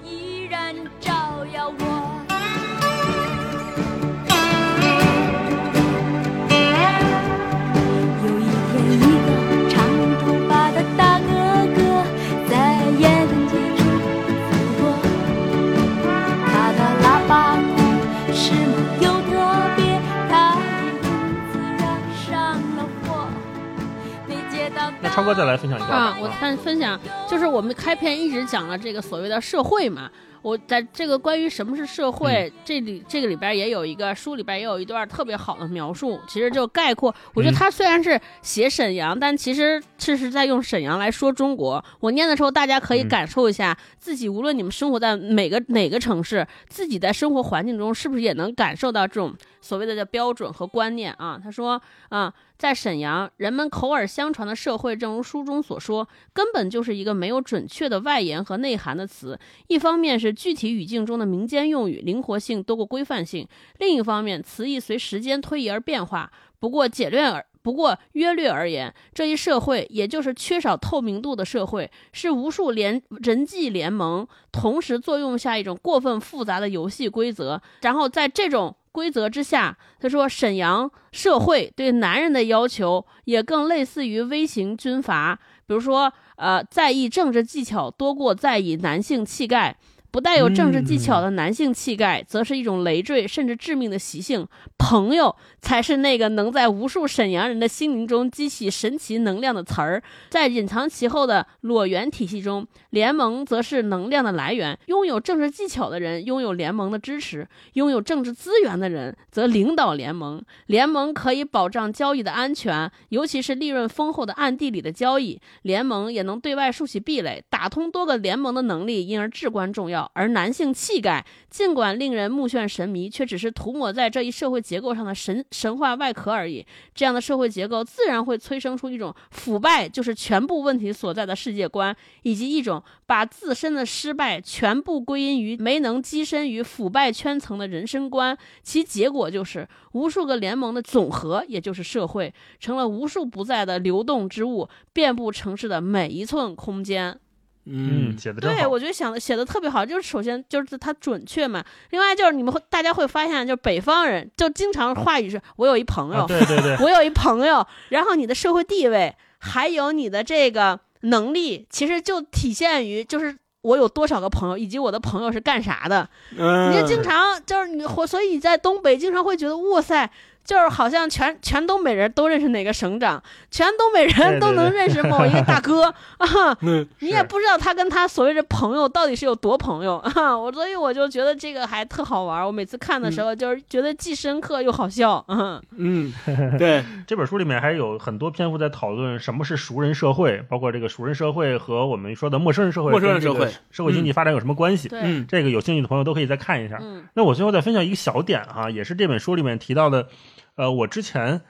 [25.16, 30.12] 超哥再来分享一段吧啊，我看分享就是我们开篇一直讲了这个所谓的社会嘛。
[30.42, 37.16] 我在这个关于什么是社会、这里这个里边也有一个书里边也有一段特别好的描述，其实就概括。
[37.34, 41.84] 我觉得他虽然是写沈阳，但其实这是在用沈阳来说中国。
[42.02, 49.34] 我念的时候，大家可以嗯感受一下自己，无论你们生活在每个哪个城市，自己在生活环境中是不是也能感受到这种
[49.66, 51.40] 所谓的叫标准和观念啊？
[51.44, 59.40] 他说啊，在沈阳，人们口耳相传的社会，正如书中所说，根本就是一个没有准确的外延和内涵的词。
[59.68, 63.44] 一方面是具体语境中的民间用语，灵活性多过规范性；
[63.80, 66.32] 另一方面，词义随时间推移而变化。
[66.60, 77.60] 不过简略而不过约略而言，这一社会也就是缺少透明度的社会，是无数联人际联盟同时作用下一种过分复杂的游戏规则。
[77.82, 89.76] 然后在这种规则之下，他说沈阳社会对男人的要求也更类似于微型军阀，比如说呃，在意政治技巧多过在意男性气概。
[90.16, 94.48] 不带有政治技巧的男性气概，则是一种累赘甚至致命的习性。
[94.78, 100.02] 朋友才是那个能在无数沈阳人的心灵中激起神奇能量的词儿。
[100.30, 104.80] 在隐藏其后的裸源体系中，联盟则是能量的来源。
[104.86, 110.42] 拥有政治技巧的人拥有联盟的支持，拥有政治资源的人则领导联盟。
[110.68, 115.42] 联盟可以保障交易的安全，尤其是利润丰厚的暗地里的交易。
[115.64, 120.05] 联盟也能对外竖起壁垒，打通多个联盟的能力因而至关重要。
[120.14, 126.66] 而男性气概，尽管令人目眩神迷，却只是涂抹在这一社会结构上的神神话外壳而已。
[126.94, 138.38] 这样的社会结构自然会催生出一种腐败就是全部问题所在的世界观，以及一种把自身的失败全部归因于没能跻身于腐败圈层的人生观。
[138.64, 147.20] 其结果就是无数个联盟的总和，也就是社会，成了无处不在的流动之物，遍布城市的每一寸空间。
[147.66, 163.38] 嗯，写的对，我觉得想的写的特别好，就是首先就是它准确嘛，另外就是你们会大家会发现，就是北方人就经常话语是“我有一朋友”，啊对对对 我有一朋友，然后你的社会地位还有你的这个能力，其实就体现于就是。
[163.66, 166.08] 我有多少个朋友，以及我的朋友是干啥的？
[166.38, 170.08] 嗯，你就经常就是你，或所以你在东北经常会觉得，哇塞，
[170.46, 175.86] 就是好像全全东北人都认识哪个省长，全东北人都能认识某一个大哥
[176.20, 176.56] 啊。
[176.62, 180.38] 嗯你也不知道他跟他所谓的朋友到底是有多朋友啊！
[180.38, 185.24] 我所以我就觉得这个还特好玩，我每次看的时候就是觉得既深刻又好笑。
[185.28, 186.14] 嗯，嗯，
[186.58, 194.88] 对，这本书里面还有很多篇幅在讨论什么是熟人社会，包括这个熟人社会和我们说的陌生人社会、陌生人社会、社会经济发展有什么关系？
[194.90, 196.78] 对，嗯这个有兴趣的朋友都可以再看一下。
[196.82, 200.08] 嗯那我最后再分享一个小点哈、也是这本书里面提到的，
[200.56, 201.42] 呃，我之前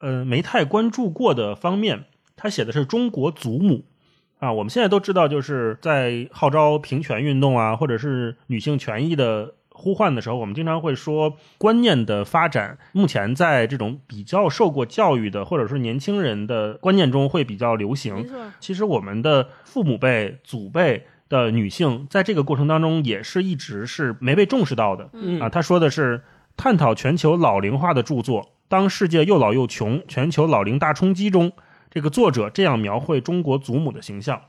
[0.00, 2.04] 呃没太关注过的方面，
[2.36, 3.84] 他写的是中国祖母
[4.38, 4.52] 啊。
[4.52, 18.26] 我们现在都知道，就是在号召平权运动啊，或者是女性权益的呼唤的时候，我们经常会说观念的发展，目前在这种比较受过教育的，或者是年轻人的观念中会比较流没行。
[18.26, 25.10] 错，其实我们的父母辈、祖辈的女性，在这个过程当中也是一直是没被重视到的。
[25.12, 26.22] 嗯啊，他说的是
[26.56, 31.52] 探讨全球老龄化的著作《当世界又老又穷：全球老龄大冲击》中，
[31.90, 34.40] 这个作者这样描绘中国祖母的形象。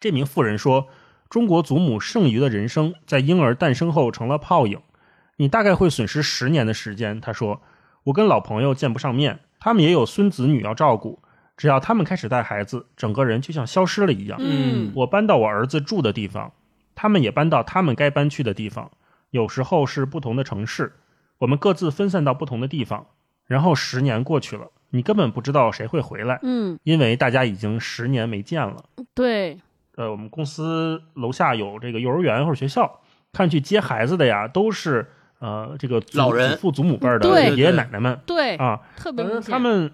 [0.00, 0.88] 这名妇人说
[1.28, 4.80] ：“中国祖母剩余的人生，在婴儿诞生后成了泡影，
[5.36, 7.60] 你大概会损失十年的时间。”他说
[8.04, 11.22] ：“我跟老朋友见不上面，他们也有孙子女要照顾，
[11.56, 16.52] 只要他们开始带孩子，整个人就像消失了一样。”嗯我搬到我儿子住的地方，
[16.94, 18.90] 他们也搬到他们该搬去的地方。
[19.30, 20.94] 有时候是不同的城市，
[21.38, 23.06] 我们各自分散到不同的地方。
[23.46, 28.84] 然后十年过去了，你根本不知道谁会回来，嗯，因为大家已经十年没见了。
[29.14, 29.58] 对，
[29.96, 33.00] 呃，我们公司楼下有这个幼儿园或者学校，
[33.32, 38.66] 看去接孩子的呀，都是呃这个祖老人祖父祖母辈儿的爷爷奶奶们对，啊。
[38.66, 39.24] 呃特别。
[39.40, 39.90] 他们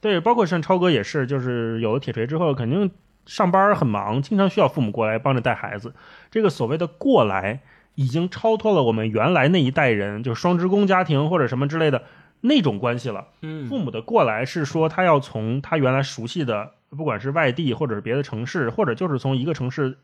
[0.00, 2.90] 对，包括像超哥也是，就是有了铁锤之后，肯定
[3.24, 5.94] 上班很忙，经常需要父母过来帮着带孩子。
[6.28, 7.60] 这个所谓的过来，
[7.96, 12.04] 已经超脱了我们原来那一代人，就是双职工家庭或者什么之类的
[12.42, 13.26] 那种关系了。
[13.42, 19.98] 嗯父母的过来是说他要从他原来熟悉的，不管是外地或者是别的城市，或者就是从一个城市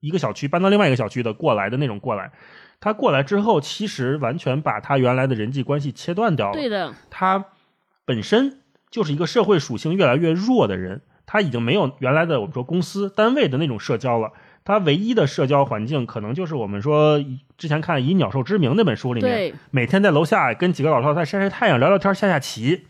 [0.00, 2.32] 一个小区搬到另外一个小区的过来的那种过来。
[2.78, 6.52] 他过来之后，其实完全把他原来的人际关系切断掉了。
[6.52, 7.46] 对的，他
[8.04, 8.60] 本身
[8.90, 14.32] 就是一个社会属性越来越弱的人，他已经没有原来的我们说公司单位的那种社交了。
[14.66, 17.24] 他唯一的社交环境，可能就是我们说
[17.56, 22.86] 之前看《以鸟兽之名》那本书里面，每天在楼下跟几个老头在晒晒太阳、聊聊天、下下棋，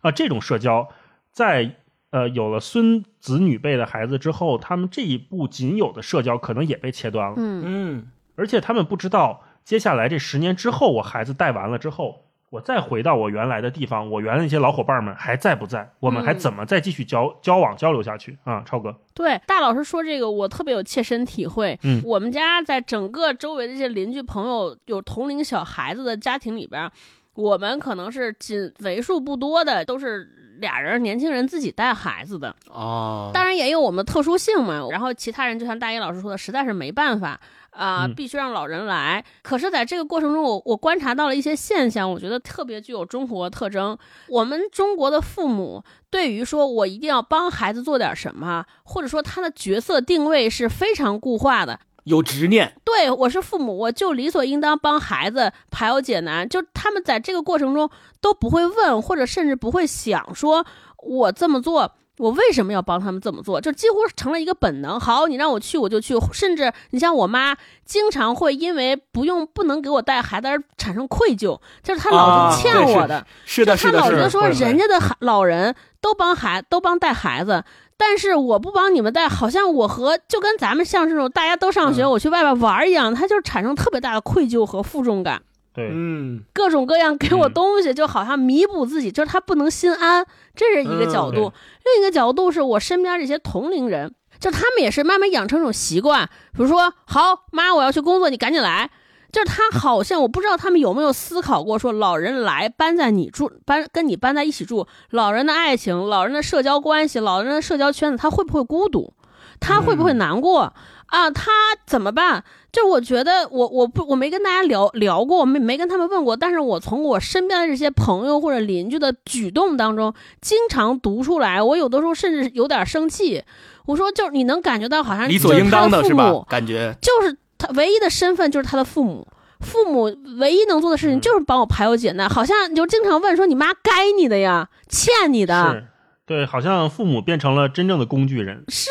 [0.00, 0.88] 啊，这种社交，
[1.32, 1.76] 在
[2.10, 7.34] 呃有了孙子女辈的孩子之后，他们这一步仅有的社交可能也被切断了。
[7.38, 8.08] 嗯，嗯。
[8.34, 15.88] 而且他们不知道接下来这十年之后，我孩子带完了之后，我再回到我原来的地方，我原来那些老伙伴们还在不在？
[16.00, 18.62] 我们还嗯怎么再继续交交往交流下去啊？
[18.66, 21.78] 超哥，对，大老师说这个我特别有切身体会。
[21.84, 26.90] 嗯我们家在整个周围的这些邻居朋友有同龄小孩子的家庭里边，
[27.34, 30.28] 我们可能是仅为数不多的都是
[30.58, 32.54] 俩人年轻人自己带孩子的。
[32.68, 34.88] 哦，当然也有我们的特殊性嘛。
[34.90, 37.40] 然后其他人就像大一老师说的，实在是没办法
[37.70, 39.24] 啊、嗯必须让老人来。
[39.42, 43.96] 可是，在这个过程中，我我观察到了一些现象，我觉得特别具有中国特征。
[44.28, 51.80] 我们中国的父母对于说我一定要帮孩子做点什么，或者说他的角色定位是非常固化的。
[52.04, 56.48] 有执念，对我是父母，我就理所应当帮孩子排忧解难。
[56.48, 57.88] 就他们在这个过程中
[58.22, 60.64] 都不会问，或者甚至不会想说，
[60.96, 63.60] 我这么做我为什么要帮他们这么做？
[63.60, 65.00] 就几乎成了一个本能。
[65.00, 73.16] 好，你让我去我就去，甚至你像我妈，经常会因为不用不能给我带孩子而产生愧疚，就是她老是欠我的。
[73.16, 73.98] 啊是的，是的，是的。
[73.98, 77.64] 她老觉得说人家的孩老人都帮孩都帮带孩子。
[77.96, 85.42] 但是我不帮你们带，好像我和就跟咱们像这种大家都上学，嗯我去外边玩一样，她就产生特别大的愧疚和负重感。
[85.72, 91.52] 对，嗯，各种各样给我嗯东西，就好像弥补自己，就是他不能心安，这是一个角度。
[91.84, 98.90] 另一个角度是我身边这些同龄人，就他们也是慢慢养成一种习惯，比如说，好妈，我要去工作，你赶紧来。
[99.32, 109.14] 就是他好像我不知道他们有没有思考过，说老人来搬在你住搬跟你搬在一起住，老人的爱情、老人的社交关系、老人的社交圈子，他会不会孤独？
[109.60, 110.62] 他会不会难过、
[111.06, 111.30] 啊？
[111.30, 111.52] 他
[111.86, 112.42] 怎么办？
[112.72, 123.42] 就我觉得我我不我没跟大家聊聊过，我没没跟他们问过，但是我从我身边的这些朋友或者邻居的举动当中，经常读出来，我有的时候甚至有点生气。
[123.86, 126.46] 我说，就是你能感觉到，好像理所应当的是吧父母？
[126.48, 129.26] 感觉就是他唯一的身份就是他的父母，
[129.58, 130.04] 父母
[130.38, 135.86] 唯一能做的事情就是帮我排忧解难，好像你就经常问说你妈该你的呀，欠你的，是，
[136.24, 138.62] 对，好像父母变成了真正的工具人。
[138.68, 138.88] 是，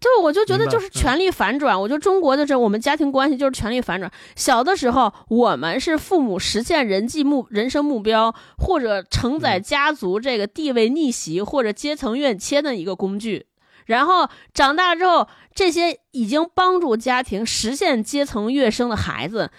[0.00, 1.80] 就我就觉得就是权力反转。
[1.80, 4.10] 我觉得中国的这我们家庭关系就是权力反转。
[4.36, 13.46] 小的时候，我们是父母实现人际目人生目标，或者承载家族这个地位逆袭或者阶层跃迁的一个工具。
[13.86, 19.50] 然后长大之后，这些已经帮助家庭实现阶层跃升的孩子，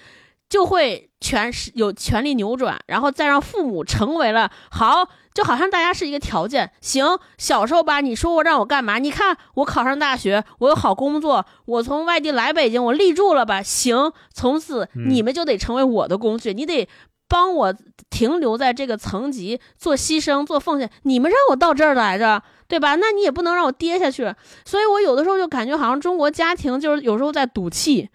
[0.49, 6.71] 就会权是有权力扭转，然后再让父母成为了好，就好像大家是一个条件。
[6.81, 7.05] 行，
[7.37, 8.97] 小时候吧，你说我让我干嘛？
[8.97, 13.61] 你看我考上大学，我有好工作，我从外地来北京，我立住了吧？
[13.61, 16.89] 行，从此嗯你们就得成为我的工具，你得。
[17.31, 17.75] 帮我
[18.09, 20.89] 停留在这个层级，做牺牲、做奉献。
[21.03, 22.95] 你们让我到这儿来着，对吧？
[22.95, 24.33] 那你也不能让我跌下去。
[24.65, 28.09] 所以我有的时候就感觉，好像中国家庭就是有时候在赌气。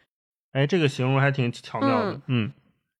[0.55, 2.20] 哎，这个形容还挺巧妙的。
[2.28, 2.52] 嗯，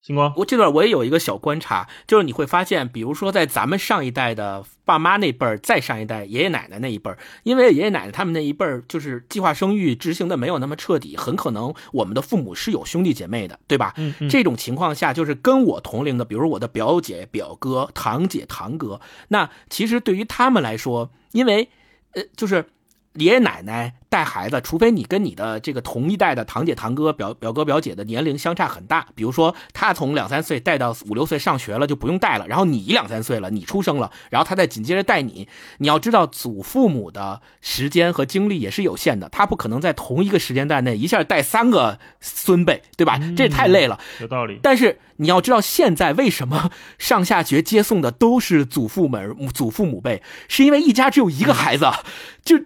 [0.03, 13.95] 星光，我这段我也有一个小观察，就是你会发现，比如说在咱们上一代的爸妈那辈儿，再上一代爷爷奶奶那一辈儿，因为爷爷奶奶他们那一辈儿就是计划生育执行的没有那么彻底，很可能我们的父母是有兄弟姐妹的，对吧？
[13.97, 21.69] 嗯嗯这种情况下，就是跟我同龄的，比如我的表姐、表哥、堂姐、堂哥，那其实对于他们来说，因为
[22.15, 22.67] 呃，就是
[23.15, 35.49] 爷爷奶奶带孩子，除非你跟你的这个同一代的堂姐、堂哥、表表哥、表姐的年龄相差很大，比如说他从两三岁带到五六岁上学了就不用带了，然后你两三岁了，你出生了，然后他再紧接着带你。
[35.79, 43.21] 你要知道，祖父母的时间和精力也是有限的，他不可能在同一个时间段内一下带三个孙辈，对吧？
[43.37, 44.01] 这也太累了。
[44.21, 44.59] 有道理。
[44.61, 51.87] 但是你要知道，现在为什么上下学接送的都是祖父母、祖父母辈，是因为一家只有一个孩子，
[52.45, 52.61] 就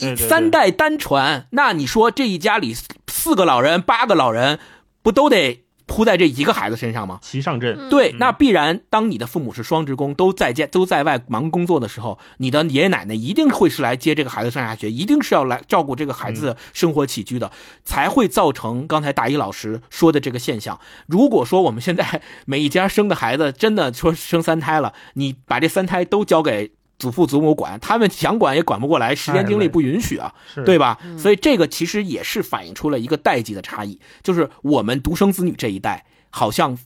[0.00, 1.46] 单三代单传。
[1.50, 2.74] 那你说这一家里
[3.08, 4.58] 四个老人、八个老人，
[5.02, 7.18] 不都得扑在这一个孩子身上吗？
[7.20, 17.52] 齐上阵，对，嗯那必然当你的父母是双职工，都在家都在外忙工作的时候，你的爷爷奶奶一定会是来接这个孩子上下学，一定是要来照顾这个孩子的生活起居的，
[17.84, 20.80] 才会造成刚才大一老师说的这个现象。
[21.06, 30.34] 如果说我们现在 每一家生的孩子真的说生三胎了，你把这三胎都交给祖父祖母管，他们想管也管不过来，时间精力不允许啊。
[30.46, 30.98] 是对吧？
[31.18, 36.78] 所以这个其实也是反映出了一个代际的差异，就是我们独生子女这一代，好像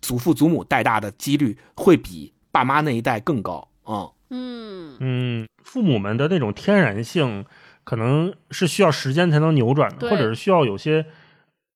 [0.00, 3.68] 祖父祖母带大的几率会比爸妈那一代更高。
[3.86, 7.44] 嗯，嗯嗯，父母们的那种天然性，
[7.84, 11.06] 可能是需要时间才能扭转的，或者是需要有些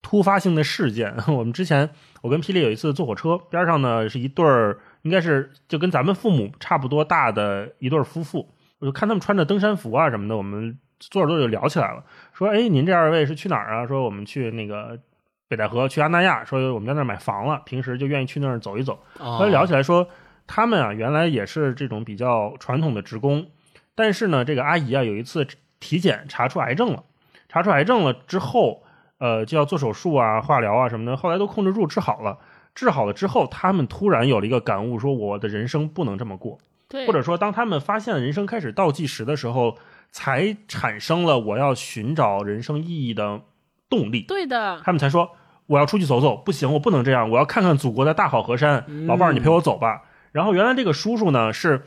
[0.03, 1.15] 突发性的事件。
[1.29, 1.91] 我们之前，
[2.23, 14.99] 我跟霹雳有一次坐火车，边上呢是一对儿，应该是就跟咱们父母差不多大的一对儿夫妇，我就看他们穿着登山服啊什么的，我们坐着坐着就聊起来了，说：“哎，您这二位是去哪儿啊？”说我们去那个。
[15.47, 18.99] 北戴河去阿那亚，说我们在那儿买房了，平时就愿意去那儿走一走。
[19.19, 20.09] 后来聊起来说，
[20.47, 23.47] 他们啊原来也是这种比较传统的职工，
[23.95, 25.47] 但是呢，这个阿姨啊有一次
[25.79, 27.05] 体检查出癌症了，
[27.47, 28.85] 查出癌症了之后，
[29.19, 32.39] 呃就要做手术啊、化疗啊什么的，后来都控制住，治好了。
[32.75, 39.79] 治好了之后，他们突然有了一个感悟，说我的人生不能这么过，对，或者说当他们发现人生开始倒计时的时候，
[40.11, 43.43] 才产生了我要寻找人生意义的
[43.89, 44.23] 动力。
[44.23, 45.31] 对的，他们才说
[45.67, 48.85] 我要出去走走，不行，我不能这样，我要看看祖国的大好河山。
[49.07, 50.03] 老伴儿，你陪我走吧。
[50.33, 51.83] 然后原来这个叔叔呢是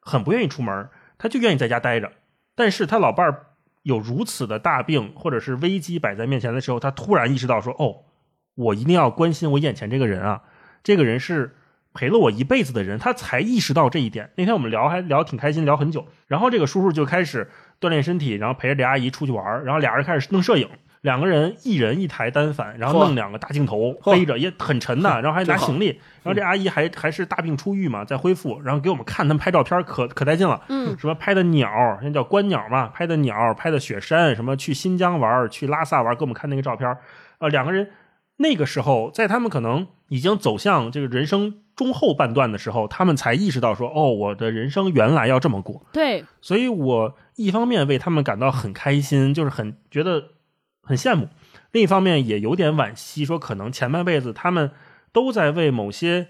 [0.00, 0.88] 很不愿意出门，
[1.18, 2.10] 他就愿意在家待着。
[2.54, 3.46] 但是他老伴儿
[3.82, 8.04] 有如此的大病或者是危机摆在面前的时候，他突然意识到说：“哦，
[8.54, 10.42] 我一定要关心我眼前这个人啊，
[10.82, 11.56] 这个人是
[11.94, 14.30] 陪了我一辈子的人，他才意识到这一点。
[14.36, 16.06] 那天我们聊还聊得挺开心，聊很久。
[16.26, 17.50] 然后这个叔叔就开始
[17.80, 20.68] 锻炼身体，然后陪着这阿姨出去玩儿，然后俩人开始弄摄影。
[21.02, 25.86] 两个人一人一台单反，然后弄两个大镜头，背着也很沉的， 然后还拿行李。
[26.22, 30.62] 然后这阿姨还还是大病初愈嘛，在恢复，然后给我们看他们拍照片，可可带劲了。
[30.68, 31.68] 嗯，什么拍的鸟，
[32.04, 36.96] 那叫观鸟嘛，拍的鸟，拍的雪山，什么去新疆玩，去拉萨玩，给我们看那个照片。
[37.38, 37.90] 呃，两个人
[38.36, 45.86] 那个时候，在他们可能已经走向这个人生中后半段的时候，他们才意识到说，哦，我的人生原来要这么过。
[45.92, 50.30] 对，所以我一方面为他们感到很开心，就是很觉得
[50.82, 51.26] 很羡慕；
[51.70, 54.72] 另一方面也有点惋惜，说可能前半辈子他们
[55.12, 56.28] 都在为某些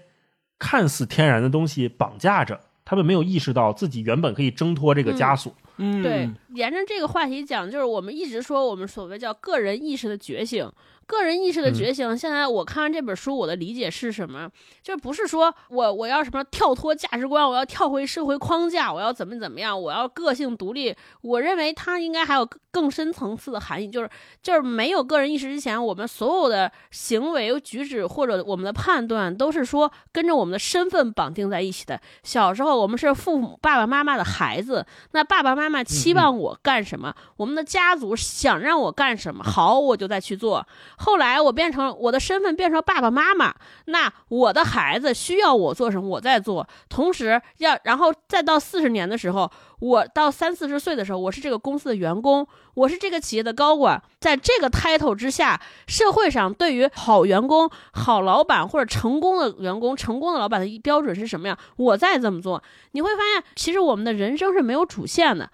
[0.59, 5.55] 看似天然的东西绑架着，他们没有意识到自己原本可以挣脱这个枷锁。
[5.77, 10.71] 嗯，对，沿着这个话题讲，就是我们一直说我们所谓叫个人意识的觉醒。
[11.05, 14.49] 个人意识的觉醒，现在我看完这本书，我的理解是什么？
[14.81, 20.95] 就不是说我我要什么跳脱价值观，我要跳回社会框架，我要怎么怎么样，我要个性独立。
[21.21, 24.09] 我认为它应该还有更深层次的含义，就是
[24.41, 31.99] 就是没有个人意识之前，我们所有的行为举止或者我们的判断，都是说跟着我们的身份绑定在一起的。
[32.23, 40.65] 小时候我们是父母爸爸妈妈的孩子，那爸爸妈妈期望我干什么，我们的家族想让我干什么，好我就再去做。
[40.97, 43.53] 后来我变成我的身份变成爸爸妈妈，
[43.85, 46.67] 那我的孩子需要我做什么，我在做。
[46.89, 49.49] 同时要，然后再到四十年的时候，
[49.79, 65.49] 我到三四十岁的时候，我是这个公司的员工，我是这个企业的高管，在这个 title 之下，社会上对于好员工、好老板或者成功的员工、成功的老板的标准是什么样，我再这么做，你会发现，其实我们的人生是没有主线的。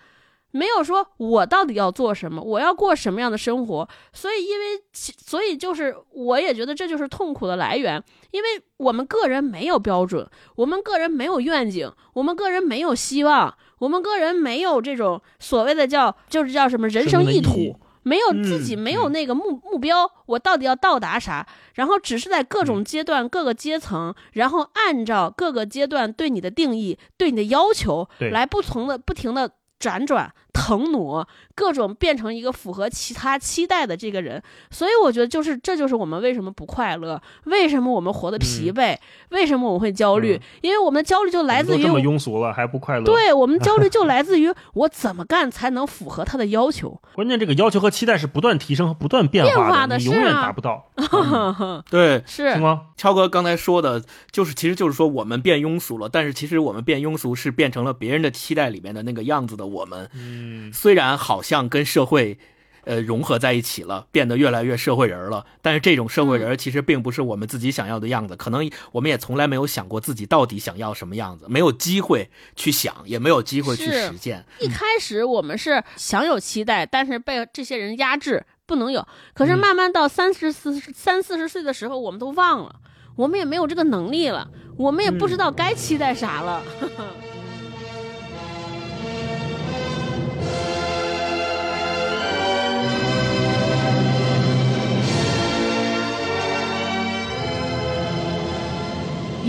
[0.52, 17.80] 没有说我到底要做什么，我要过什么样的生活，所以因为其所以就是我也觉得这就是痛苦的来源，因为我们个人没有标准，我们个人没有愿景，我们个人没有希望，我们个人没有这种所谓的叫就是叫什么人生意图。
[18.02, 21.46] 没有嗯自己没有那个目、目标，我到底要到达啥？
[21.76, 34.42] 然后只是在各种阶段、各个阶层，然后按照各个阶段对你的定义、对你的要求来不同的、不停的辗转腾挪，各种变成一个符合其他期待的这个人。
[34.72, 38.98] 所以我觉得，就是这就是我们为什么不快乐，为什么我们活得疲惫，
[39.30, 40.36] 为什么我们会焦虑？
[40.36, 47.00] 嗯因为我们的焦虑就来自于这么庸俗了还不快乐？，对我们焦虑就 来自于我怎么干才能符合他的要求。
[47.14, 50.92] 关键这个要求和期待是不断提升和不断变变化化的你永远达不到。
[51.90, 60.10] 对，是星光，超哥刚才说的，就是其实就是说我们变庸俗了，但是其实我们变庸俗是变成了别人的期待里面的那个样子的我们。
[60.40, 62.38] 嗯，虽然好像跟社会，
[62.86, 68.36] 呃，融合在一起了，变得越来越社会人了，但是这种社会人其实并不是我们自己想要的样子。
[68.36, 74.46] 可能我们也从来没有想过自己到底想要什么样子，没有机会去想，也没有机会去实践。
[74.60, 79.06] 一开始我们是想有期待，但是被这些人压制，不能有。
[79.34, 82.76] 可是慢慢到三十四、三四十岁的时候，我们都忘了，
[83.18, 86.64] 我们也没有这个能力了，我们也不知道该期待啥了。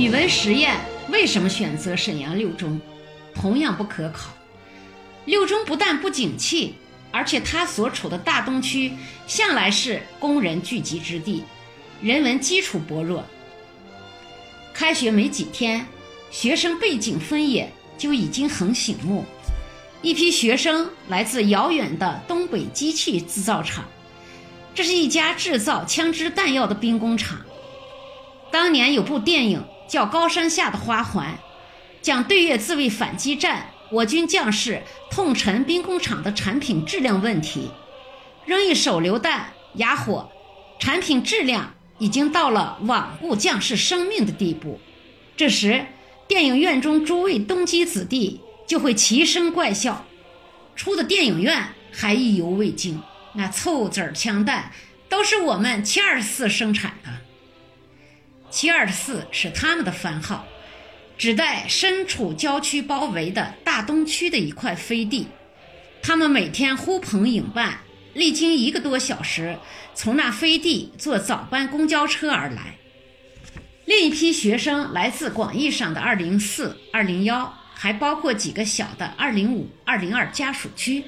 [0.00, 2.80] 语文实验为什么选择沈阳六中？
[3.34, 4.30] 同样不可考。
[5.26, 6.74] 六中不但不景气，
[7.12, 8.94] 而且它所处的大东区
[9.26, 11.44] 向来是工人聚集之地，
[12.00, 13.22] 人文基础薄弱。
[14.72, 15.86] 开学没几天，
[16.30, 19.26] 学生背景分野就已经很醒目。
[20.00, 23.84] 一批学生来自遥远的东北机器制造厂，
[24.74, 27.38] 这是一家制造枪支弹药的兵工厂。
[28.50, 31.34] 当年有部电影叫《高山下的花环》，
[32.00, 37.72] 讲对越自卫反击战，我军将士痛陈兵工厂的产品质量问题，
[38.46, 40.30] 扔一手榴弹哑火，
[40.78, 44.80] 产品质量已经到了罔顾将士生命的地步。
[45.36, 45.86] 这时，
[46.28, 50.06] 电影院中诸位东击子弟就会齐声怪笑，
[50.76, 53.02] 出的电影院还意犹未尽。
[53.32, 54.70] 那凑子儿枪弹
[55.08, 57.10] 都是我们七二四生产的。
[58.50, 60.44] 七二四是他们的番号，
[61.16, 65.28] 指代身处郊区包围的大东区的一块飞地。
[66.02, 67.78] 他们每天呼朋引伴，
[68.12, 69.56] 历经一个多小时，
[69.94, 72.76] 从那飞地坐早班公交车而来。
[73.84, 81.04] 另一批学生来自广义上的二零四、二零幺，还包括几个小的二零五、二零二家属区。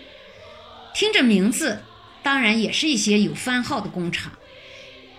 [0.94, 1.82] 听着名字，
[2.22, 4.32] 当然也是一些有番号的工厂。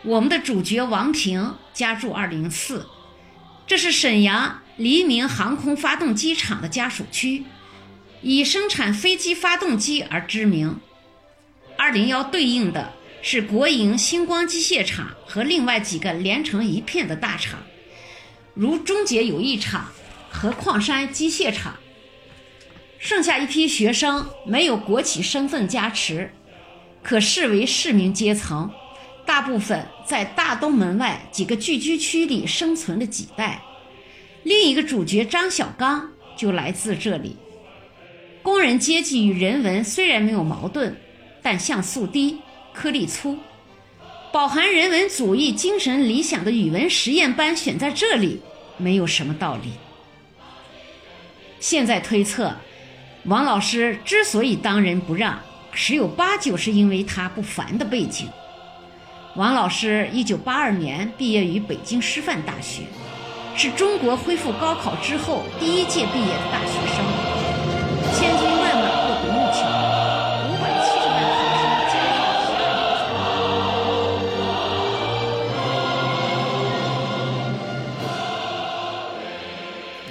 [0.04, 2.86] 我们的主角王平家住二零四，
[3.66, 7.46] 这是沈阳黎明航空发动机厂的家属区，
[8.22, 10.78] 以生产飞机发动机而知名。
[11.78, 17.64] 二零幺对应的是国营星光机械厂和另外几个连成一片的大厂，
[18.54, 19.90] 如中捷友谊厂
[20.30, 21.78] 和矿山机械厂。
[23.00, 26.34] 剩下一批学生没有国企身份加持，
[27.02, 28.70] 可视为市民阶层，
[29.34, 33.60] 大部分在大东门外几个聚居区里生存了几代。
[34.44, 36.08] 另一个主角张小刚
[36.38, 37.36] 就来自这里。
[38.44, 40.94] 工人阶级与人文虽然没有矛盾，
[41.42, 42.42] 但像素低，
[42.74, 43.40] 颗粒粗。
[44.32, 48.40] 饱含人文主义精神理想的语文实验班选在这里，
[48.78, 49.72] 没有什么道理。
[51.60, 52.56] 现在推测，
[53.24, 55.42] 王老师之所以当仁不让，
[55.72, 58.30] 十有八九是因为他不凡的背景。
[59.36, 62.84] 王老师一九八二年毕业于北京师范大学，
[63.56, 67.04] 是中国恢复高考之后第一届毕业的大学生。
[68.14, 68.53] 千军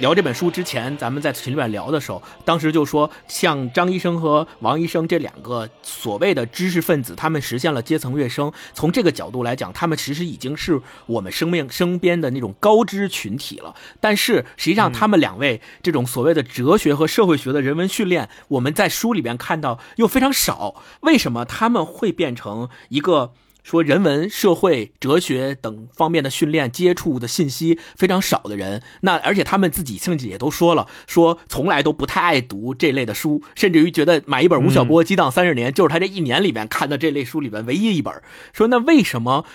[0.03, 8.51] 聊这本书之前，咱们在群里面聊的时候，当时就说，像张医生和王医生这两个所谓的知识分子，他们实现了阶层跃升。
[8.73, 13.73] 从这个角度来讲，他们其实已经是我们生命身边的那种高知群体了。
[14.01, 20.75] 但是实际上，他们两位这种所谓的哲学和社会学的人文训练，我们在书里边看到又非常少。
[20.99, 23.31] 为什么他们会变成一个？
[23.63, 38.13] 说人文、社会、哲学等方面的训练接触的信息非常少的人，那而且他们自己甚至也都说了，说从来都不太爱读这类的书，甚至于觉得买一本吴晓波《激荡三十年》就是他这一年里面看的这类书里边唯一一本。
[38.51, 39.45] 说那为什么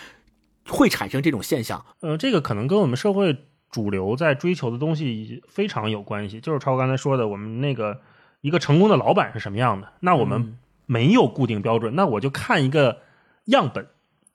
[0.67, 1.85] 会产生这种现象？
[2.01, 3.37] 呃，这个可能跟我们社会
[3.71, 6.41] 主流在追求的东西非常有关系。
[6.41, 8.01] 就是超哥刚才说的，我们那个
[8.41, 9.93] 一个成功的老板是什么样的？
[10.01, 10.57] 那我们
[10.87, 13.03] 没有固定标准，那我就看一个
[13.45, 13.87] 样本。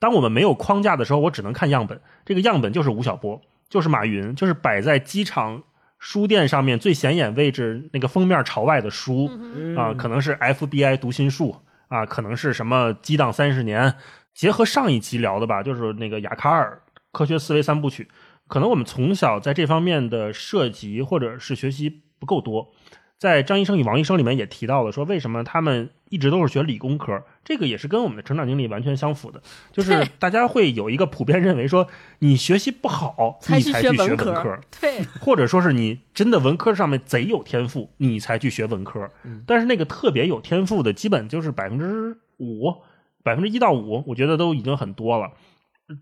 [0.04, 1.98] 当我们没有框架的时候，我只能看样本。
[2.26, 3.40] 这个样本就是吴晓波，
[3.70, 5.64] 就是马云，就是摆在机场
[5.98, 9.32] 书店上面最显眼位置那个封面朝外的书
[9.78, 11.56] 啊，可能是 FBI 读心术
[11.88, 13.94] 啊，可能是什么激荡三十年。
[14.34, 16.82] 结合上一期聊的吧，就是那个雅卡尔
[17.14, 18.10] 科学思维三部曲，
[18.50, 22.74] 可能我们从小在这方面的涉及或者是学习不够多。
[23.20, 29.42] 在张医生与王医生里面也提到了，说为什么他们一直都是学理工科，这个也是跟我们的成长经历完全相符的。
[29.72, 31.88] 就是大家会有一个普遍认为说，
[32.20, 39.10] 你学习不好，你才去学文科，对，或者说是你真的文科上面贼有天赋，你才去学文科。
[39.48, 42.76] 但是那个特别有天赋的，基本就是百分之五、
[43.24, 45.32] 百分之一到五，我觉得都已经很多了。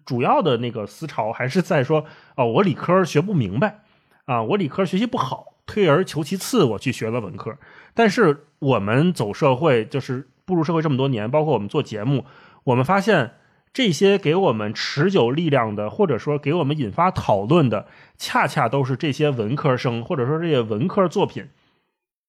[0.06, 2.06] 主要的那个思潮还是在说，
[2.36, 3.82] 哦，我理科学不明白，
[4.26, 5.51] 啊，我理科学习不好。
[5.72, 7.57] 退而求其次，我去学了文科。
[7.93, 12.26] 但是我们走社会，就是步入社会这么多年，包括我们做节目，
[12.65, 13.35] 我们发现
[13.72, 17.88] 这些给我们持久力量的，或者说给我们引发讨论的，
[18.18, 21.48] 恰恰都是这些文科生，或者说这些文科作品，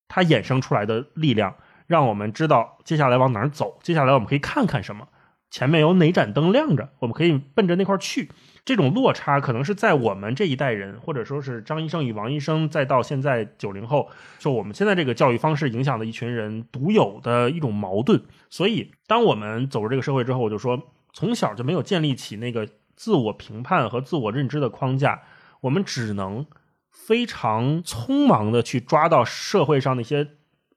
[0.07, 1.57] 它衍生出来的力量，
[1.89, 3.81] 让我们知道接下来往哪儿走。
[3.83, 5.09] 接下来我们可以看看什么，
[5.51, 8.31] 前面有哪盏灯亮着，我们可以奔着那块去。
[8.65, 14.09] 这种落差可能是在我们这一代人，或者说是张医生与王医生，再到现在九零后，
[14.39, 18.23] 就我们现在这个教育方式影响的一群人独有的一种矛盾。
[18.49, 20.81] 所以，当我们走入这个社会之后，我就说，
[21.13, 25.23] 从小就没有建立起那个自我评判和自我认知的框架，
[25.63, 26.47] 我们只能
[26.89, 30.29] 非常匆忙的去抓到社会上那些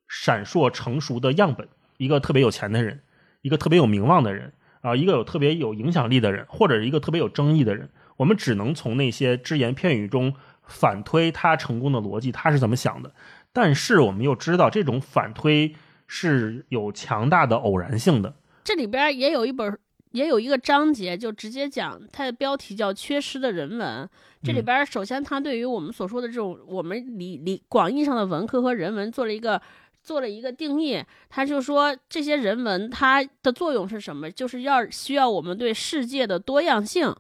[0.08, 1.68] 闪烁成熟的样本，
[1.98, 3.02] 一个特别有钱的人，
[3.44, 4.54] 一个特别有名望的人。
[4.86, 13.12] 啊，一个有特别有影响力的人，或者一个特别有争议的人，我们只能从那些只言片语中反推他成功的逻辑，他是怎么想的。
[13.52, 15.74] 但是我们又知道，这种反推
[16.06, 18.36] 是有强大的偶然性的。
[18.64, 19.76] 这里边也有一本，
[20.12, 24.08] 也有一个章节，就直接讲它的标题叫“缺失的人文”。
[24.44, 29.60] 这里边首先，它对于我们所说的这种我们理理广义上的文科和人文做了一个。
[30.06, 34.30] 做了一个定义，他就说这些人文它的作用是什么？
[34.30, 37.14] 就是要需要我们对世界的多样性，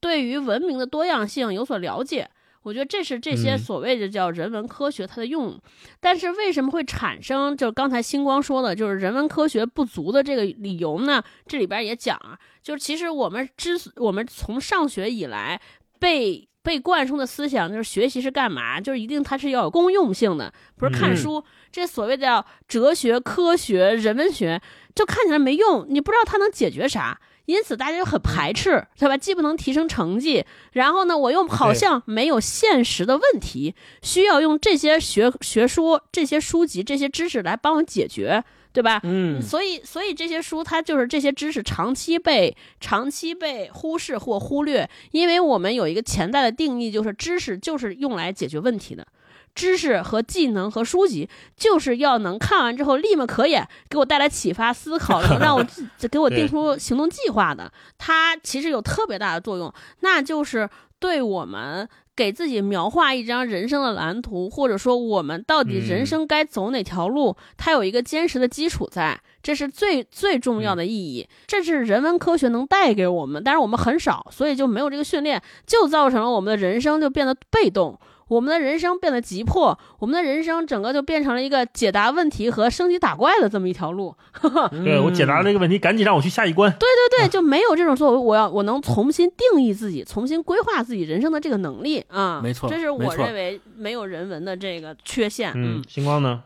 [0.00, 2.28] 对于文明的多样性有所了解。
[2.62, 5.58] 我觉得这是这些所谓的叫人文科学它的用。
[5.98, 11.24] 但是为什么会产生就刚才星光说的，就是人文科学不足的这个理由呢？
[11.46, 15.58] 这里边也讲啊，就是其实我们之我们从上学以来
[15.98, 16.46] 被。
[16.64, 18.80] 被灌输的思想就是学习是干嘛？
[18.80, 21.44] 就是一定它是要有公用性的，不是看书。
[21.70, 24.60] 这所谓的哲学、科学、人文学，
[24.94, 27.20] 就看起来没用，你不知道它能解决啥。
[27.46, 29.18] 因此，大家就很排斥，对吧？
[29.18, 38.42] 既不能提升成绩，然后呢，我又好像没有现实的问题，需要用这些学学书、这些书籍、这些知识来帮我解决，
[38.74, 39.00] 对吧？
[39.04, 49.06] 嗯所以，所以这些书它就是这些知识长期被长期被忽视或忽略，因为我们有一个潜在的定义，就是知识就是用来解决问题的。
[49.54, 57.72] 知识和技能和书籍，就是要能看完之后立马可眼，给我带来启发、思考，然后让我自给我定出行动计划的。
[57.96, 60.68] 它其实有特别大的作用，那就是
[60.98, 69.20] 对我们给自己描画一张人生的蓝图，或者说我们到底人生该走哪条路，它有一个坚实的基础在。
[69.42, 77.98] 这是最最重要的意义，这是人文科学能带给我们，但是我们很少，所以就没有这个训练，就造成了我们的人生就变得被动。
[78.28, 84.14] 我们的人生变得急迫，我们的人生整个就变成了一个解答问题和升级打怪的这么一条路。
[84.84, 86.70] 对我解答了这个问题，赶紧让我去下一关。
[86.72, 92.40] 对对对，就没有这种说我要我能重新定义自己、重新规划自己人生的这个能力啊。
[92.42, 95.52] 没错这是我认为没有人文的这个缺陷。
[95.54, 96.42] 嗯，星光呢？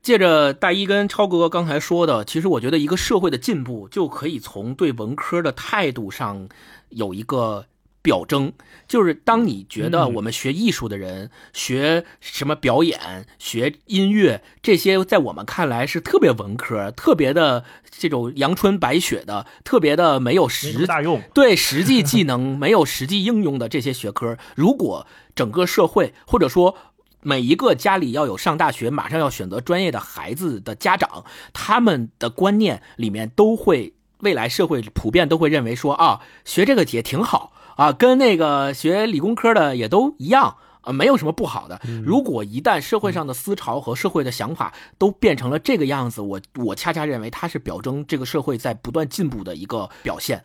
[0.00, 6.48] 借着大一跟超哥刚才说的，其实我觉得一个社会的进步就可以从对文科的态度上
[6.90, 7.66] 有一个
[8.08, 8.54] 表征，
[8.88, 20.86] 就是当你觉得嗯我们学艺术的人、学什么表演、学音乐这些，在我们看来是特别文科、特别的这种阳春白雪的、特别的没有实。
[21.34, 26.74] 对实际技能没有实际应用的这些学科，如果整个社会或者说
[27.20, 40.56] 每一个家里要有上大学、马上要选择专业的孩子的家长，他们的观念里面都会，未来社会普遍都会认为说啊，学这个也挺好啊，跟那个学理工科的也都一样。
[40.82, 41.80] 啊，没有什么不好的。
[42.04, 50.44] 如果一旦社会上的思潮和社会的想法都变成了这个样子，我我恰恰认为它是表征这个社会在不断进步的一个表现。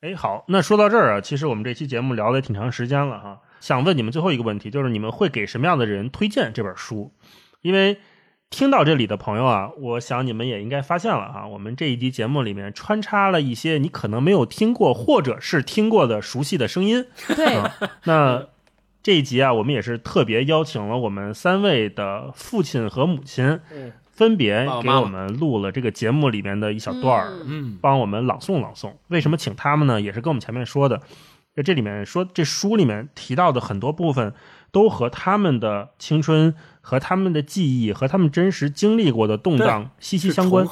[0.00, 3.40] 哎，好，那说到这儿啊，其实我们这期节目聊的也挺长时间了哈。
[3.60, 7.12] 想问你们最后一个问题，就是你们会给什么样的人推荐这本书？
[7.60, 7.98] 因为
[8.54, 17.04] 听到这里的朋友啊，我想你们也应该发现了啊，我们这一集节目里面穿插了一些你可能没有听过或者是听过的熟悉的声音。
[17.34, 17.74] 对，啊
[18.04, 18.46] 那
[19.02, 28.92] 这一集啊，我们也是特别邀请了我们三位的父亲和母亲，嗯分别给我们录了这个节目里面的一小段儿，嗯帮我们朗诵朗诵。
[29.08, 30.00] 为什么请他们呢？
[30.00, 31.02] 也是跟我们前面说的，就
[31.62, 34.32] 这里面说这书里面提到的很多部分，
[34.72, 40.66] 都和他们的青春、和他们的记忆、和他们真实经历过的动荡息息相关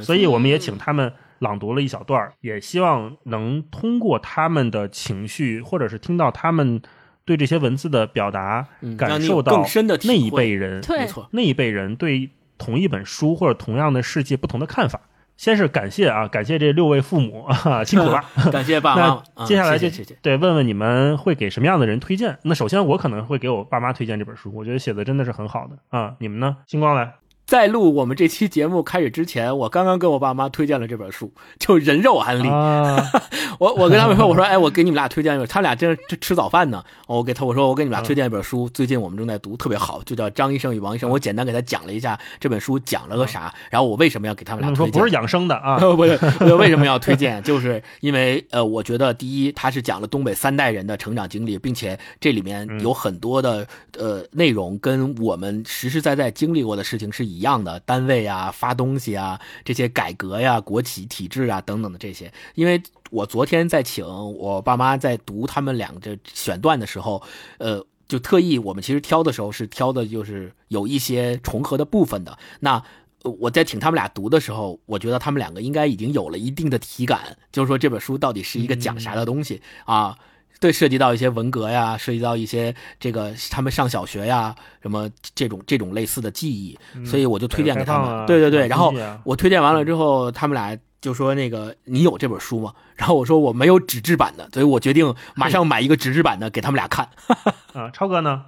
[0.00, 6.80] 所以我们也请他们朗读了一小段儿，也希望能通过他们的情绪，或者是听到他们
[7.24, 15.00] 对这些文字的表达，嗯感受到更深的那一辈人，没错，那一辈人对同一本书或者同样的世界不同的看法。
[15.38, 18.22] 先是感谢啊，感谢这六位父母 啊，辛苦了。
[18.52, 20.18] 感谢爸爸妈接下来就谢谢谢谢。
[20.20, 22.36] 对问问你们会给什么样的人推荐？
[22.42, 26.16] 那首先我可能会给我爸妈推荐这本书，我觉得写的真的是很好的啊。
[26.18, 26.56] 你们呢？
[26.66, 27.14] 星光来，
[27.48, 33.02] 在录我们这期节目开始之前，我刚刚跟我爸妈推荐了这本书， 就《人肉安利》啊，
[33.58, 36.84] 我我跟他们说，我说，哎，我给你们俩推荐一本，他俩正吃吃早饭呢。
[37.06, 41.08] 我给他我说，我给你们俩推荐一本书，最近我们正在读，特别好，就叫《张医生与王医生》。
[41.12, 45.00] 我简单给他讲了一下这本书讲了个啥，然后我为什么要给他们俩推荐。
[45.00, 46.18] 不是养生的啊， 不是，
[46.58, 47.42] 为什么要推荐？
[47.42, 53.66] 就是因为呃，我觉得第一，他是讲了东北三代人的成长经历，并且这里面有很多的
[53.96, 62.32] 呃内容跟我们实实在在经历过的事情是一一样的，单位啊、发东西啊、这些改革呀、国企体制啊等等的这些。
[62.54, 67.22] 因为我昨天在请我爸妈在读他们两个选段的时候，
[67.58, 67.84] 呃。
[68.08, 72.38] 就特意，我们其实挑的时候是挑的，就是有一些重合的部分的。
[72.60, 72.82] 那
[73.22, 80.16] 我在请他们俩读的时候，我觉得他们两个应该已经有了一定的体感，就是说这本书到底是一个讲啥的东西、啊？
[80.60, 88.26] 对，涉及到一些文革呀，涉及到一些这个他们上小学呀，什么这种这种类似的记忆，所以我就推荐给他们。
[88.26, 88.92] 对对对，然后
[89.24, 92.74] 我推荐完了之后，他们俩就说那个你有这本书吗？
[92.96, 97.08] 然后我说我没有纸质版的，所以我决定马上买一个纸质版的给他们俩看。
[97.74, 98.46] 啊，超哥呢？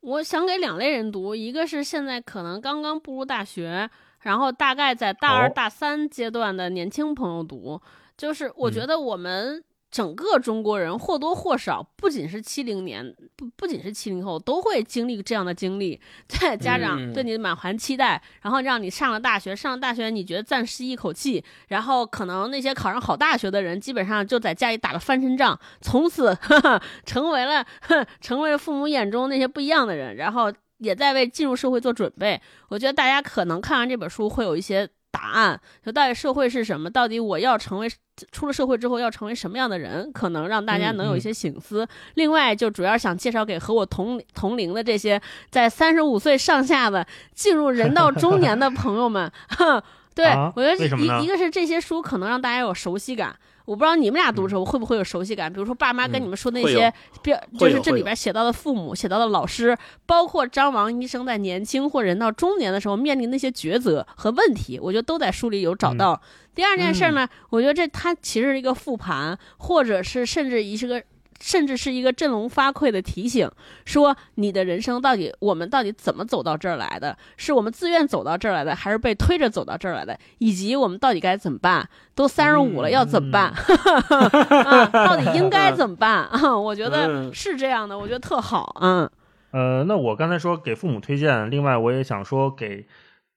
[0.00, 3.88] 我想给两类人读，一个是现在可能刚刚步入大学，
[4.20, 7.80] 然后大概在大二、哦大三阶段的年轻朋友读，
[8.18, 9.64] 就是我嗯觉得我们
[9.94, 16.00] 整个中国人或多或少，不仅是七零年，不不仅是七零后，都会经历这样的经历。
[16.26, 32.40] 对家长嗯对你满怀期待，然后让你上了大学，上了大学你觉得暂时一口气，然后可能那些考上好大学的人，基本上就在家里打个翻身仗，从此哈 哈成为了哼成为了父母眼中那些不一样的人，然后也在为进入社会做准备。
[32.68, 36.90] 我觉得大家可能看完这本书会有一些答案，就到底社会是什么？
[36.90, 37.88] 到底我要成为
[38.32, 40.10] 出了社会之后要成为什么样的人？
[40.12, 41.86] 可能让大家能有一些醒思。
[42.14, 45.20] 另外，就主要想介绍给和我同同龄的这些
[45.50, 49.30] 在三十五岁上下的进入人到中年的朋友们。
[49.50, 49.80] 哼，
[50.16, 53.36] 对、啊我觉得一一个是这些书可能让大家有熟悉感。
[53.64, 56.92] 我不知道你们俩读的时候会不会有熟悉感，比如说爸妈跟你们说那些，
[57.22, 59.76] 标就是这里边写到的父母、写到的老师，
[60.06, 66.20] 包括张王医生在年轻或人到中年的时候面临那些抉择和问题，我觉得都在书里有找到。
[66.54, 71.02] 第二件事呢，我觉得这它其实是一个复盘，或者是甚至一是个。
[71.44, 73.50] 甚至是一个振聋发聩的提醒，
[73.84, 77.14] 说你的人生到底，我们到底怎么走到这儿来的？
[77.36, 80.18] 是我们自愿走到这儿来的，还是被推着走到这儿来的？
[80.38, 81.86] 以及我们到底该怎么办？
[82.14, 83.52] 都三十五了，要怎么办？
[83.52, 86.24] 啊，到底应该怎么办？
[86.28, 88.76] 啊，我觉得 嗯是这样的，我觉得特好。
[88.80, 89.10] 嗯
[89.52, 92.86] 呃，那我刚才说给父母推荐，另外我也想说给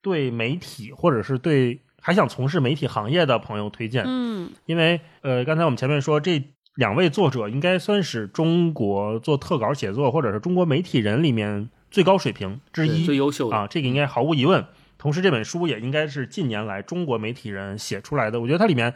[0.02, 6.42] 对媒体或者是对还想从事媒体行业的朋友推荐，嗯因为呃，刚才我们前面说这
[6.78, 14.64] 两位作者应该算是中国做特稿写作或者是中国媒体人里面最高水平之一，最优秀的啊，这个应该毫无疑问。
[15.00, 18.40] 同时，这本书也应该是近年来中国媒体人写出来的。
[18.40, 18.94] 我觉得它里面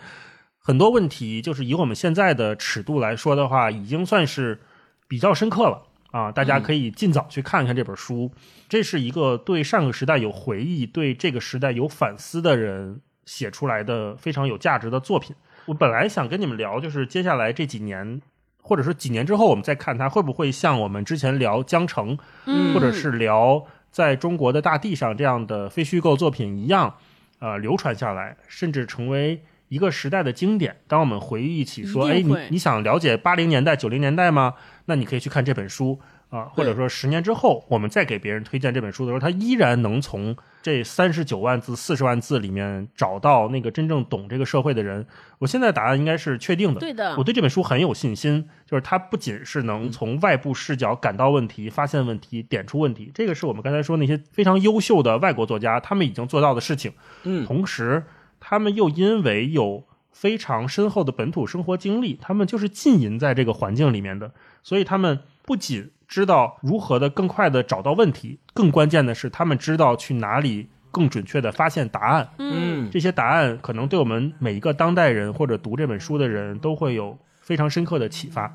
[0.60, 4.60] 很多问题，就是以我们现在的尺度来说的话，已经算是
[5.08, 5.82] 比较深刻了
[6.12, 6.32] 啊。
[6.32, 8.32] 大家可以尽早去看看这本书。
[8.70, 15.36] 这是一个对上个时代有回忆、对这个时代有反思的人写出来的非常有价值的作品。
[15.66, 18.22] 我本来想跟你们聊，就是接下来这几年，
[18.62, 26.96] 或者说几年之后，我们再看它会不会像我们之前聊江城，嗯，或者是聊在中国的大地上这样的非虚构作品一样，
[27.40, 30.78] 呃，流传下来，甚至成为一个时代的经典。
[30.88, 34.56] 当我们回忆起说，哎，你你想了解八零年代、九零年代吗？
[34.86, 36.00] 那你可以去看这本书
[36.32, 45.06] 啊、或者说十年之后，我们再给别人推荐这本书的时候，他依然能从这三十九万字、四十万字里面找到那个真正懂这个社会的人。
[45.40, 56.94] 我现在答案应该是确定的，对的我对这本书很有信心，就是它不仅是能从外部视角感到问题、发现问题、点出问题，这个是我们刚才说那些非常优秀的外国作家他们已经做到的事情。
[57.24, 58.04] 嗯同时
[58.40, 64.32] 他们又因为有非常深厚的本土生活经历，他们就是浸淫在这个环境里面的，
[64.64, 65.20] 所以他们
[65.52, 72.30] 不仅知道如何的更快的找到问题，更关键的是他们知道去哪里更准确的发现答案。
[72.38, 78.50] 嗯这些答案可能对我们每一个当代人或者读这本书的人都会有非常深刻的启发。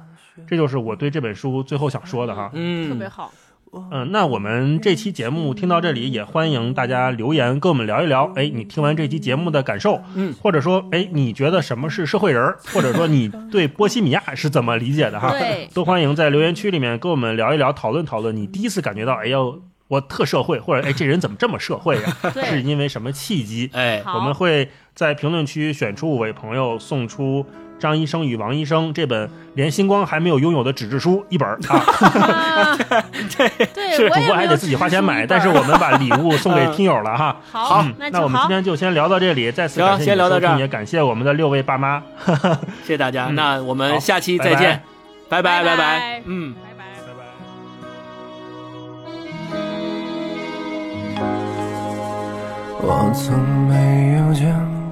[0.47, 2.51] 这就是我对这本书最后想说的哈。
[2.55, 3.31] 嗯，特别好。
[3.91, 8.31] 嗯，那我们这期节目听到这里，也欢迎大家留言跟我们聊一聊。
[8.35, 15.35] 哎，你听完这期节目的感受，嗯，或者说，哎，你觉得什么是社会人儿，或者说你对波西米亚是怎么理解的哈？
[15.73, 18.37] 都欢迎在留言区里面跟我们聊一聊，讨论讨论。
[18.37, 23.71] 你第一次感觉到，哎呦，我特社会，或者哎，这人怎么这么社会呀、对是因为什么契机？
[23.73, 27.47] 哎，我们会在评论区选出五位朋友，送出
[27.79, 31.77] 张医生与王医生这本连星光还没有拥有的纸质书一本儿 啊。
[32.57, 32.77] 啊，
[33.37, 33.49] 对，
[33.95, 37.37] 是我也没有主播还得自己花钱买，但是我们把礼物送给听友了哈。
[37.51, 38.51] 好嗯，那我们今。
[38.51, 42.03] 天就先聊到这里，再次行感谢你的先聊到这儿收听，也感谢我们的六位爸妈。
[42.85, 44.83] 谢谢大家，嗯那我好们下期再拜拜见，
[45.29, 46.55] 拜拜拜拜拜，嗯。
[46.55, 46.85] 拜拜。
[47.07, 47.25] 拜拜。
[52.79, 53.37] 我从
[53.69, 54.76] 没有见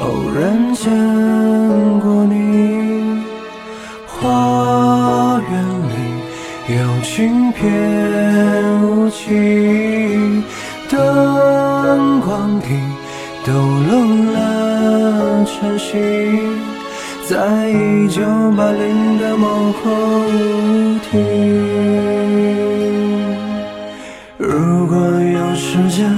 [0.00, 0.90] 偶然见
[2.00, 3.22] 过你，
[4.06, 5.52] 花园
[5.88, 5.94] 里
[6.74, 7.58] 有轻翩
[8.82, 10.42] 舞起，
[10.88, 12.62] 灯光里
[13.44, 13.90] 抖落
[14.32, 15.98] 了晨曦，
[17.26, 18.22] 在一九
[18.56, 19.90] 八零的某个
[20.28, 21.12] 舞厅。
[24.36, 26.08] 如果有时间，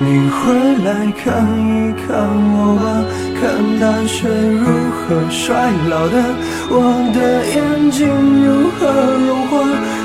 [0.00, 0.36] 你会
[0.84, 0.88] 来
[1.22, 2.06] 看一看
[2.54, 2.86] 我吧，
[3.48, 6.22] 看淡水如何衰老的，
[6.68, 6.74] 我
[7.14, 8.06] 的眼睛
[8.44, 8.86] 如何
[9.26, 9.52] 融化。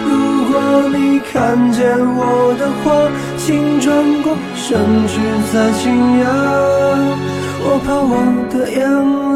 [0.07, 0.11] 如
[0.49, 2.86] 果你看见我的话，
[3.38, 4.80] 请转过身
[5.10, 5.20] 去
[5.52, 5.84] 再惊
[6.24, 6.26] 讶。
[7.65, 8.15] 我怕我
[8.49, 8.80] 的眼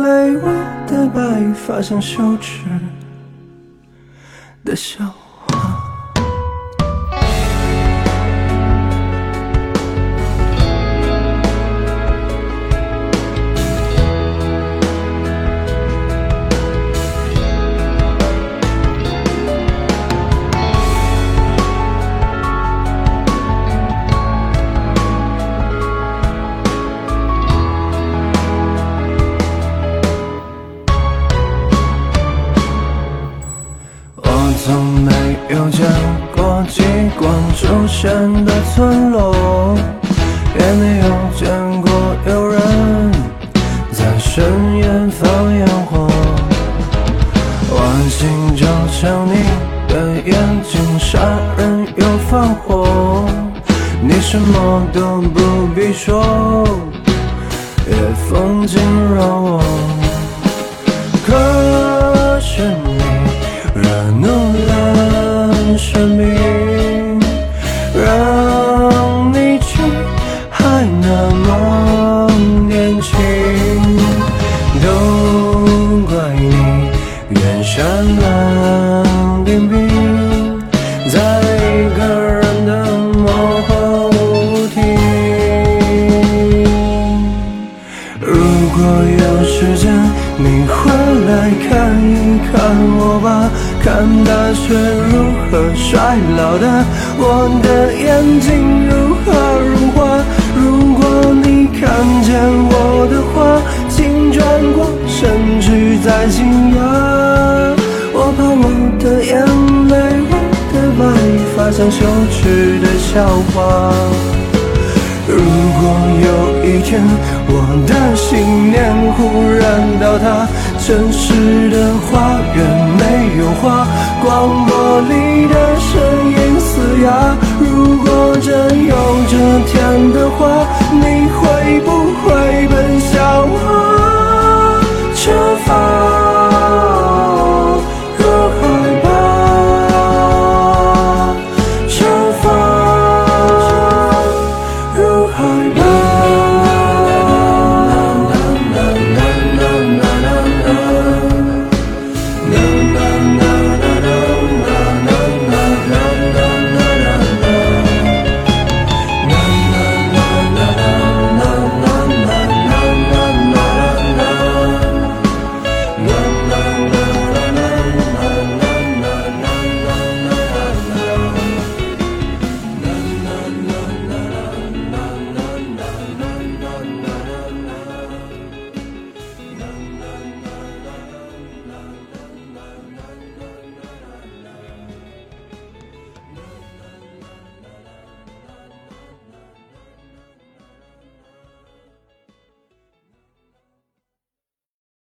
[0.04, 0.08] 泪，
[0.38, 0.48] 我
[0.88, 1.20] 的白
[1.54, 2.64] 发像羞耻
[4.64, 5.04] 的笑